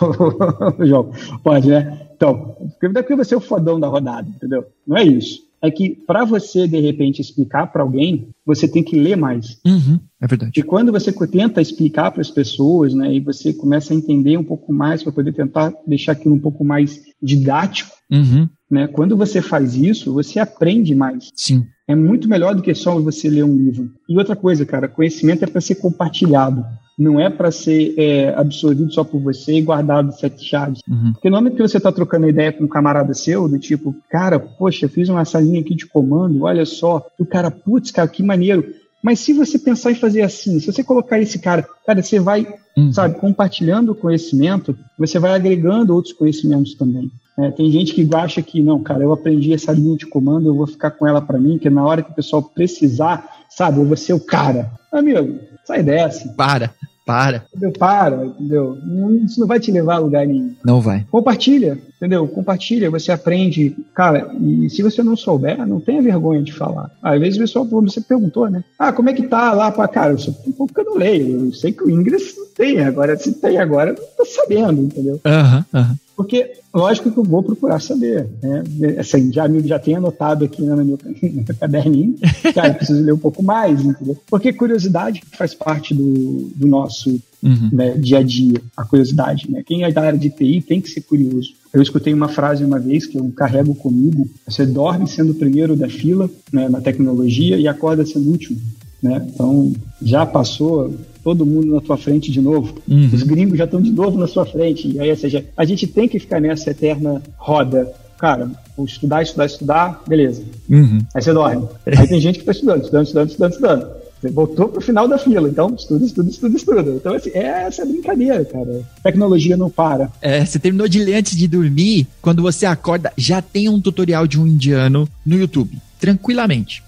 João, 0.86 1.10
pode, 1.42 1.68
né? 1.68 2.06
Então, 2.14 2.54
porque 2.78 3.16
você 3.16 3.34
é 3.34 3.38
o 3.38 3.40
fodão 3.40 3.80
da 3.80 3.88
rodada, 3.88 4.28
entendeu? 4.28 4.66
Não 4.86 4.98
é 4.98 5.04
isso 5.04 5.49
é 5.62 5.70
que 5.70 5.90
para 6.06 6.24
você 6.24 6.66
de 6.66 6.80
repente 6.80 7.20
explicar 7.20 7.66
para 7.66 7.82
alguém, 7.82 8.28
você 8.44 8.66
tem 8.66 8.82
que 8.82 8.98
ler 8.98 9.16
mais. 9.16 9.58
Uhum, 9.64 10.00
é 10.20 10.26
verdade. 10.26 10.52
E 10.58 10.62
quando 10.62 10.90
você 10.90 11.12
tenta 11.28 11.60
explicar 11.60 12.10
para 12.10 12.20
as 12.20 12.30
pessoas, 12.30 12.94
né, 12.94 13.14
e 13.14 13.20
você 13.20 13.52
começa 13.52 13.92
a 13.92 13.96
entender 13.96 14.36
um 14.36 14.44
pouco 14.44 14.72
mais 14.72 15.02
para 15.02 15.12
poder 15.12 15.32
tentar 15.32 15.72
deixar 15.86 16.12
aquilo 16.12 16.34
um 16.34 16.40
pouco 16.40 16.64
mais 16.64 17.00
didático, 17.22 17.90
uhum. 18.10 18.48
né? 18.70 18.86
Quando 18.86 19.16
você 19.16 19.42
faz 19.42 19.74
isso, 19.74 20.12
você 20.12 20.38
aprende 20.38 20.94
mais. 20.94 21.30
Sim. 21.34 21.66
É 21.86 21.94
muito 21.94 22.28
melhor 22.28 22.54
do 22.54 22.62
que 22.62 22.74
só 22.74 22.98
você 23.00 23.28
ler 23.28 23.44
um 23.44 23.56
livro. 23.56 23.90
E 24.08 24.16
outra 24.16 24.36
coisa, 24.36 24.64
cara, 24.64 24.88
conhecimento 24.88 25.42
é 25.42 25.46
para 25.46 25.60
ser 25.60 25.74
compartilhado 25.74 26.64
não 27.00 27.18
é 27.18 27.30
para 27.30 27.50
ser 27.50 27.94
é, 27.96 28.34
absorvido 28.36 28.92
só 28.92 29.02
por 29.02 29.20
você 29.20 29.54
e 29.54 29.62
guardado 29.62 30.12
sete 30.12 30.44
chaves. 30.44 30.80
Uhum. 30.86 31.12
Porque 31.14 31.30
no 31.30 31.36
momento 31.36 31.56
que 31.56 31.62
você 31.62 31.78
está 31.78 31.90
trocando 31.90 32.28
ideia 32.28 32.52
com 32.52 32.64
um 32.64 32.68
camarada 32.68 33.14
seu, 33.14 33.48
do 33.48 33.58
tipo, 33.58 33.96
cara, 34.10 34.38
poxa, 34.38 34.86
fiz 34.86 35.08
uma 35.08 35.24
salinha 35.24 35.60
aqui 35.60 35.74
de 35.74 35.86
comando, 35.86 36.44
olha 36.44 36.66
só, 36.66 37.06
o 37.18 37.24
cara, 37.24 37.50
putz, 37.50 37.90
cara, 37.90 38.06
que 38.06 38.22
maneiro. 38.22 38.66
Mas 39.02 39.20
se 39.20 39.32
você 39.32 39.58
pensar 39.58 39.92
em 39.92 39.94
fazer 39.94 40.20
assim, 40.20 40.60
se 40.60 40.70
você 40.70 40.84
colocar 40.84 41.18
esse 41.18 41.38
cara, 41.38 41.66
cara, 41.86 42.02
você 42.02 42.20
vai, 42.20 42.46
uhum. 42.76 42.92
sabe, 42.92 43.18
compartilhando 43.18 43.92
o 43.92 43.94
conhecimento, 43.94 44.76
você 44.98 45.18
vai 45.18 45.32
agregando 45.32 45.94
outros 45.94 46.12
conhecimentos 46.12 46.74
também. 46.74 47.10
É, 47.38 47.50
tem 47.50 47.70
gente 47.70 47.94
que 47.94 48.06
acha 48.14 48.42
que, 48.42 48.60
não, 48.60 48.82
cara, 48.82 49.02
eu 49.02 49.12
aprendi 49.12 49.54
essa 49.54 49.72
linha 49.72 49.96
de 49.96 50.04
comando, 50.04 50.48
eu 50.48 50.54
vou 50.54 50.66
ficar 50.66 50.90
com 50.90 51.06
ela 51.06 51.22
para 51.22 51.38
mim, 51.38 51.56
que 51.56 51.70
na 51.70 51.82
hora 51.82 52.02
que 52.02 52.10
o 52.10 52.14
pessoal 52.14 52.42
precisar, 52.42 53.26
sabe, 53.48 53.78
eu 53.78 53.86
vou 53.86 53.96
ser 53.96 54.12
o 54.12 54.20
cara. 54.20 54.70
Amigo, 54.92 55.38
sai 55.64 55.82
dessa. 55.82 56.28
Para. 56.34 56.74
Para. 57.04 57.44
Entendeu? 57.48 57.72
Para, 57.72 58.24
entendeu? 58.24 58.78
Isso 59.24 59.40
não 59.40 59.46
vai 59.46 59.58
te 59.58 59.72
levar 59.72 59.94
a 59.94 59.98
lugar 59.98 60.26
nenhum. 60.26 60.54
Não 60.64 60.80
vai. 60.80 61.04
Compartilha, 61.10 61.78
entendeu? 61.96 62.26
Compartilha, 62.28 62.90
você 62.90 63.10
aprende. 63.10 63.76
Cara, 63.94 64.30
e 64.40 64.68
se 64.70 64.82
você 64.82 65.02
não 65.02 65.16
souber, 65.16 65.66
não 65.66 65.80
tenha 65.80 66.02
vergonha 66.02 66.42
de 66.42 66.52
falar. 66.52 66.90
Às 67.02 67.20
vezes 67.20 67.36
o 67.36 67.40
pessoal, 67.40 67.64
você 67.64 68.00
perguntou, 68.00 68.48
né? 68.48 68.62
Ah, 68.78 68.92
como 68.92 69.10
é 69.10 69.12
que 69.12 69.26
tá 69.26 69.52
lá 69.52 69.70
para 69.70 69.88
Cara, 69.88 70.12
eu 70.12 70.18
sou 70.18 70.34
um 70.46 70.52
pouco 70.52 70.72
que 70.72 70.80
eu 70.80 70.84
não 70.84 70.96
leio. 70.96 71.46
Eu 71.46 71.52
sei 71.52 71.72
que 71.72 71.82
o 71.82 71.90
inglês 71.90 72.34
não 72.36 72.46
tem. 72.54 72.80
Agora, 72.80 73.16
se 73.16 73.32
tem 73.32 73.58
agora, 73.58 73.90
eu 73.90 73.96
não 73.96 74.04
tô 74.16 74.24
sabendo, 74.24 74.80
entendeu? 74.82 75.20
Aham, 75.24 75.64
uhum, 75.72 75.80
aham. 75.80 75.90
Uhum. 75.90 75.96
Porque, 76.20 76.50
lógico 76.74 77.10
que 77.10 77.16
eu 77.16 77.24
vou 77.24 77.42
procurar 77.42 77.80
saber, 77.80 78.28
né? 78.42 78.62
Assim, 78.98 79.32
já, 79.32 79.48
já 79.64 79.78
tenho 79.78 79.96
anotado 79.96 80.44
aqui 80.44 80.60
no 80.60 80.76
meu, 80.76 80.98
no 81.00 81.32
meu 81.32 81.44
caderninho, 81.58 82.14
cara, 82.54 82.74
preciso 82.74 83.02
ler 83.02 83.14
um 83.14 83.18
pouco 83.18 83.42
mais, 83.42 83.82
entendeu? 83.82 84.18
Porque 84.28 84.52
curiosidade 84.52 85.22
faz 85.32 85.54
parte 85.54 85.94
do, 85.94 86.52
do 86.54 86.66
nosso 86.66 87.08
uhum. 87.42 87.70
né, 87.72 87.92
dia 87.96 88.18
a 88.18 88.22
dia, 88.22 88.60
a 88.76 88.84
curiosidade, 88.84 89.50
né? 89.50 89.62
Quem 89.64 89.82
é 89.82 89.90
da 89.90 90.02
área 90.02 90.18
de 90.18 90.28
TI 90.28 90.60
tem 90.60 90.78
que 90.78 90.90
ser 90.90 91.00
curioso. 91.00 91.54
Eu 91.72 91.80
escutei 91.80 92.12
uma 92.12 92.28
frase 92.28 92.66
uma 92.66 92.78
vez 92.78 93.06
que 93.06 93.16
eu 93.16 93.32
carrego 93.34 93.74
comigo: 93.74 94.28
você 94.46 94.66
dorme 94.66 95.08
sendo 95.08 95.32
o 95.32 95.36
primeiro 95.36 95.74
da 95.74 95.88
fila 95.88 96.28
né, 96.52 96.68
na 96.68 96.82
tecnologia 96.82 97.56
e 97.56 97.66
acorda 97.66 98.04
sendo 98.04 98.28
o 98.28 98.32
último. 98.32 98.60
Né? 99.02 99.26
Então, 99.32 99.72
já 100.02 100.26
passou 100.26 100.94
todo 101.22 101.46
mundo 101.46 101.74
na 101.74 101.80
tua 101.80 101.96
frente 101.96 102.30
de 102.30 102.40
novo. 102.40 102.74
Uhum. 102.88 103.10
Os 103.12 103.22
gringos 103.22 103.58
já 103.58 103.64
estão 103.64 103.80
de 103.80 103.90
novo 103.90 104.18
na 104.18 104.26
sua 104.26 104.46
frente. 104.46 104.88
E 104.88 105.00
aí, 105.00 105.10
ou 105.10 105.16
seja, 105.16 105.44
a 105.56 105.64
gente 105.64 105.86
tem 105.86 106.08
que 106.08 106.18
ficar 106.18 106.40
nessa 106.40 106.70
eterna 106.70 107.22
roda. 107.36 107.92
Cara, 108.18 108.50
estudar, 108.84 109.22
estudar, 109.22 109.46
estudar, 109.46 110.02
beleza. 110.06 110.42
Uhum. 110.68 110.98
Aí 111.14 111.22
você 111.22 111.32
dorme. 111.32 111.68
Aí 111.86 112.06
tem 112.06 112.20
gente 112.20 112.34
que 112.34 112.42
está 112.42 112.52
estudando, 112.52 112.82
estudando, 112.82 113.06
estudando, 113.06 113.28
estudando, 113.30 113.52
estudando. 113.52 114.00
Você 114.20 114.28
voltou 114.28 114.68
pro 114.68 114.82
final 114.82 115.08
da 115.08 115.16
fila, 115.16 115.48
então 115.48 115.74
estuda, 115.74 116.04
estuda, 116.04 116.28
estuda, 116.28 116.56
estuda. 116.56 116.90
Então, 116.90 117.14
assim, 117.14 117.30
é 117.32 117.64
essa 117.64 117.86
brincadeira, 117.86 118.44
cara. 118.44 118.82
Tecnologia 119.02 119.56
não 119.56 119.70
para. 119.70 120.12
É, 120.20 120.44
você 120.44 120.58
terminou 120.58 120.86
de 120.86 121.02
ler 121.02 121.14
antes 121.14 121.34
de 121.34 121.48
dormir, 121.48 122.06
quando 122.20 122.42
você 122.42 122.66
acorda, 122.66 123.10
já 123.16 123.40
tem 123.40 123.70
um 123.70 123.80
tutorial 123.80 124.26
de 124.26 124.38
um 124.38 124.46
indiano 124.46 125.08
no 125.24 125.38
YouTube. 125.38 125.78
Tranquilamente. 125.98 126.82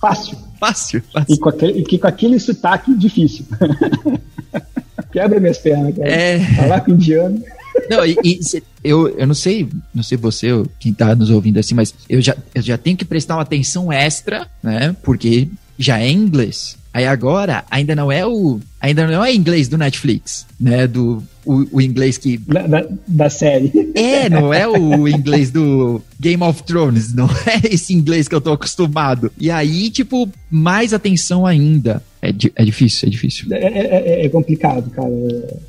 Fácil. 0.00 0.38
Fácil, 0.58 1.02
fácil. 1.12 1.34
E 1.34 1.38
com 1.38 1.48
aquele, 1.48 1.80
e 1.80 1.98
com 1.98 2.06
aquele 2.06 2.38
sotaque 2.38 2.94
difícil. 2.96 3.44
Quebra 5.12 5.40
minhas 5.40 5.58
pernas, 5.58 5.96
cara. 5.96 6.10
É. 6.10 6.38
Falar 6.56 6.80
com 6.80 6.92
indiano. 6.92 7.42
Não, 7.90 8.04
e, 8.04 8.16
e 8.24 8.42
cê, 8.42 8.62
eu, 8.82 9.08
eu 9.08 9.26
não 9.26 9.34
sei, 9.34 9.68
não 9.94 10.02
sei 10.02 10.16
você, 10.16 10.48
quem 10.78 10.92
tá 10.92 11.14
nos 11.14 11.30
ouvindo 11.30 11.58
assim, 11.58 11.74
mas 11.74 11.94
eu 12.08 12.20
já, 12.22 12.34
eu 12.54 12.62
já 12.62 12.78
tenho 12.78 12.96
que 12.96 13.04
prestar 13.04 13.36
uma 13.36 13.42
atenção 13.42 13.92
extra, 13.92 14.46
né? 14.62 14.96
Porque 15.02 15.48
já 15.78 16.00
é 16.00 16.10
inglês. 16.10 16.76
Aí 16.96 17.04
agora 17.04 17.62
ainda 17.70 17.94
não 17.94 18.10
é 18.10 18.24
o 18.24 18.58
ainda 18.80 19.06
não 19.06 19.22
é 19.22 19.34
inglês 19.34 19.68
do 19.68 19.76
Netflix, 19.76 20.46
né? 20.58 20.86
Do 20.86 21.22
o, 21.44 21.76
o 21.76 21.80
inglês 21.82 22.16
que. 22.16 22.38
Da, 22.38 22.86
da, 23.06 23.28
série. 23.28 23.70
É, 23.94 24.30
não 24.30 24.50
é 24.50 24.66
o 24.66 25.06
inglês 25.06 25.50
do 25.50 26.00
Game 26.18 26.42
of 26.42 26.62
Thrones, 26.62 27.12
não 27.12 27.26
é 27.46 27.70
esse 27.70 27.92
inglês 27.92 28.28
que 28.28 28.34
eu 28.34 28.40
tô 28.40 28.50
acostumado. 28.50 29.30
E 29.38 29.50
aí, 29.50 29.90
tipo, 29.90 30.26
mais 30.50 30.94
atenção 30.94 31.44
ainda. 31.44 32.02
É, 32.22 32.30
é 32.54 32.64
difícil, 32.64 33.08
é 33.08 33.10
difícil. 33.10 33.46
É, 33.52 33.58
é, 33.58 34.22
é, 34.22 34.24
é 34.24 34.28
complicado, 34.30 34.88
cara. 34.88 35.12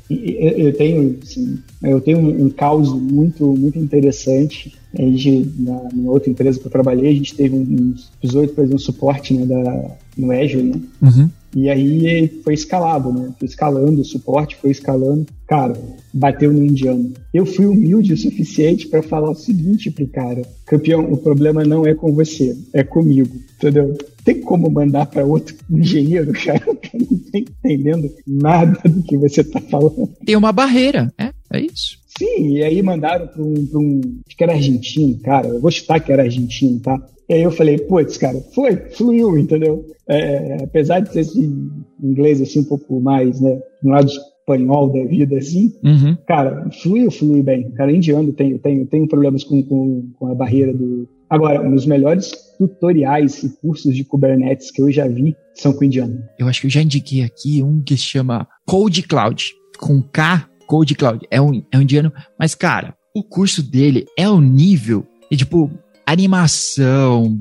Eu, 0.08 0.16
eu 0.56 0.72
tenho, 0.72 1.18
assim, 1.22 1.58
eu 1.82 2.00
tenho 2.00 2.20
um, 2.20 2.46
um 2.46 2.48
caos 2.48 2.90
muito, 2.90 3.46
muito 3.54 3.78
interessante. 3.78 4.77
A 4.98 5.02
gente, 5.02 5.52
na, 5.58 5.88
na 5.94 6.10
outra 6.10 6.30
empresa 6.30 6.58
que 6.58 6.66
eu 6.66 6.70
trabalhei, 6.70 7.10
a 7.10 7.14
gente 7.14 7.34
teve 7.34 7.54
um, 7.54 7.60
um 7.60 7.94
episódio 8.22 8.54
para 8.54 8.64
fazer 8.64 8.74
um 8.74 8.78
suporte 8.78 9.32
né, 9.32 9.46
da, 9.46 9.96
no 10.16 10.32
Azure, 10.32 10.62
né? 10.62 10.80
Uhum. 11.00 11.30
E 11.54 11.70
aí 11.70 12.28
foi 12.44 12.52
escalado, 12.52 13.12
né? 13.12 13.30
Foi 13.38 13.48
escalando, 13.48 14.02
o 14.02 14.04
suporte 14.04 14.56
foi 14.56 14.70
escalando. 14.70 15.26
Cara, 15.46 15.80
bateu 16.12 16.52
no 16.52 16.64
indiano. 16.64 17.12
Eu 17.32 17.46
fui 17.46 17.64
humilde 17.64 18.12
o 18.12 18.18
suficiente 18.18 18.86
para 18.86 19.02
falar 19.02 19.30
o 19.30 19.34
seguinte 19.34 19.90
pro 19.90 20.06
cara: 20.08 20.42
campeão, 20.66 21.10
o 21.10 21.16
problema 21.16 21.64
não 21.64 21.86
é 21.86 21.94
com 21.94 22.12
você, 22.12 22.56
é 22.72 22.82
comigo, 22.82 23.34
entendeu? 23.56 23.96
Tem 24.24 24.40
como 24.40 24.70
mandar 24.70 25.06
para 25.06 25.24
outro 25.24 25.56
engenheiro, 25.70 26.32
cara, 26.44 26.74
que 26.76 26.98
não 26.98 27.18
tá 27.18 27.38
entendendo 27.38 28.10
nada 28.26 28.78
do 28.86 29.02
que 29.02 29.16
você 29.16 29.42
tá 29.42 29.60
falando. 29.60 30.10
Tem 30.26 30.36
uma 30.36 30.52
barreira, 30.52 31.12
é, 31.16 31.30
é 31.50 31.60
isso. 31.60 31.98
Sim, 32.16 32.54
e 32.54 32.62
aí 32.62 32.82
mandaram 32.82 33.26
para 33.26 33.42
um, 33.42 33.66
pra 33.66 33.78
um. 33.78 34.00
Acho 34.26 34.36
que 34.36 34.44
era 34.44 34.54
argentino, 34.54 35.18
cara. 35.20 35.48
Eu 35.48 35.60
vou 35.60 35.70
chutar 35.70 36.00
que 36.00 36.10
era 36.10 36.22
argentino, 36.22 36.80
tá? 36.80 36.98
E 37.28 37.34
aí 37.34 37.42
eu 37.42 37.50
falei, 37.50 37.76
putz, 37.76 38.16
cara, 38.16 38.40
foi, 38.54 38.74
fluiu, 38.92 39.36
entendeu? 39.36 39.84
É, 40.08 40.64
apesar 40.64 41.00
de 41.00 41.12
ser 41.12 41.20
assim, 41.20 41.70
inglês 42.02 42.40
assim 42.40 42.60
um 42.60 42.64
pouco 42.64 42.98
mais, 43.00 43.38
né, 43.38 43.60
um 43.84 43.90
lado 43.90 44.08
espanhol 44.08 44.90
da 44.90 45.04
vida, 45.04 45.36
assim, 45.36 45.70
uhum. 45.84 46.16
cara, 46.26 46.66
fluiu, 46.82 47.10
fluiu 47.10 47.42
bem. 47.42 47.70
Cara, 47.72 47.92
indiano 47.92 48.32
tenho, 48.32 48.58
tenho, 48.58 48.86
tenho 48.86 49.06
problemas 49.06 49.44
com, 49.44 49.62
com, 49.62 50.10
com 50.18 50.26
a 50.28 50.34
barreira 50.34 50.72
do... 50.72 51.06
Agora, 51.28 51.60
um 51.60 51.74
dos 51.74 51.84
melhores 51.84 52.32
tutoriais 52.56 53.42
e 53.42 53.50
cursos 53.60 53.94
de 53.94 54.02
Kubernetes 54.02 54.70
que 54.70 54.80
eu 54.80 54.90
já 54.90 55.06
vi 55.06 55.36
são 55.54 55.74
com 55.74 55.84
indiano. 55.84 56.22
Eu 56.38 56.48
acho 56.48 56.62
que 56.62 56.66
eu 56.68 56.70
já 56.70 56.80
indiquei 56.80 57.22
aqui 57.22 57.62
um 57.62 57.82
que 57.82 57.94
se 57.94 58.04
chama 58.04 58.48
Code 58.66 59.02
Cloud, 59.02 59.52
com 59.78 60.00
K, 60.00 60.48
Code 60.68 60.94
Cloud. 60.94 61.26
É 61.30 61.40
um, 61.40 61.62
é 61.72 61.78
um 61.78 61.82
indiano, 61.82 62.12
mas, 62.38 62.54
cara, 62.54 62.94
o 63.14 63.24
curso 63.24 63.62
dele 63.62 64.04
é 64.16 64.28
o 64.28 64.40
nível, 64.40 65.04
e 65.30 65.36
tipo, 65.36 65.70
animação. 66.06 67.38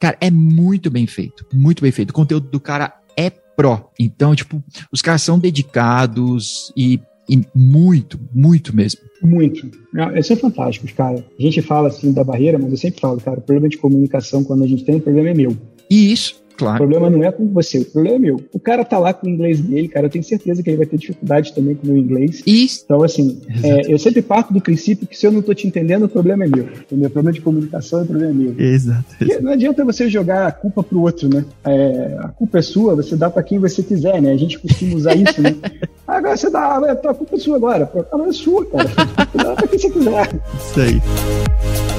Cara, 0.00 0.16
é 0.20 0.30
muito 0.30 0.90
bem 0.90 1.06
feito. 1.06 1.44
Muito 1.52 1.82
bem 1.82 1.90
feito. 1.90 2.10
O 2.10 2.14
conteúdo 2.14 2.48
do 2.48 2.60
cara 2.60 2.94
é 3.16 3.28
pró. 3.28 3.90
Então, 3.98 4.34
tipo, 4.34 4.62
os 4.92 5.02
caras 5.02 5.22
são 5.22 5.38
dedicados 5.38 6.72
e, 6.76 7.00
e 7.28 7.42
muito, 7.54 8.18
muito 8.32 8.74
mesmo. 8.74 9.00
Muito. 9.20 9.68
Isso 10.16 10.32
é 10.32 10.36
fantástico, 10.36 10.86
cara. 10.94 11.24
A 11.38 11.42
gente 11.42 11.60
fala 11.60 11.88
assim 11.88 12.12
da 12.12 12.22
barreira, 12.22 12.58
mas 12.58 12.70
eu 12.70 12.76
sempre 12.76 13.00
falo, 13.00 13.20
cara, 13.20 13.40
o 13.40 13.42
problema 13.42 13.68
de 13.68 13.76
comunicação, 13.76 14.44
quando 14.44 14.62
a 14.62 14.68
gente 14.68 14.84
tem, 14.84 14.96
o 14.96 15.00
problema 15.00 15.30
é 15.30 15.34
meu. 15.34 15.56
E 15.90 16.12
isso 16.12 16.36
Claro. 16.58 16.74
O 16.74 16.78
problema 16.78 17.08
não 17.08 17.22
é 17.22 17.30
com 17.30 17.46
você, 17.46 17.78
o 17.78 17.84
problema 17.84 18.16
é 18.16 18.18
meu. 18.18 18.40
O 18.52 18.58
cara 18.58 18.84
tá 18.84 18.98
lá 18.98 19.14
com 19.14 19.28
o 19.28 19.30
inglês 19.30 19.60
dele, 19.60 19.86
cara, 19.86 20.06
eu 20.06 20.10
tenho 20.10 20.24
certeza 20.24 20.60
que 20.60 20.68
ele 20.68 20.76
vai 20.76 20.86
ter 20.86 20.98
dificuldade 20.98 21.54
também 21.54 21.76
com 21.76 21.86
o 21.86 21.90
meu 21.90 21.96
inglês. 21.96 22.42
Isso. 22.44 22.82
Então, 22.84 23.04
assim, 23.04 23.40
é, 23.62 23.92
eu 23.92 23.96
sempre 23.96 24.20
parto 24.20 24.52
do 24.52 24.60
princípio 24.60 25.06
que 25.06 25.16
se 25.16 25.24
eu 25.24 25.30
não 25.30 25.40
tô 25.40 25.54
te 25.54 25.68
entendendo, 25.68 26.06
o 26.06 26.08
problema 26.08 26.44
é 26.44 26.48
meu. 26.48 26.68
O 26.90 26.96
meu 26.96 27.08
problema 27.08 27.32
de 27.32 27.40
comunicação, 27.40 28.02
o 28.02 28.06
problema 28.06 28.32
é 28.32 28.34
meu. 28.34 28.54
Exato. 28.58 29.04
Porque 29.16 29.38
não 29.38 29.52
adianta 29.52 29.84
você 29.84 30.08
jogar 30.08 30.48
a 30.48 30.52
culpa 30.52 30.82
pro 30.82 31.00
outro, 31.00 31.28
né? 31.32 31.44
É, 31.64 32.18
a 32.18 32.28
culpa 32.28 32.58
é 32.58 32.62
sua, 32.62 32.96
você 32.96 33.14
dá 33.14 33.30
para 33.30 33.44
quem 33.44 33.60
você 33.60 33.80
quiser, 33.80 34.20
né? 34.20 34.32
A 34.32 34.36
gente 34.36 34.58
costuma 34.58 34.96
usar 34.96 35.14
isso, 35.14 35.40
né? 35.40 35.54
Agora 36.08 36.36
você 36.36 36.50
dá, 36.50 36.76
a 36.78 37.14
culpa 37.14 37.36
é 37.36 37.38
sua 37.38 37.56
agora. 37.56 37.84
A 37.84 37.86
culpa 37.86 38.26
é 38.26 38.32
sua, 38.32 38.66
cara. 38.66 38.90
Dá 39.34 39.54
pra 39.54 39.68
quem 39.68 39.78
você 39.78 39.90
quiser. 39.90 40.40
Isso 40.58 40.80
aí. 40.80 41.97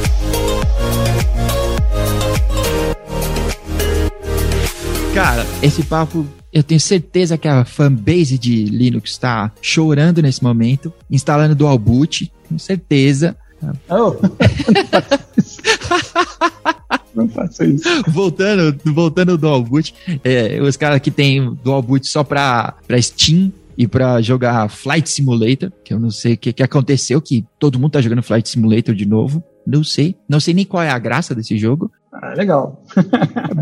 Cara, 5.20 5.46
esse 5.62 5.84
papo 5.84 6.26
eu 6.54 6.64
tenho 6.64 6.80
certeza 6.80 7.38
que 7.38 7.46
a 7.46 7.66
fanbase 7.66 8.38
de 8.38 8.64
Linux 8.64 9.12
está 9.12 9.52
chorando 9.62 10.22
nesse 10.22 10.42
momento, 10.42 10.94
instalando 11.12 11.54
Dual 11.54 11.78
Boot, 11.78 12.32
com 12.48 12.58
certeza. 12.58 13.36
Oh. 13.90 14.16
Não 17.14 17.28
faça 17.28 17.66
isso. 17.66 17.84
Voltando, 18.08 18.80
voltando 18.94 19.34
ao 19.34 19.38
Dual 19.38 19.62
Boot, 19.62 19.94
é, 20.24 20.58
os 20.62 20.78
caras 20.78 21.02
que 21.02 21.12
tem 21.12 21.54
Dual 21.66 21.82
Boot 21.82 22.08
só 22.08 22.24
para 22.24 22.78
Steam 23.02 23.52
e 23.78 23.90
para 23.90 24.22
jogar 24.22 24.70
Flight 24.70 25.10
Simulator, 25.10 25.70
que 25.84 25.94
eu 25.94 26.00
não 26.00 26.12
sei 26.12 26.36
o 26.36 26.38
que, 26.38 26.54
que 26.54 26.64
aconteceu, 26.64 27.22
que 27.22 27.46
todo 27.60 27.78
mundo 27.78 27.92
tá 27.92 28.00
jogando 28.00 28.24
Flight 28.24 28.48
Simulator 28.48 28.96
de 28.96 29.06
novo. 29.06 29.44
Não 29.68 29.84
sei. 29.84 30.16
Não 30.30 30.40
sei 30.40 30.54
nem 30.54 30.66
qual 30.66 30.82
é 30.82 30.90
a 30.90 30.98
graça 30.98 31.36
desse 31.36 31.58
jogo. 31.58 31.92
Ah, 32.12 32.34
legal. 32.34 32.84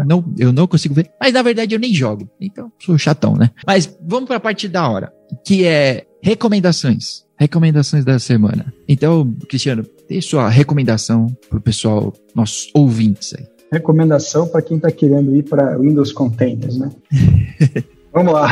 não, 0.05 0.23
eu 0.37 0.53
não 0.53 0.67
consigo 0.67 0.93
ver. 0.93 1.09
Mas 1.19 1.33
na 1.33 1.41
verdade 1.41 1.75
eu 1.75 1.79
nem 1.79 1.93
jogo. 1.93 2.29
Então, 2.39 2.71
sou 2.79 2.97
chatão, 2.97 3.35
né? 3.35 3.51
Mas 3.65 3.97
vamos 4.01 4.27
para 4.27 4.37
a 4.37 4.41
parte 4.41 4.67
da 4.67 4.87
hora, 4.87 5.11
que 5.45 5.65
é 5.65 6.05
recomendações. 6.21 7.25
Recomendações 7.37 8.03
da 8.03 8.17
semana. 8.17 8.73
Então, 8.87 9.31
Cristiano, 9.47 9.85
dê 10.09 10.21
sua 10.21 10.49
recomendação 10.49 11.27
pro 11.49 11.61
pessoal, 11.61 12.13
nossos 12.33 12.69
ouvintes 12.73 13.35
aí. 13.37 13.45
Recomendação 13.71 14.47
para 14.47 14.61
quem 14.61 14.77
está 14.77 14.89
querendo 14.89 15.35
ir 15.35 15.43
para 15.43 15.77
Windows 15.77 16.11
Containers, 16.11 16.77
né? 16.77 16.89
Vamos 18.13 18.33
lá. 18.33 18.49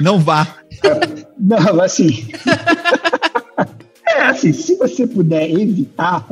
Não 0.00 0.18
vá. 0.18 0.56
Não, 1.38 1.80
assim. 1.80 2.26
É 4.08 4.22
assim, 4.22 4.52
se 4.52 4.76
você 4.76 5.06
puder 5.06 5.50
evitar, 5.50 6.26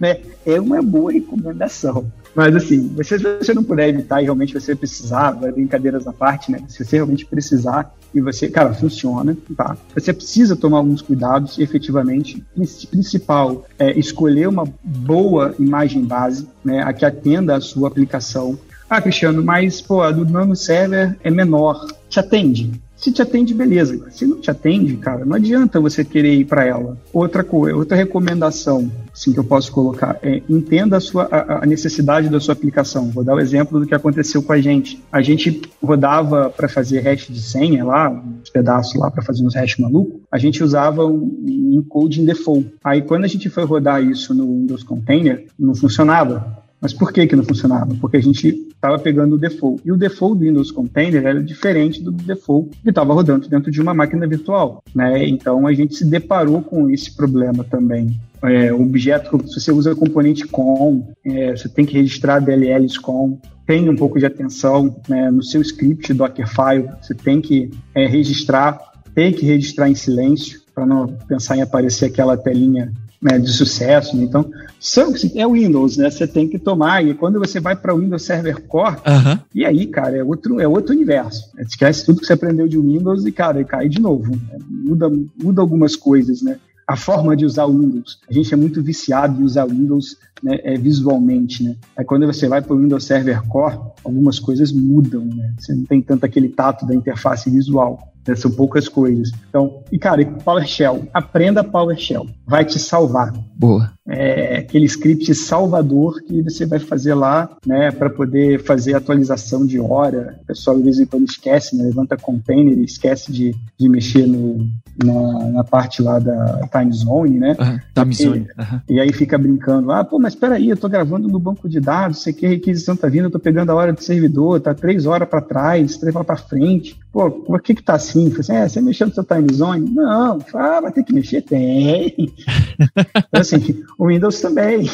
né, 0.00 0.18
é 0.46 0.58
uma 0.58 0.82
boa 0.82 1.12
recomendação. 1.12 2.10
Mas 2.34 2.54
assim, 2.54 2.88
você, 2.88 3.18
se 3.18 3.38
você 3.38 3.52
não 3.52 3.64
puder 3.64 3.88
evitar 3.88 4.20
e 4.20 4.24
realmente 4.24 4.54
você 4.54 4.74
precisar, 4.74 5.32
brincadeiras 5.32 6.06
à 6.06 6.12
parte, 6.12 6.50
né? 6.50 6.62
Se 6.68 6.84
você 6.84 6.96
realmente 6.96 7.26
precisar 7.26 7.92
e 8.14 8.20
você, 8.20 8.48
cara, 8.48 8.72
funciona, 8.72 9.36
tá? 9.56 9.76
Você 9.94 10.12
precisa 10.12 10.56
tomar 10.56 10.78
alguns 10.78 11.02
cuidados, 11.02 11.58
efetivamente. 11.58 12.44
Principal 12.90 13.66
é 13.78 13.98
escolher 13.98 14.48
uma 14.48 14.64
boa 14.82 15.54
imagem 15.58 16.04
base, 16.04 16.46
né? 16.64 16.82
A 16.82 16.92
que 16.92 17.04
atenda 17.04 17.56
a 17.56 17.60
sua 17.60 17.88
aplicação. 17.88 18.58
Ah, 18.90 19.00
Cristiano, 19.00 19.40
mas 19.40 19.80
pô, 19.80 20.02
a 20.02 20.10
do 20.10 20.24
Nano 20.24 20.56
Server 20.56 21.16
é 21.22 21.30
menor. 21.30 21.86
Te 22.08 22.18
atende? 22.18 22.72
Se 22.96 23.12
te 23.12 23.22
atende, 23.22 23.54
beleza. 23.54 24.10
Se 24.10 24.26
não 24.26 24.40
te 24.40 24.50
atende, 24.50 24.96
cara, 24.96 25.24
não 25.24 25.36
adianta 25.36 25.80
você 25.80 26.04
querer 26.04 26.34
ir 26.34 26.44
para 26.44 26.64
ela. 26.66 26.98
Outra 27.12 27.44
coisa, 27.44 27.76
outra 27.76 27.96
recomendação 27.96 28.90
assim, 29.12 29.32
que 29.32 29.38
eu 29.38 29.44
posso 29.44 29.70
colocar 29.70 30.18
é 30.22 30.42
entenda 30.48 30.96
a, 30.96 31.00
sua, 31.00 31.28
a, 31.30 31.62
a 31.62 31.66
necessidade 31.66 32.28
da 32.28 32.40
sua 32.40 32.52
aplicação. 32.52 33.10
Vou 33.10 33.22
dar 33.22 33.36
o 33.36 33.40
exemplo 33.40 33.78
do 33.78 33.86
que 33.86 33.94
aconteceu 33.94 34.42
com 34.42 34.52
a 34.52 34.60
gente. 34.60 35.00
A 35.12 35.22
gente 35.22 35.62
rodava 35.80 36.50
para 36.50 36.68
fazer 36.68 37.00
hash 37.00 37.28
de 37.28 37.40
senha 37.40 37.84
lá, 37.84 38.10
uns 38.10 38.50
pedaços 38.50 39.00
lá 39.00 39.08
para 39.08 39.22
fazer 39.22 39.46
uns 39.46 39.54
hash 39.54 39.78
maluco. 39.78 40.20
A 40.32 40.36
gente 40.36 40.64
usava 40.64 41.06
um, 41.06 41.84
um 41.94 42.08
em 42.10 42.24
default. 42.24 42.74
Aí 42.82 43.02
quando 43.02 43.24
a 43.24 43.28
gente 43.28 43.48
foi 43.48 43.64
rodar 43.64 44.02
isso 44.02 44.34
no 44.34 44.44
Windows 44.46 44.82
Container, 44.82 45.46
não 45.56 45.76
funcionava. 45.76 46.60
Mas 46.80 46.94
por 46.94 47.12
que, 47.12 47.26
que 47.26 47.36
não 47.36 47.44
funcionava? 47.44 47.94
Porque 48.00 48.16
a 48.16 48.22
gente 48.22 48.48
estava 48.48 48.98
pegando 48.98 49.34
o 49.34 49.38
default. 49.38 49.82
E 49.84 49.92
o 49.92 49.96
default 49.96 50.38
do 50.38 50.46
Windows 50.46 50.70
Container 50.70 51.26
era 51.26 51.42
diferente 51.42 52.02
do 52.02 52.10
default 52.10 52.70
que 52.82 52.88
estava 52.88 53.12
rodando 53.12 53.48
dentro 53.48 53.70
de 53.70 53.80
uma 53.80 53.92
máquina 53.92 54.26
virtual. 54.26 54.82
Né? 54.94 55.28
Então 55.28 55.66
a 55.66 55.74
gente 55.74 55.94
se 55.94 56.04
deparou 56.06 56.62
com 56.62 56.88
esse 56.88 57.14
problema 57.14 57.62
também. 57.62 58.18
É, 58.42 58.72
objeto, 58.72 59.46
se 59.46 59.60
você 59.60 59.70
usa 59.70 59.94
componente 59.94 60.46
com, 60.46 61.06
é, 61.26 61.54
você 61.54 61.68
tem 61.68 61.84
que 61.84 61.92
registrar 61.92 62.40
DLLs 62.40 62.98
com, 62.98 63.38
tenha 63.66 63.90
um 63.90 63.96
pouco 63.96 64.18
de 64.18 64.24
atenção 64.24 64.96
né, 65.06 65.30
no 65.30 65.42
seu 65.42 65.60
script 65.60 66.14
Dockerfile, 66.14 66.88
você 67.02 67.14
tem 67.14 67.42
que 67.42 67.70
é, 67.94 68.06
registrar, 68.06 68.80
tem 69.14 69.30
que 69.30 69.44
registrar 69.44 69.90
em 69.90 69.94
silêncio 69.94 70.58
para 70.74 70.86
não 70.86 71.06
pensar 71.28 71.58
em 71.58 71.60
aparecer 71.60 72.06
aquela 72.06 72.34
telinha 72.34 72.90
né, 73.20 73.38
de 73.38 73.52
sucesso. 73.52 74.16
Né? 74.16 74.24
Então, 74.24 74.50
são, 74.78 75.12
é 75.34 75.46
o 75.46 75.52
Windows, 75.52 75.96
né? 75.96 76.10
Você 76.10 76.26
tem 76.26 76.48
que 76.48 76.58
tomar. 76.58 77.04
E 77.04 77.14
quando 77.14 77.38
você 77.38 77.60
vai 77.60 77.76
para 77.76 77.94
o 77.94 77.98
Windows 77.98 78.22
Server 78.22 78.62
Core, 78.62 78.96
uhum. 78.96 79.38
e 79.54 79.64
aí, 79.64 79.86
cara, 79.86 80.16
é 80.16 80.24
outro, 80.24 80.60
é 80.60 80.66
outro 80.66 80.94
universo. 80.94 81.50
Esquece 81.58 82.04
tudo 82.04 82.20
que 82.20 82.26
você 82.26 82.32
aprendeu 82.32 82.66
de 82.66 82.78
Windows 82.78 83.26
e, 83.26 83.32
cara, 83.32 83.62
cai 83.64 83.88
de 83.88 84.00
novo. 84.00 84.30
Né? 84.30 84.58
Muda, 84.68 85.10
muda 85.42 85.60
algumas 85.60 85.96
coisas, 85.96 86.42
né? 86.42 86.56
A 86.86 86.96
forma 86.96 87.36
de 87.36 87.44
usar 87.44 87.66
o 87.66 87.78
Windows. 87.78 88.18
A 88.28 88.32
gente 88.32 88.52
é 88.52 88.56
muito 88.56 88.82
viciado 88.82 89.40
em 89.40 89.44
usar 89.44 89.64
o 89.64 89.70
Windows 89.70 90.16
né, 90.42 90.58
é, 90.62 90.76
visualmente, 90.76 91.62
né? 91.62 91.76
Aí 91.96 92.04
quando 92.04 92.26
você 92.26 92.48
vai 92.48 92.62
para 92.62 92.74
o 92.74 92.78
Windows 92.78 93.04
Server 93.04 93.42
Core, 93.46 93.78
algumas 94.04 94.38
coisas 94.38 94.72
mudam, 94.72 95.24
né? 95.24 95.54
Você 95.58 95.74
não 95.74 95.84
tem 95.84 96.00
tanto 96.02 96.24
aquele 96.24 96.48
tato 96.48 96.86
da 96.86 96.94
interface 96.94 97.50
visual. 97.50 98.10
Né? 98.26 98.36
São 98.36 98.50
poucas 98.50 98.88
coisas. 98.88 99.30
Então, 99.48 99.82
e 99.90 99.98
cara, 99.98 100.24
PowerShell, 100.44 101.08
aprenda 101.12 101.64
PowerShell, 101.64 102.26
vai 102.46 102.64
te 102.64 102.78
salvar. 102.78 103.32
Boa. 103.56 103.92
É 104.06 104.58
aquele 104.58 104.86
script 104.86 105.32
salvador 105.34 106.20
que 106.22 106.42
você 106.42 106.66
vai 106.66 106.78
fazer 106.78 107.14
lá, 107.14 107.48
né, 107.64 107.92
para 107.92 108.10
poder 108.10 108.62
fazer 108.64 108.94
atualização 108.94 109.64
de 109.64 109.78
hora. 109.78 110.38
O 110.42 110.46
pessoal 110.46 110.76
de 110.76 110.82
vez 110.82 110.98
em 110.98 111.06
quando 111.06 111.28
esquece, 111.28 111.76
né, 111.76 111.84
levanta 111.84 112.16
container 112.16 112.76
e 112.76 112.84
esquece 112.84 113.30
de, 113.30 113.54
de 113.78 113.88
mexer 113.88 114.26
no, 114.26 114.68
na, 115.04 115.50
na 115.50 115.64
parte 115.64 116.02
lá 116.02 116.18
da 116.18 116.68
time 116.72 116.92
zone, 116.92 117.38
né? 117.38 117.56
Uhum, 117.60 117.78
time 117.94 118.14
zone. 118.14 118.46
E, 118.88 118.94
e 118.94 119.00
aí 119.00 119.12
fica 119.12 119.38
brincando, 119.38 119.92
ah, 119.92 120.02
pô, 120.02 120.18
mas 120.18 120.29
mas 120.30 120.34
espera 120.34 120.54
aí, 120.54 120.68
eu 120.68 120.76
tô 120.76 120.88
gravando 120.88 121.28
no 121.28 121.38
banco 121.38 121.68
de 121.68 121.80
dados, 121.80 122.22
sei 122.22 122.32
que 122.32 122.46
requisição 122.46 122.94
tá 122.94 123.08
vindo, 123.08 123.24
eu 123.24 123.30
tô 123.30 123.38
pegando 123.38 123.70
a 123.70 123.74
hora 123.74 123.92
do 123.92 124.02
servidor, 124.02 124.60
tá 124.60 124.72
três 124.72 125.06
horas 125.06 125.28
para 125.28 125.40
trás, 125.40 125.96
três 125.96 126.14
horas 126.14 126.26
para 126.26 126.36
frente. 126.36 126.98
Pô, 127.12 127.30
por 127.30 127.60
que 127.60 127.74
que 127.74 127.82
tá 127.82 127.94
assim? 127.94 128.30
Falei 128.30 128.40
assim, 128.40 128.52
é, 128.54 128.68
você 128.68 128.80
mexeu 128.80 129.08
no 129.08 129.14
seu 129.14 129.24
time 129.24 129.52
zone? 129.52 129.90
Não, 129.90 130.38
ah, 130.54 130.80
vai 130.80 130.92
ter 130.92 131.02
que 131.02 131.12
mexer? 131.12 131.42
Tem. 131.42 132.14
então, 132.78 133.40
assim, 133.40 133.82
o 133.98 134.06
Windows 134.06 134.40
também 134.40 134.86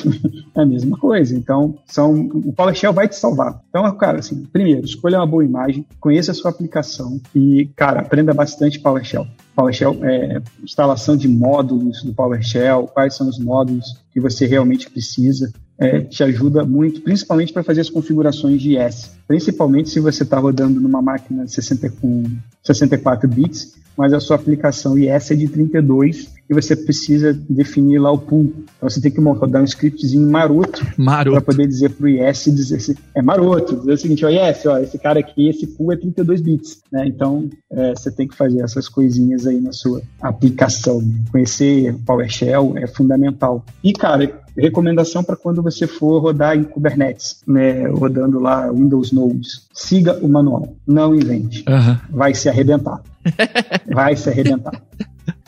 é 0.54 0.60
a 0.60 0.64
mesma 0.64 0.96
coisa. 0.96 1.36
Então, 1.36 1.76
são, 1.86 2.14
o 2.14 2.52
PowerShell 2.52 2.92
vai 2.92 3.08
te 3.08 3.16
salvar. 3.16 3.60
Então, 3.68 3.90
cara, 3.96 4.20
assim, 4.20 4.44
primeiro, 4.50 4.86
escolha 4.86 5.18
uma 5.18 5.26
boa 5.26 5.44
imagem, 5.44 5.84
conheça 6.00 6.32
a 6.32 6.34
sua 6.34 6.50
aplicação 6.50 7.20
e, 7.34 7.68
cara, 7.76 8.00
aprenda 8.00 8.32
bastante 8.32 8.80
PowerShell. 8.80 9.26
PowerShell, 9.56 10.04
é, 10.04 10.42
instalação 10.62 11.16
de 11.16 11.26
módulos 11.26 12.02
do 12.02 12.12
PowerShell, 12.12 12.86
quais 12.86 13.14
são 13.14 13.26
os 13.26 13.38
módulos 13.38 13.96
que 14.12 14.20
você 14.20 14.46
realmente 14.46 14.90
precisa, 14.90 15.50
é, 15.78 16.00
te 16.00 16.22
ajuda 16.22 16.64
muito, 16.64 17.00
principalmente 17.00 17.52
para 17.52 17.62
fazer 17.62 17.80
as 17.80 17.90
configurações 17.90 18.60
de 18.60 18.78
IS. 18.78 19.10
Principalmente 19.26 19.90
se 19.90 20.00
você 20.00 20.22
está 20.22 20.38
rodando 20.38 20.80
numa 20.80 21.02
máquina 21.02 21.46
60 21.46 21.90
com 22.00 22.24
64 22.62 23.28
bits, 23.28 23.74
mas 23.96 24.12
a 24.12 24.20
sua 24.20 24.36
aplicação 24.36 24.98
IS 24.98 25.30
é 25.30 25.34
de 25.34 25.48
32 25.48 26.36
e 26.48 26.54
você 26.54 26.76
precisa 26.76 27.32
definir 27.32 27.98
lá 27.98 28.12
o 28.12 28.18
pool. 28.18 28.52
Então 28.76 28.88
você 28.88 29.00
tem 29.00 29.10
que 29.10 29.20
rodar 29.20 29.62
um 29.62 29.64
scriptzinho 29.64 30.30
maroto, 30.30 30.86
maroto. 30.96 31.32
para 31.32 31.40
poder 31.40 31.66
dizer 31.66 31.90
para 31.90 32.04
o 32.04 32.08
IS 32.08 32.44
dizer 32.44 32.76
assim, 32.76 32.94
é 33.14 33.22
maroto, 33.22 33.76
dizer 33.76 33.92
o 33.92 33.98
seguinte, 33.98 34.24
ó, 34.24 34.28
IS, 34.28 34.66
ó, 34.66 34.78
esse 34.78 34.98
cara 34.98 35.20
aqui, 35.20 35.48
esse 35.48 35.66
pool 35.66 35.92
é 35.92 35.96
32 35.96 36.40
bits, 36.40 36.82
né? 36.92 37.06
Então 37.06 37.48
é, 37.70 37.94
você 37.94 38.10
tem 38.10 38.28
que 38.28 38.36
fazer 38.36 38.60
essas 38.60 38.88
coisinhas 38.88 39.46
aí 39.46 39.60
na 39.60 39.72
sua 39.72 40.02
aplicação. 40.20 41.02
Conhecer 41.32 41.96
PowerShell 42.04 42.74
é 42.76 42.86
fundamental. 42.86 43.64
E 43.82 43.92
cara, 43.92 44.45
recomendação 44.56 45.22
para 45.22 45.36
quando 45.36 45.62
você 45.62 45.86
for 45.86 46.18
rodar 46.20 46.56
em 46.56 46.64
Kubernetes, 46.64 47.42
né, 47.46 47.86
rodando 47.88 48.38
lá 48.38 48.70
Windows 48.70 49.12
Nodes. 49.12 49.66
Siga 49.72 50.18
o 50.22 50.28
manual, 50.28 50.74
não 50.86 51.14
invente. 51.14 51.64
Uhum. 51.68 51.96
Vai 52.10 52.34
se 52.34 52.48
arrebentar. 52.48 53.02
Vai 53.92 54.16
se 54.16 54.28
arrebentar. 54.28 54.80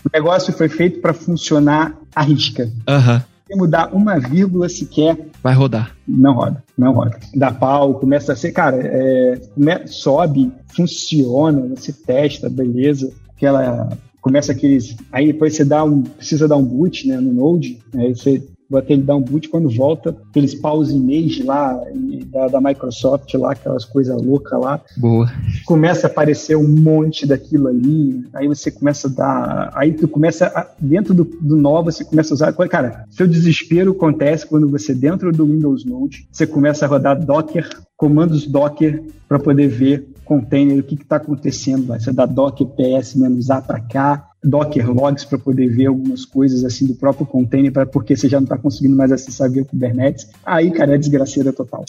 O 0.05 0.11
negócio 0.13 0.53
foi 0.53 0.69
feito 0.69 1.01
para 1.01 1.13
funcionar 1.13 1.97
à 2.15 2.23
risca. 2.23 2.65
Uhum. 2.65 3.21
Se 3.47 3.57
mudar 3.57 3.95
uma 3.95 4.19
vírgula 4.19 4.69
sequer, 4.69 5.17
vai 5.43 5.55
rodar. 5.55 5.97
Não 6.07 6.35
roda, 6.35 6.63
não 6.77 6.93
roda. 6.93 7.19
Dá 7.35 7.51
pau, 7.51 7.95
começa 7.95 8.33
a 8.33 8.37
ser, 8.37 8.53
cara, 8.53 8.77
é, 8.79 9.41
sobe, 9.87 10.53
funciona, 10.75 11.75
você 11.75 11.93
testa, 11.93 12.51
beleza. 12.51 13.11
Aquela 13.35 13.89
começa 14.21 14.53
aqueles. 14.53 14.97
Aí 15.11 15.33
depois 15.33 15.57
você 15.57 15.65
dá 15.65 15.83
um. 15.83 16.03
Precisa 16.03 16.47
dar 16.47 16.57
um 16.57 16.65
boot 16.65 17.09
né, 17.09 17.17
no 17.19 17.33
Node, 17.33 17.79
aí 17.95 18.15
você 18.15 18.43
vou 18.69 18.79
até 18.79 18.93
ele 18.93 19.03
dar 19.03 19.17
um 19.17 19.23
boot 19.23 19.49
quando 19.49 19.69
volta, 19.69 20.17
aqueles 20.31 20.55
pause 20.55 20.95
image 20.95 21.43
lá 21.43 21.81
da, 22.27 22.49
da, 22.49 22.61
Microsoft 22.61 23.33
lá, 23.35 23.53
aquelas 23.53 23.85
coisas 23.85 24.21
loucas 24.21 24.61
lá. 24.61 24.81
Boa. 24.97 25.31
Começa 25.67 26.07
a 26.07 26.11
aparecer 26.11 26.57
um 26.57 26.69
monte 26.69 27.27
daquilo 27.27 27.69
ali, 27.69 28.25
aí 28.35 28.47
você 28.47 28.71
começa 28.71 29.09
a 29.09 29.11
dar, 29.11 29.71
aí 29.75 29.93
tu 29.93 30.07
começa, 30.07 30.47
a, 30.47 30.67
dentro 30.79 31.15
do, 31.15 31.25
do 31.25 31.57
nó, 31.57 31.83
você 31.83 32.05
começa 32.05 32.33
a 32.33 32.37
usar, 32.37 32.53
cara, 32.53 33.05
seu 33.11 33.27
desespero 33.27 33.93
acontece 33.93 34.47
quando 34.47 34.69
você 34.69 34.95
dentro 34.95 35.33
do 35.33 35.47
Windows 35.47 35.85
Note, 35.85 36.29
você 36.31 36.47
começa 36.47 36.85
a 36.85 36.89
rodar 36.89 37.25
Docker, 37.25 37.69
comandos 37.97 38.47
Docker 38.47 39.03
para 39.29 39.39
poder 39.39 39.69
ver 39.69 40.09
container, 40.29 40.79
o 40.79 40.83
que 40.83 40.95
está 40.95 41.17
acontecendo 41.17 41.89
lá. 41.89 41.99
Você 41.99 42.13
dá 42.13 42.27
docker 42.27 42.67
ps-a 42.67 43.63
para 43.63 43.81
cá, 43.81 44.28
Docker 44.43 44.91
logs 44.91 45.25
para 45.25 45.39
poder 45.39 45.69
ver 45.69 45.87
algumas 45.87 46.25
coisas 46.25 46.65
assim 46.65 46.87
do 46.87 46.95
próprio 46.95 47.27
container, 47.27 47.73
pra, 47.73 47.85
porque 47.85 48.17
você 48.17 48.29
já 48.29 48.39
não 48.39 48.45
está 48.45 48.57
conseguindo 48.57 48.97
mais 48.97 49.11
acessar 49.11 49.51
via 49.51 49.65
Kubernetes. 49.65 50.29
Aí, 50.45 50.71
cara, 50.71 50.95
é 50.95 50.99
desgraceira 50.99 51.53
total. 51.53 51.85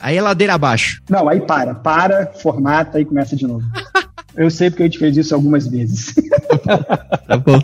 Aí 0.00 0.16
é 0.16 0.22
ladeira 0.22 0.54
abaixo. 0.54 1.02
Não, 1.08 1.28
aí 1.28 1.40
para, 1.40 1.74
para, 1.74 2.26
formata 2.26 3.00
e 3.00 3.04
começa 3.04 3.34
de 3.34 3.46
novo. 3.46 3.64
Eu 4.36 4.50
sei 4.50 4.70
porque 4.70 4.84
a 4.84 4.86
gente 4.86 4.98
fez 4.98 5.16
isso 5.16 5.34
algumas 5.34 5.66
vezes. 5.66 6.14
Tá 7.26 7.36
bom. 7.36 7.58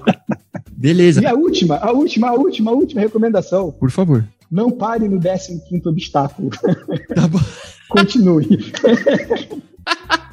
Beleza. 0.73 1.23
E 1.23 1.27
a 1.27 1.35
última, 1.35 1.77
a 1.77 1.93
última, 1.93 2.29
a 2.29 2.35
última, 2.35 2.71
a 2.71 2.75
última 2.75 3.01
recomendação. 3.01 3.71
Por 3.73 3.91
favor. 3.91 4.25
Não 4.51 4.71
pare 4.71 5.09
no 5.09 5.21
15 5.21 5.63
obstáculo. 5.87 6.51
Tá 7.15 7.27
bom. 7.29 7.41
Continue. 7.89 8.73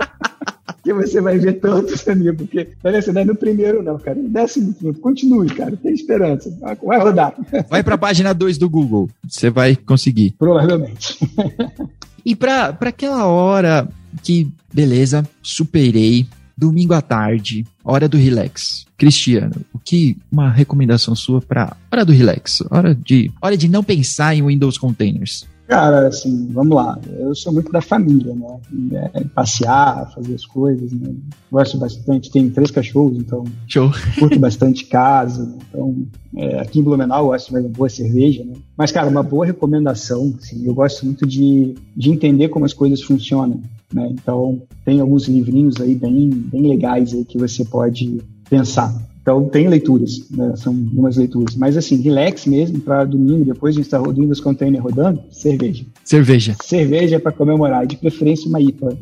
que 0.84 0.94
você 0.94 1.22
vai 1.22 1.38
ver 1.40 1.54
tantos 1.54 2.06
amigos, 2.08 2.36
porque 2.36 2.68
você 2.84 3.12
não 3.12 3.22
é 3.22 3.26
no 3.26 3.36
primeiro, 3.36 3.82
não, 3.82 3.98
cara. 3.98 4.20
No 4.20 4.30
décimo 4.30 4.74
quinto. 4.74 5.00
Continue, 5.00 5.50
cara. 5.50 5.76
Tem 5.78 5.94
esperança. 5.94 6.56
Vai 6.84 7.00
rodar. 7.00 7.34
Vai 7.70 7.82
para 7.82 7.96
a 7.96 7.98
página 7.98 8.34
2 8.34 8.58
do 8.58 8.70
Google. 8.70 9.10
Você 9.28 9.50
vai 9.50 9.76
conseguir. 9.76 10.36
Provavelmente. 10.38 11.18
E 12.26 12.38
para 12.38 12.78
aquela 12.80 13.26
hora 13.26 13.86
que, 14.24 14.50
beleza, 14.74 15.28
superei, 15.42 16.26
domingo 16.58 16.94
à 16.94 17.02
tarde, 17.02 17.66
hora 17.84 18.08
do 18.08 18.16
relax. 18.16 18.86
Cristiano, 18.98 19.58
o 19.74 19.80
que 19.80 20.18
uma 20.32 20.50
recomendação 20.50 21.16
sua 21.16 21.42
para 21.42 21.76
hora 21.92 22.06
do 22.06 22.14
relax, 22.14 22.64
hora 22.72 22.96
de 22.96 23.30
hora 23.42 23.58
de 23.58 23.68
não 23.68 23.84
pensar 23.84 24.34
em 24.34 24.46
Windows 24.46 24.78
Containers? 24.78 25.46
Cara, 25.74 26.08
assim, 26.08 26.50
vamos 26.52 26.76
lá. 26.76 27.00
Eu 27.18 27.34
sou 27.34 27.52
muito 27.52 27.72
da 27.72 27.82
família, 27.82 28.36
né? 28.36 29.10
É, 29.16 29.24
passear, 29.24 30.08
fazer 30.14 30.36
as 30.36 30.46
coisas, 30.46 30.92
né? 30.92 31.16
Gosto 31.52 31.80
bastante. 31.80 32.30
Tenho 32.30 32.52
três 32.52 32.70
cachorros, 32.70 33.18
então. 33.18 33.44
Show. 33.68 33.90
Curto 34.20 34.38
bastante 34.40 34.86
casa. 34.86 35.48
Né? 35.48 35.58
Então, 35.68 36.06
é, 36.38 36.60
aqui 36.60 36.80
em 36.80 36.84
Blumenau 36.84 37.24
eu 37.24 37.32
gosto 37.32 37.52
de 37.52 37.58
uma 37.58 37.70
boa 37.70 37.90
cerveja, 37.90 38.44
né? 38.44 38.54
Mas, 38.78 38.92
cara, 38.92 39.10
uma 39.10 39.24
boa 39.24 39.48
recomendação, 39.48 40.36
assim, 40.38 40.64
eu 40.64 40.76
gosto 40.76 41.08
muito 41.08 41.26
de, 41.26 41.74
de 41.98 42.12
entender 42.12 42.50
como 42.50 42.66
as 42.66 42.74
coisas 42.74 43.02
funcionam, 43.02 43.60
né? 43.92 44.10
Então, 44.12 44.62
tem 44.86 45.00
alguns 45.00 45.28
livrinhos 45.28 45.82
aí 45.82 45.96
bem, 45.96 46.30
bem 46.30 46.68
legais 46.68 47.16
aí 47.16 47.26
que 47.26 47.40
você 47.40 47.66
pode 47.66 48.22
pensar. 48.48 48.94
Então, 49.24 49.48
tem 49.48 49.70
leituras, 49.70 50.30
né? 50.30 50.54
são 50.58 50.74
algumas 50.74 51.16
leituras. 51.16 51.56
Mas, 51.56 51.78
assim, 51.78 51.96
relax 52.02 52.46
mesmo, 52.46 52.82
para 52.82 53.06
domingo, 53.06 53.46
depois 53.46 53.74
de 53.74 53.80
estar 53.80 54.02
o 54.02 54.12
Windows 54.12 54.42
Container 54.42 54.84
rodando, 54.84 55.24
cerveja. 55.32 55.86
Cerveja. 56.04 56.58
Cerveja 56.62 57.22
para 57.22 57.32
comemorar, 57.32 57.88
de 57.88 57.96
preferência 57.96 58.50
uma 58.50 58.60
IPA. 58.60 58.98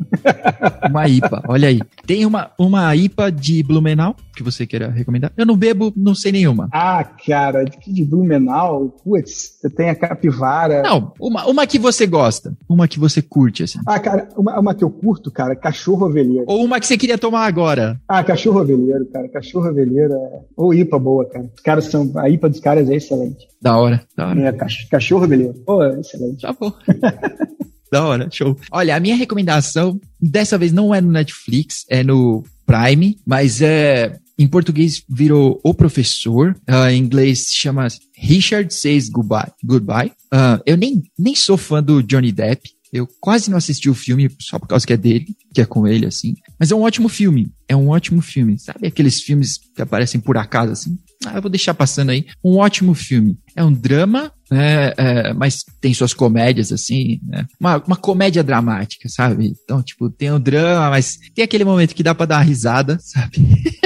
Uma 0.88 1.08
IPA, 1.08 1.44
olha 1.48 1.68
aí. 1.68 1.80
Tem 2.06 2.26
uma, 2.26 2.50
uma 2.58 2.94
IPA 2.94 3.30
de 3.30 3.62
Blumenau 3.62 4.16
que 4.34 4.42
você 4.42 4.66
queira 4.66 4.88
recomendar? 4.88 5.32
Eu 5.36 5.46
não 5.46 5.56
bebo, 5.56 5.92
não 5.96 6.14
sei 6.14 6.32
nenhuma. 6.32 6.68
Ah, 6.72 7.04
cara, 7.04 7.64
de 7.64 8.04
Blumenau, 8.04 8.88
putz, 9.04 9.58
você 9.60 9.70
tem 9.70 9.90
a 9.90 9.94
capivara. 9.94 10.82
Não, 10.82 11.12
uma, 11.20 11.46
uma 11.46 11.66
que 11.66 11.78
você 11.78 12.06
gosta, 12.06 12.56
uma 12.68 12.88
que 12.88 12.98
você 12.98 13.22
curte, 13.22 13.62
assim. 13.62 13.78
Ah, 13.86 13.98
cara, 14.00 14.28
uma, 14.36 14.58
uma 14.58 14.74
que 14.74 14.82
eu 14.82 14.90
curto, 14.90 15.30
cara, 15.30 15.54
cachorro 15.54 16.06
ovelheiro. 16.06 16.44
Ou 16.46 16.64
uma 16.64 16.80
que 16.80 16.86
você 16.86 16.98
queria 16.98 17.18
tomar 17.18 17.46
agora. 17.46 18.00
Ah, 18.08 18.24
cachorro 18.24 18.60
ovelheiro, 18.60 19.06
cara, 19.06 19.28
cachorro 19.28 19.68
ovelheiro 19.68 20.11
é... 20.12 20.40
Ou 20.56 20.74
IPA 20.74 20.98
boa, 20.98 21.28
cara. 21.28 21.50
Os 21.54 21.60
caras 21.62 21.84
são, 21.86 22.12
a 22.16 22.28
IPA 22.28 22.48
dos 22.48 22.60
caras 22.60 22.90
é 22.90 22.96
excelente. 22.96 23.48
Da 23.60 23.76
hora, 23.76 24.02
da 24.16 24.28
hora. 24.28 24.40
É, 24.40 24.52
cachorro 24.90 25.24
ovelheiro. 25.24 25.54
Pô, 25.66 25.82
é 25.82 25.98
excelente. 25.98 26.42
Tá 26.42 26.52
bom. 26.52 26.72
Da 27.92 28.06
hora, 28.06 28.26
show. 28.32 28.56
Olha, 28.70 28.96
a 28.96 29.00
minha 29.00 29.14
recomendação, 29.14 30.00
dessa 30.18 30.56
vez 30.56 30.72
não 30.72 30.94
é 30.94 31.00
no 31.02 31.12
Netflix, 31.12 31.84
é 31.90 32.02
no 32.02 32.42
Prime, 32.64 33.18
mas 33.26 33.60
é. 33.60 34.18
Em 34.38 34.48
português 34.48 35.04
virou 35.06 35.60
O 35.62 35.74
Professor, 35.74 36.56
uh, 36.68 36.88
em 36.90 36.98
inglês 36.98 37.48
se 37.48 37.56
chama 37.56 37.86
Richard 38.16 38.72
Says 38.72 39.10
Goodbye. 39.10 39.52
Goodbye. 39.62 40.10
Uh, 40.32 40.58
eu 40.64 40.76
nem, 40.76 41.02
nem 41.18 41.34
sou 41.34 41.58
fã 41.58 41.82
do 41.82 42.02
Johnny 42.02 42.32
Depp, 42.32 42.70
eu 42.92 43.08
quase 43.20 43.50
não 43.50 43.56
assisti 43.56 43.88
o 43.88 43.94
filme 43.94 44.30
só 44.38 44.58
por 44.58 44.68
causa 44.68 44.86
que 44.86 44.92
é 44.92 44.96
dele, 44.96 45.34
que 45.54 45.60
é 45.62 45.64
com 45.64 45.86
ele, 45.86 46.06
assim. 46.06 46.34
Mas 46.60 46.70
é 46.70 46.74
um 46.74 46.82
ótimo 46.82 47.08
filme. 47.08 47.50
É 47.66 47.74
um 47.74 47.88
ótimo 47.88 48.20
filme. 48.20 48.58
Sabe 48.58 48.86
aqueles 48.86 49.22
filmes 49.22 49.58
que 49.74 49.80
aparecem 49.80 50.20
por 50.20 50.36
acaso, 50.36 50.72
assim? 50.72 50.98
Ah, 51.24 51.36
eu 51.36 51.42
vou 51.42 51.50
deixar 51.50 51.72
passando 51.72 52.10
aí. 52.10 52.26
Um 52.44 52.56
ótimo 52.56 52.92
filme. 52.94 53.38
É 53.56 53.64
um 53.64 53.72
drama, 53.72 54.30
né? 54.50 54.92
É, 54.96 55.32
mas 55.32 55.64
tem 55.80 55.94
suas 55.94 56.12
comédias, 56.12 56.70
assim, 56.70 57.18
né? 57.22 57.46
Uma, 57.58 57.78
uma 57.78 57.96
comédia 57.96 58.42
dramática, 58.42 59.08
sabe? 59.08 59.54
Então, 59.64 59.82
tipo, 59.82 60.10
tem 60.10 60.30
o 60.30 60.38
drama, 60.38 60.90
mas 60.90 61.18
tem 61.34 61.44
aquele 61.44 61.64
momento 61.64 61.94
que 61.94 62.02
dá 62.02 62.14
pra 62.14 62.26
dar 62.26 62.36
uma 62.38 62.44
risada, 62.44 62.98
sabe? 63.00 63.38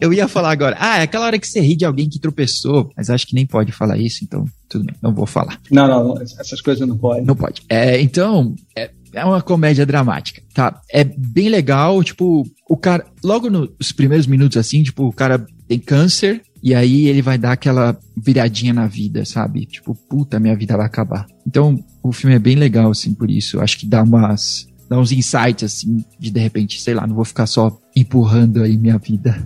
eu 0.00 0.12
ia 0.12 0.28
falar 0.28 0.50
agora, 0.50 0.76
ah, 0.78 0.98
é 0.98 1.02
aquela 1.02 1.26
hora 1.26 1.38
que 1.38 1.46
você 1.46 1.60
ri 1.60 1.76
de 1.76 1.84
alguém 1.84 2.08
que 2.08 2.18
tropeçou, 2.18 2.90
mas 2.96 3.10
acho 3.10 3.26
que 3.26 3.34
nem 3.34 3.46
pode 3.46 3.72
falar 3.72 3.98
isso, 3.98 4.24
então 4.24 4.44
tudo 4.68 4.84
bem, 4.84 4.96
não 5.02 5.14
vou 5.14 5.26
falar. 5.26 5.60
Não, 5.70 5.86
não, 5.86 6.22
essas 6.22 6.60
coisas 6.60 6.86
não 6.86 6.96
podem. 6.96 7.24
Não 7.24 7.36
pode. 7.36 7.62
É, 7.68 8.00
então, 8.00 8.54
é, 8.76 8.90
é 9.12 9.24
uma 9.24 9.42
comédia 9.42 9.86
dramática, 9.86 10.42
tá? 10.52 10.80
É 10.90 11.04
bem 11.04 11.48
legal, 11.48 12.02
tipo, 12.02 12.44
o 12.68 12.76
cara, 12.76 13.06
logo 13.22 13.48
nos 13.48 13.92
primeiros 13.92 14.26
minutos 14.26 14.56
assim, 14.56 14.82
tipo, 14.82 15.04
o 15.06 15.12
cara 15.12 15.44
tem 15.68 15.78
câncer 15.78 16.42
e 16.62 16.74
aí 16.74 17.06
ele 17.06 17.22
vai 17.22 17.38
dar 17.38 17.52
aquela 17.52 17.96
viradinha 18.16 18.72
na 18.72 18.86
vida, 18.86 19.24
sabe? 19.24 19.66
Tipo, 19.66 19.94
puta, 19.94 20.40
minha 20.40 20.56
vida 20.56 20.76
vai 20.76 20.86
acabar. 20.86 21.26
Então, 21.46 21.78
o 22.02 22.12
filme 22.12 22.34
é 22.34 22.40
bem 22.40 22.56
legal, 22.56 22.90
assim, 22.90 23.14
por 23.14 23.30
isso. 23.30 23.60
Acho 23.60 23.78
que 23.78 23.86
dá 23.86 24.02
umas. 24.02 24.66
Dá 24.88 24.98
uns 24.98 25.12
insights, 25.12 25.64
assim, 25.64 26.04
de 26.18 26.30
de 26.30 26.40
repente, 26.40 26.80
sei 26.80 26.94
lá, 26.94 27.06
não 27.06 27.14
vou 27.14 27.24
ficar 27.24 27.46
só 27.46 27.76
empurrando 27.94 28.62
aí 28.62 28.76
minha 28.76 28.98
vida. 28.98 29.36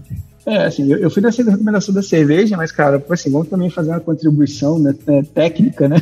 É, 0.46 0.64
assim, 0.64 0.90
eu, 0.90 0.98
eu 0.98 1.10
fui 1.10 1.22
nessa 1.22 1.42
recomendação 1.42 1.94
da 1.94 2.02
cerveja, 2.02 2.56
mas, 2.56 2.72
cara, 2.72 3.02
assim, 3.10 3.30
vamos 3.30 3.48
também 3.48 3.70
fazer 3.70 3.90
uma 3.90 4.00
contribuição 4.00 4.78
né, 4.78 4.94
é, 5.06 5.22
técnica, 5.22 5.88
né? 5.88 5.96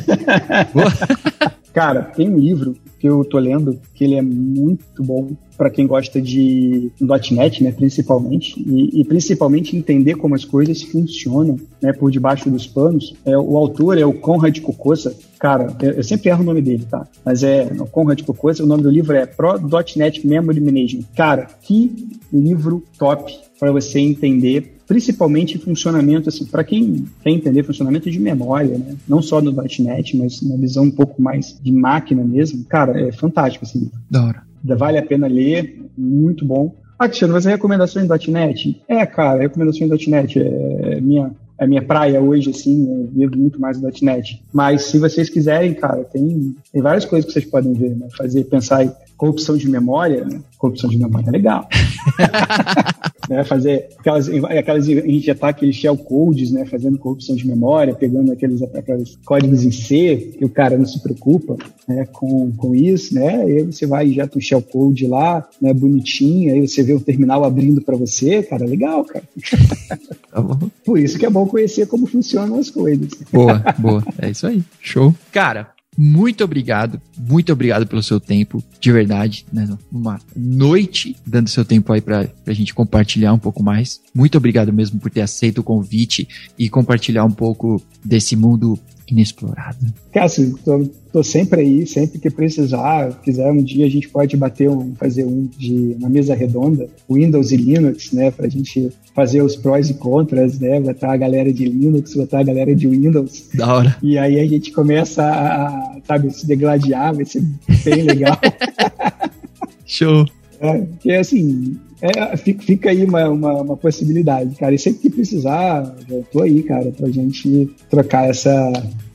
cara, 1.73 2.03
tem 2.03 2.29
um 2.29 2.37
livro 2.37 2.75
que 2.99 3.07
eu 3.07 3.23
tô 3.23 3.37
lendo 3.37 3.79
que 3.93 4.03
ele 4.03 4.15
é 4.15 4.21
muito 4.21 5.03
bom 5.03 5.29
para 5.59 5.69
quem 5.69 5.85
gosta 5.85 6.21
de 6.21 6.89
.NET, 7.01 7.61
né, 7.61 7.73
principalmente, 7.73 8.57
e, 8.57 9.01
e, 9.01 9.03
principalmente 9.03 9.75
entender 9.75 10.15
como 10.15 10.33
as 10.33 10.45
coisas 10.45 10.81
funcionam, 10.81 11.57
né, 11.81 11.91
por 11.91 12.09
debaixo 12.09 12.49
dos 12.49 12.65
panos. 12.65 13.13
É, 13.25 13.37
o 13.37 13.57
autor 13.57 13.97
é 13.97 14.05
o 14.05 14.13
Conrad 14.13 14.57
Cocosa. 14.61 15.13
Cara, 15.37 15.75
eu, 15.81 15.91
eu, 15.91 16.03
sempre 16.03 16.29
erro 16.29 16.43
o 16.43 16.45
nome 16.45 16.61
dele, 16.61 16.87
tá? 16.89 17.05
Mas 17.25 17.43
é 17.43 17.69
o 17.77 17.85
Conrad 17.85 18.21
Cocosa. 18.21 18.63
O 18.63 18.65
nome 18.65 18.83
do 18.83 18.89
livro 18.89 19.13
é 19.13 19.25
Pro.NET 19.25 20.25
Memory 20.25 20.61
Management. 20.61 21.03
Cara, 21.13 21.47
que 21.61 22.07
livro 22.31 22.81
top 22.97 23.37
para 23.59 23.73
você 23.73 23.99
entender 23.99 24.77
principalmente 24.87 25.57
funcionamento, 25.57 26.29
assim, 26.29 26.45
para 26.45 26.63
quem 26.63 27.05
quer 27.21 27.31
entender 27.31 27.63
funcionamento 27.63 28.09
de 28.09 28.17
memória, 28.17 28.77
né? 28.77 28.95
não 29.05 29.21
só 29.21 29.41
no 29.41 29.51
.NET, 29.51 30.17
mas 30.17 30.41
uma 30.41 30.57
visão 30.57 30.85
um 30.85 30.91
pouco 30.91 31.21
mais 31.21 31.59
de 31.61 31.71
máquina 31.71 32.23
mesmo, 32.23 32.63
cara, 32.63 32.99
é 32.99 33.11
fantástico 33.11 33.65
esse 33.65 33.77
livro. 33.77 33.99
Da 34.09 34.25
hora. 34.25 34.48
Vale 34.63 34.97
a 34.97 35.05
pena 35.05 35.27
ler, 35.27 35.81
muito 35.97 36.45
bom. 36.45 36.75
Ah, 36.97 37.07
mas 37.29 37.45
é 37.45 37.51
recomendação 37.51 38.03
em 38.03 38.31
.NET? 38.31 38.81
É, 38.87 39.05
cara, 39.05 39.41
recomendação 39.41 39.87
em 39.87 40.09
.NET 40.09 40.39
é 40.39 40.99
minha 40.99 41.31
é 41.59 41.67
minha 41.67 41.81
praia 41.81 42.21
hoje, 42.21 42.49
assim, 42.49 42.87
eu 42.89 43.09
vivo 43.11 43.37
muito 43.37 43.59
mais 43.59 43.79
no 43.79 43.91
.NET. 44.01 44.41
Mas 44.53 44.83
se 44.83 44.97
vocês 44.97 45.29
quiserem, 45.29 45.73
cara, 45.73 46.05
tem, 46.05 46.55
tem 46.71 46.81
várias 46.81 47.03
coisas 47.03 47.25
que 47.25 47.33
vocês 47.33 47.43
podem 47.43 47.73
ver, 47.73 47.97
né? 47.97 48.07
Fazer, 48.17 48.45
pensar 48.45 48.85
em 48.85 48.91
corrupção 49.17 49.57
de 49.57 49.69
memória, 49.69 50.23
né? 50.23 50.39
Corrupção 50.57 50.89
de 50.89 50.97
memória 50.97 51.27
é 51.27 51.31
legal. 51.31 51.67
né? 53.29 53.43
Fazer 53.43 53.89
aquelas, 53.99 54.27
aquelas 54.27 54.89
injetar 54.89 55.51
aqueles 55.51 55.75
shell 55.75 55.95
codes, 55.95 56.51
né? 56.51 56.65
Fazendo 56.65 56.97
corrupção 56.97 57.35
de 57.35 57.47
memória, 57.47 57.93
pegando 57.93 58.31
aqueles, 58.31 58.61
aqueles 58.63 59.17
códigos 59.23 59.63
em 59.63 59.71
C, 59.71 60.33
que 60.37 60.43
o 60.43 60.49
cara 60.49 60.75
não 60.75 60.85
se 60.85 60.99
preocupa 60.99 61.55
né? 61.87 62.05
com, 62.11 62.51
com 62.51 62.73
isso, 62.73 63.13
né? 63.13 63.47
E 63.47 63.57
aí 63.57 63.63
você 63.63 63.85
vai 63.85 64.07
e 64.07 64.09
injeta 64.09 64.37
um 64.37 64.41
shell 64.41 64.61
code 64.63 65.05
lá, 65.05 65.47
né? 65.61 65.71
Bonitinho, 65.73 66.53
aí 66.53 66.67
você 66.67 66.81
vê 66.81 66.93
o 66.93 66.99
terminal 66.99 67.43
abrindo 67.43 67.81
para 67.81 67.95
você, 67.95 68.41
cara, 68.41 68.65
legal, 68.65 69.05
cara. 69.05 69.23
Tá 70.31 70.43
Por 70.85 70.99
isso 70.99 71.17
que 71.17 71.25
é 71.25 71.29
bom 71.29 71.47
conhecer 71.47 71.87
como 71.87 72.05
funcionam 72.05 72.59
as 72.59 72.69
coisas. 72.69 73.09
Boa, 73.33 73.63
boa. 73.79 74.03
É 74.21 74.29
isso 74.29 74.45
aí. 74.45 74.63
Show. 74.79 75.11
Cara, 75.31 75.71
muito 76.01 76.45
obrigado, 76.45 77.01
muito 77.17 77.51
obrigado 77.51 77.85
pelo 77.85 78.01
seu 78.01 78.21
tempo, 78.21 78.63
de 78.79 78.89
verdade, 78.89 79.45
né? 79.51 79.67
Uma 79.91 80.17
noite 80.33 81.13
dando 81.27 81.49
seu 81.49 81.65
tempo 81.65 81.91
aí 81.91 81.99
para 81.99 82.25
a 82.47 82.53
gente 82.53 82.73
compartilhar 82.73 83.33
um 83.33 83.37
pouco 83.37 83.61
mais. 83.61 83.99
Muito 84.15 84.37
obrigado 84.37 84.71
mesmo 84.71 84.97
por 84.97 85.11
ter 85.11 85.19
aceito 85.19 85.57
o 85.57 85.63
convite 85.63 86.25
e 86.57 86.69
compartilhar 86.69 87.25
um 87.25 87.31
pouco 87.31 87.83
desse 88.01 88.37
mundo 88.37 88.79
inexplorado. 89.11 89.77
Cássio, 90.11 90.57
tô, 90.63 90.87
tô 91.11 91.23
sempre 91.23 91.61
aí, 91.61 91.87
sempre 91.87 92.19
que 92.19 92.29
precisar, 92.29 93.19
quiser 93.21 93.51
um 93.51 93.63
dia 93.63 93.85
a 93.85 93.89
gente 93.89 94.09
pode 94.09 94.35
bater 94.37 94.69
um, 94.69 94.93
fazer 94.95 95.25
um 95.25 95.49
de 95.57 95.95
uma 95.99 96.09
mesa 96.09 96.35
redonda, 96.35 96.87
Windows 97.09 97.51
e 97.51 97.57
Linux, 97.57 98.11
né, 98.11 98.31
para 98.31 98.45
a 98.47 98.49
gente 98.49 98.89
fazer 99.15 99.41
os 99.41 99.55
prós 99.55 99.89
e 99.89 99.95
contras, 99.95 100.59
né, 100.59 100.79
botar 100.79 101.13
a 101.13 101.17
galera 101.17 101.51
de 101.51 101.65
Linux, 101.65 102.13
botar 102.15 102.39
a 102.39 102.43
galera 102.43 102.75
de 102.75 102.87
Windows. 102.87 103.49
Da 103.53 103.73
hora. 103.73 103.97
E 104.01 104.17
aí 104.17 104.39
a 104.39 104.47
gente 104.47 104.71
começa 104.71 105.23
a, 105.23 105.97
sabe, 106.05 106.31
se 106.31 106.45
degladiar, 106.45 107.15
vai 107.15 107.25
ser 107.25 107.43
bem 107.83 108.03
legal. 108.03 108.37
Show. 109.85 110.25
É, 110.59 110.77
porque 110.81 111.11
assim, 111.13 111.79
é, 112.01 112.37
fica, 112.37 112.89
aí 112.89 113.03
uma, 113.03 113.27
uma, 113.29 113.61
uma, 113.61 113.77
possibilidade, 113.77 114.55
cara. 114.55 114.73
E 114.73 114.79
sempre 114.79 115.01
que 115.01 115.09
precisar, 115.09 115.95
eu 116.09 116.25
tô 116.31 116.41
aí, 116.41 116.63
cara, 116.63 116.91
pra 116.91 117.09
gente 117.09 117.69
trocar 117.89 118.29
essa, 118.29 118.71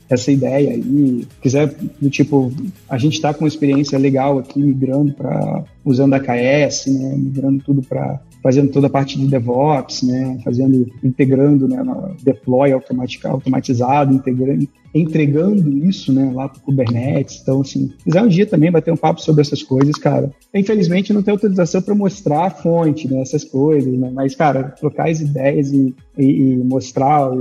essa 0.09 0.31
ideia 0.31 0.71
aí. 0.71 1.27
Quiser, 1.41 1.73
do 1.99 2.09
tipo, 2.09 2.51
a 2.87 2.97
gente 2.97 3.19
tá 3.19 3.33
com 3.33 3.43
uma 3.43 3.47
experiência 3.47 3.97
legal 3.97 4.37
aqui, 4.37 4.59
migrando 4.59 5.13
para 5.13 5.63
usando 5.83 6.13
a 6.13 6.19
KS, 6.19 6.87
né, 6.87 7.15
migrando 7.17 7.63
tudo 7.63 7.81
para 7.81 8.19
fazendo 8.45 8.69
toda 8.69 8.85
a 8.85 8.91
parte 8.91 9.17
de 9.17 9.25
DevOps, 9.25 10.03
né, 10.03 10.37
fazendo, 10.45 10.87
integrando, 11.03 11.67
né, 11.67 11.83
deploy 12.21 12.71
automatizado, 12.71 14.13
integrando, 14.13 14.67
entregando 14.93 15.67
isso, 15.79 16.13
né, 16.13 16.31
lá 16.31 16.47
para 16.47 16.59
o 16.59 16.61
Kubernetes. 16.61 17.39
Então, 17.41 17.61
assim, 17.61 17.91
quiser 18.03 18.21
um 18.21 18.27
dia 18.27 18.45
também 18.45 18.71
bater 18.71 18.93
um 18.93 18.97
papo 18.97 19.19
sobre 19.19 19.41
essas 19.41 19.63
coisas, 19.63 19.95
cara. 19.95 20.29
Infelizmente, 20.53 21.11
não 21.11 21.23
tem 21.23 21.31
autorização 21.31 21.81
para 21.81 21.95
mostrar 21.95 22.45
a 22.45 22.51
fonte, 22.51 23.11
né, 23.11 23.19
essas 23.19 23.43
coisas, 23.43 23.91
né, 23.91 24.11
mas, 24.13 24.35
cara, 24.35 24.75
trocar 24.79 25.09
as 25.09 25.21
ideias 25.21 25.71
e, 25.73 25.95
e, 26.15 26.25
e 26.25 26.55
mostrar, 26.57 27.31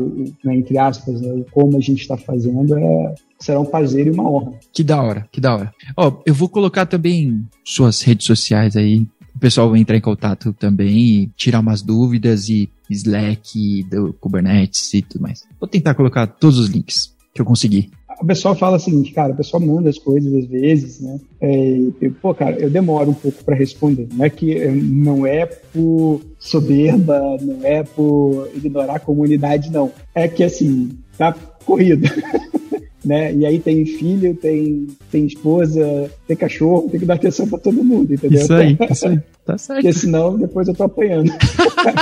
né, 0.42 0.56
entre 0.56 0.78
aspas, 0.78 1.20
né, 1.20 1.44
como 1.52 1.76
a 1.76 1.80
gente 1.80 2.00
está 2.00 2.16
fazendo 2.16 2.78
é, 2.78 3.14
será 3.38 3.60
um 3.60 3.64
prazer 3.66 4.06
e 4.06 4.10
uma 4.10 4.28
honra. 4.28 4.54
Que 4.72 4.82
da 4.82 5.02
hora, 5.02 5.28
que 5.30 5.40
da 5.40 5.54
hora. 5.54 5.74
Ó, 5.96 6.22
eu 6.24 6.32
vou 6.32 6.48
colocar 6.48 6.86
também 6.86 7.44
suas 7.62 8.00
redes 8.00 8.26
sociais 8.26 8.74
aí, 8.76 9.06
pessoal 9.44 9.76
entrar 9.76 9.94
em 9.94 10.00
contato 10.00 10.54
também 10.54 10.96
e 10.96 11.26
tirar 11.36 11.60
umas 11.60 11.82
dúvidas 11.82 12.48
e 12.48 12.66
Slack, 12.88 13.84
do 13.90 14.14
Kubernetes 14.14 14.94
e 14.94 15.02
tudo 15.02 15.20
mais. 15.20 15.42
Vou 15.60 15.68
tentar 15.68 15.92
colocar 15.92 16.26
todos 16.26 16.58
os 16.58 16.70
links 16.70 17.14
que 17.34 17.42
eu 17.42 17.44
conseguir. 17.44 17.90
O 18.18 18.24
pessoal 18.24 18.54
fala 18.54 18.78
o 18.78 18.80
seguinte, 18.80 19.12
cara, 19.12 19.34
o 19.34 19.36
pessoal 19.36 19.62
manda 19.62 19.90
as 19.90 19.98
coisas 19.98 20.32
às 20.32 20.46
vezes, 20.46 21.00
né? 21.00 21.20
É, 21.42 22.08
pô, 22.22 22.32
cara, 22.32 22.56
eu 22.56 22.70
demoro 22.70 23.10
um 23.10 23.14
pouco 23.14 23.44
para 23.44 23.54
responder. 23.54 24.08
Não 24.14 24.24
é 24.24 24.30
que 24.30 24.56
é, 24.56 24.70
não 24.70 25.26
é 25.26 25.44
por 25.44 26.22
soberba, 26.38 27.36
não 27.42 27.60
é 27.66 27.82
por 27.82 28.48
ignorar 28.54 28.96
a 28.96 29.00
comunidade, 29.00 29.70
não. 29.70 29.92
É 30.14 30.26
que 30.26 30.42
assim, 30.42 30.96
tá 31.18 31.34
corrida. 31.66 32.08
né? 33.04 33.34
E 33.34 33.44
aí 33.44 33.58
tem 33.58 33.84
filho, 33.84 34.34
tem, 34.34 34.86
tem 35.10 35.26
esposa, 35.26 36.10
tem 36.26 36.36
cachorro, 36.36 36.88
tem 36.90 37.00
que 37.00 37.06
dar 37.06 37.14
atenção 37.14 37.46
para 37.48 37.58
todo 37.58 37.84
mundo, 37.84 38.12
entendeu? 38.12 38.40
Isso 38.40 38.52
aí, 38.52 38.76
isso 38.90 39.08
aí. 39.08 39.20
Tá 39.44 39.58
certo. 39.58 39.82
Porque 39.82 39.92
senão 39.92 40.38
depois 40.38 40.66
eu 40.68 40.74
tô 40.74 40.84
apanhando. 40.84 41.30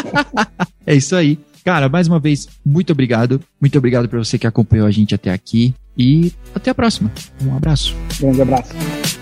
é 0.86 0.94
isso 0.94 1.16
aí. 1.16 1.38
Cara, 1.64 1.88
mais 1.88 2.08
uma 2.08 2.18
vez, 2.18 2.48
muito 2.64 2.92
obrigado. 2.92 3.40
Muito 3.60 3.76
obrigado 3.78 4.08
para 4.08 4.18
você 4.18 4.38
que 4.38 4.46
acompanhou 4.46 4.86
a 4.86 4.90
gente 4.90 5.14
até 5.14 5.30
aqui. 5.30 5.74
E 5.96 6.32
até 6.54 6.70
a 6.70 6.74
próxima. 6.74 7.12
Um 7.44 7.54
abraço. 7.54 7.94
Grande 8.18 8.42
abraço. 8.42 9.21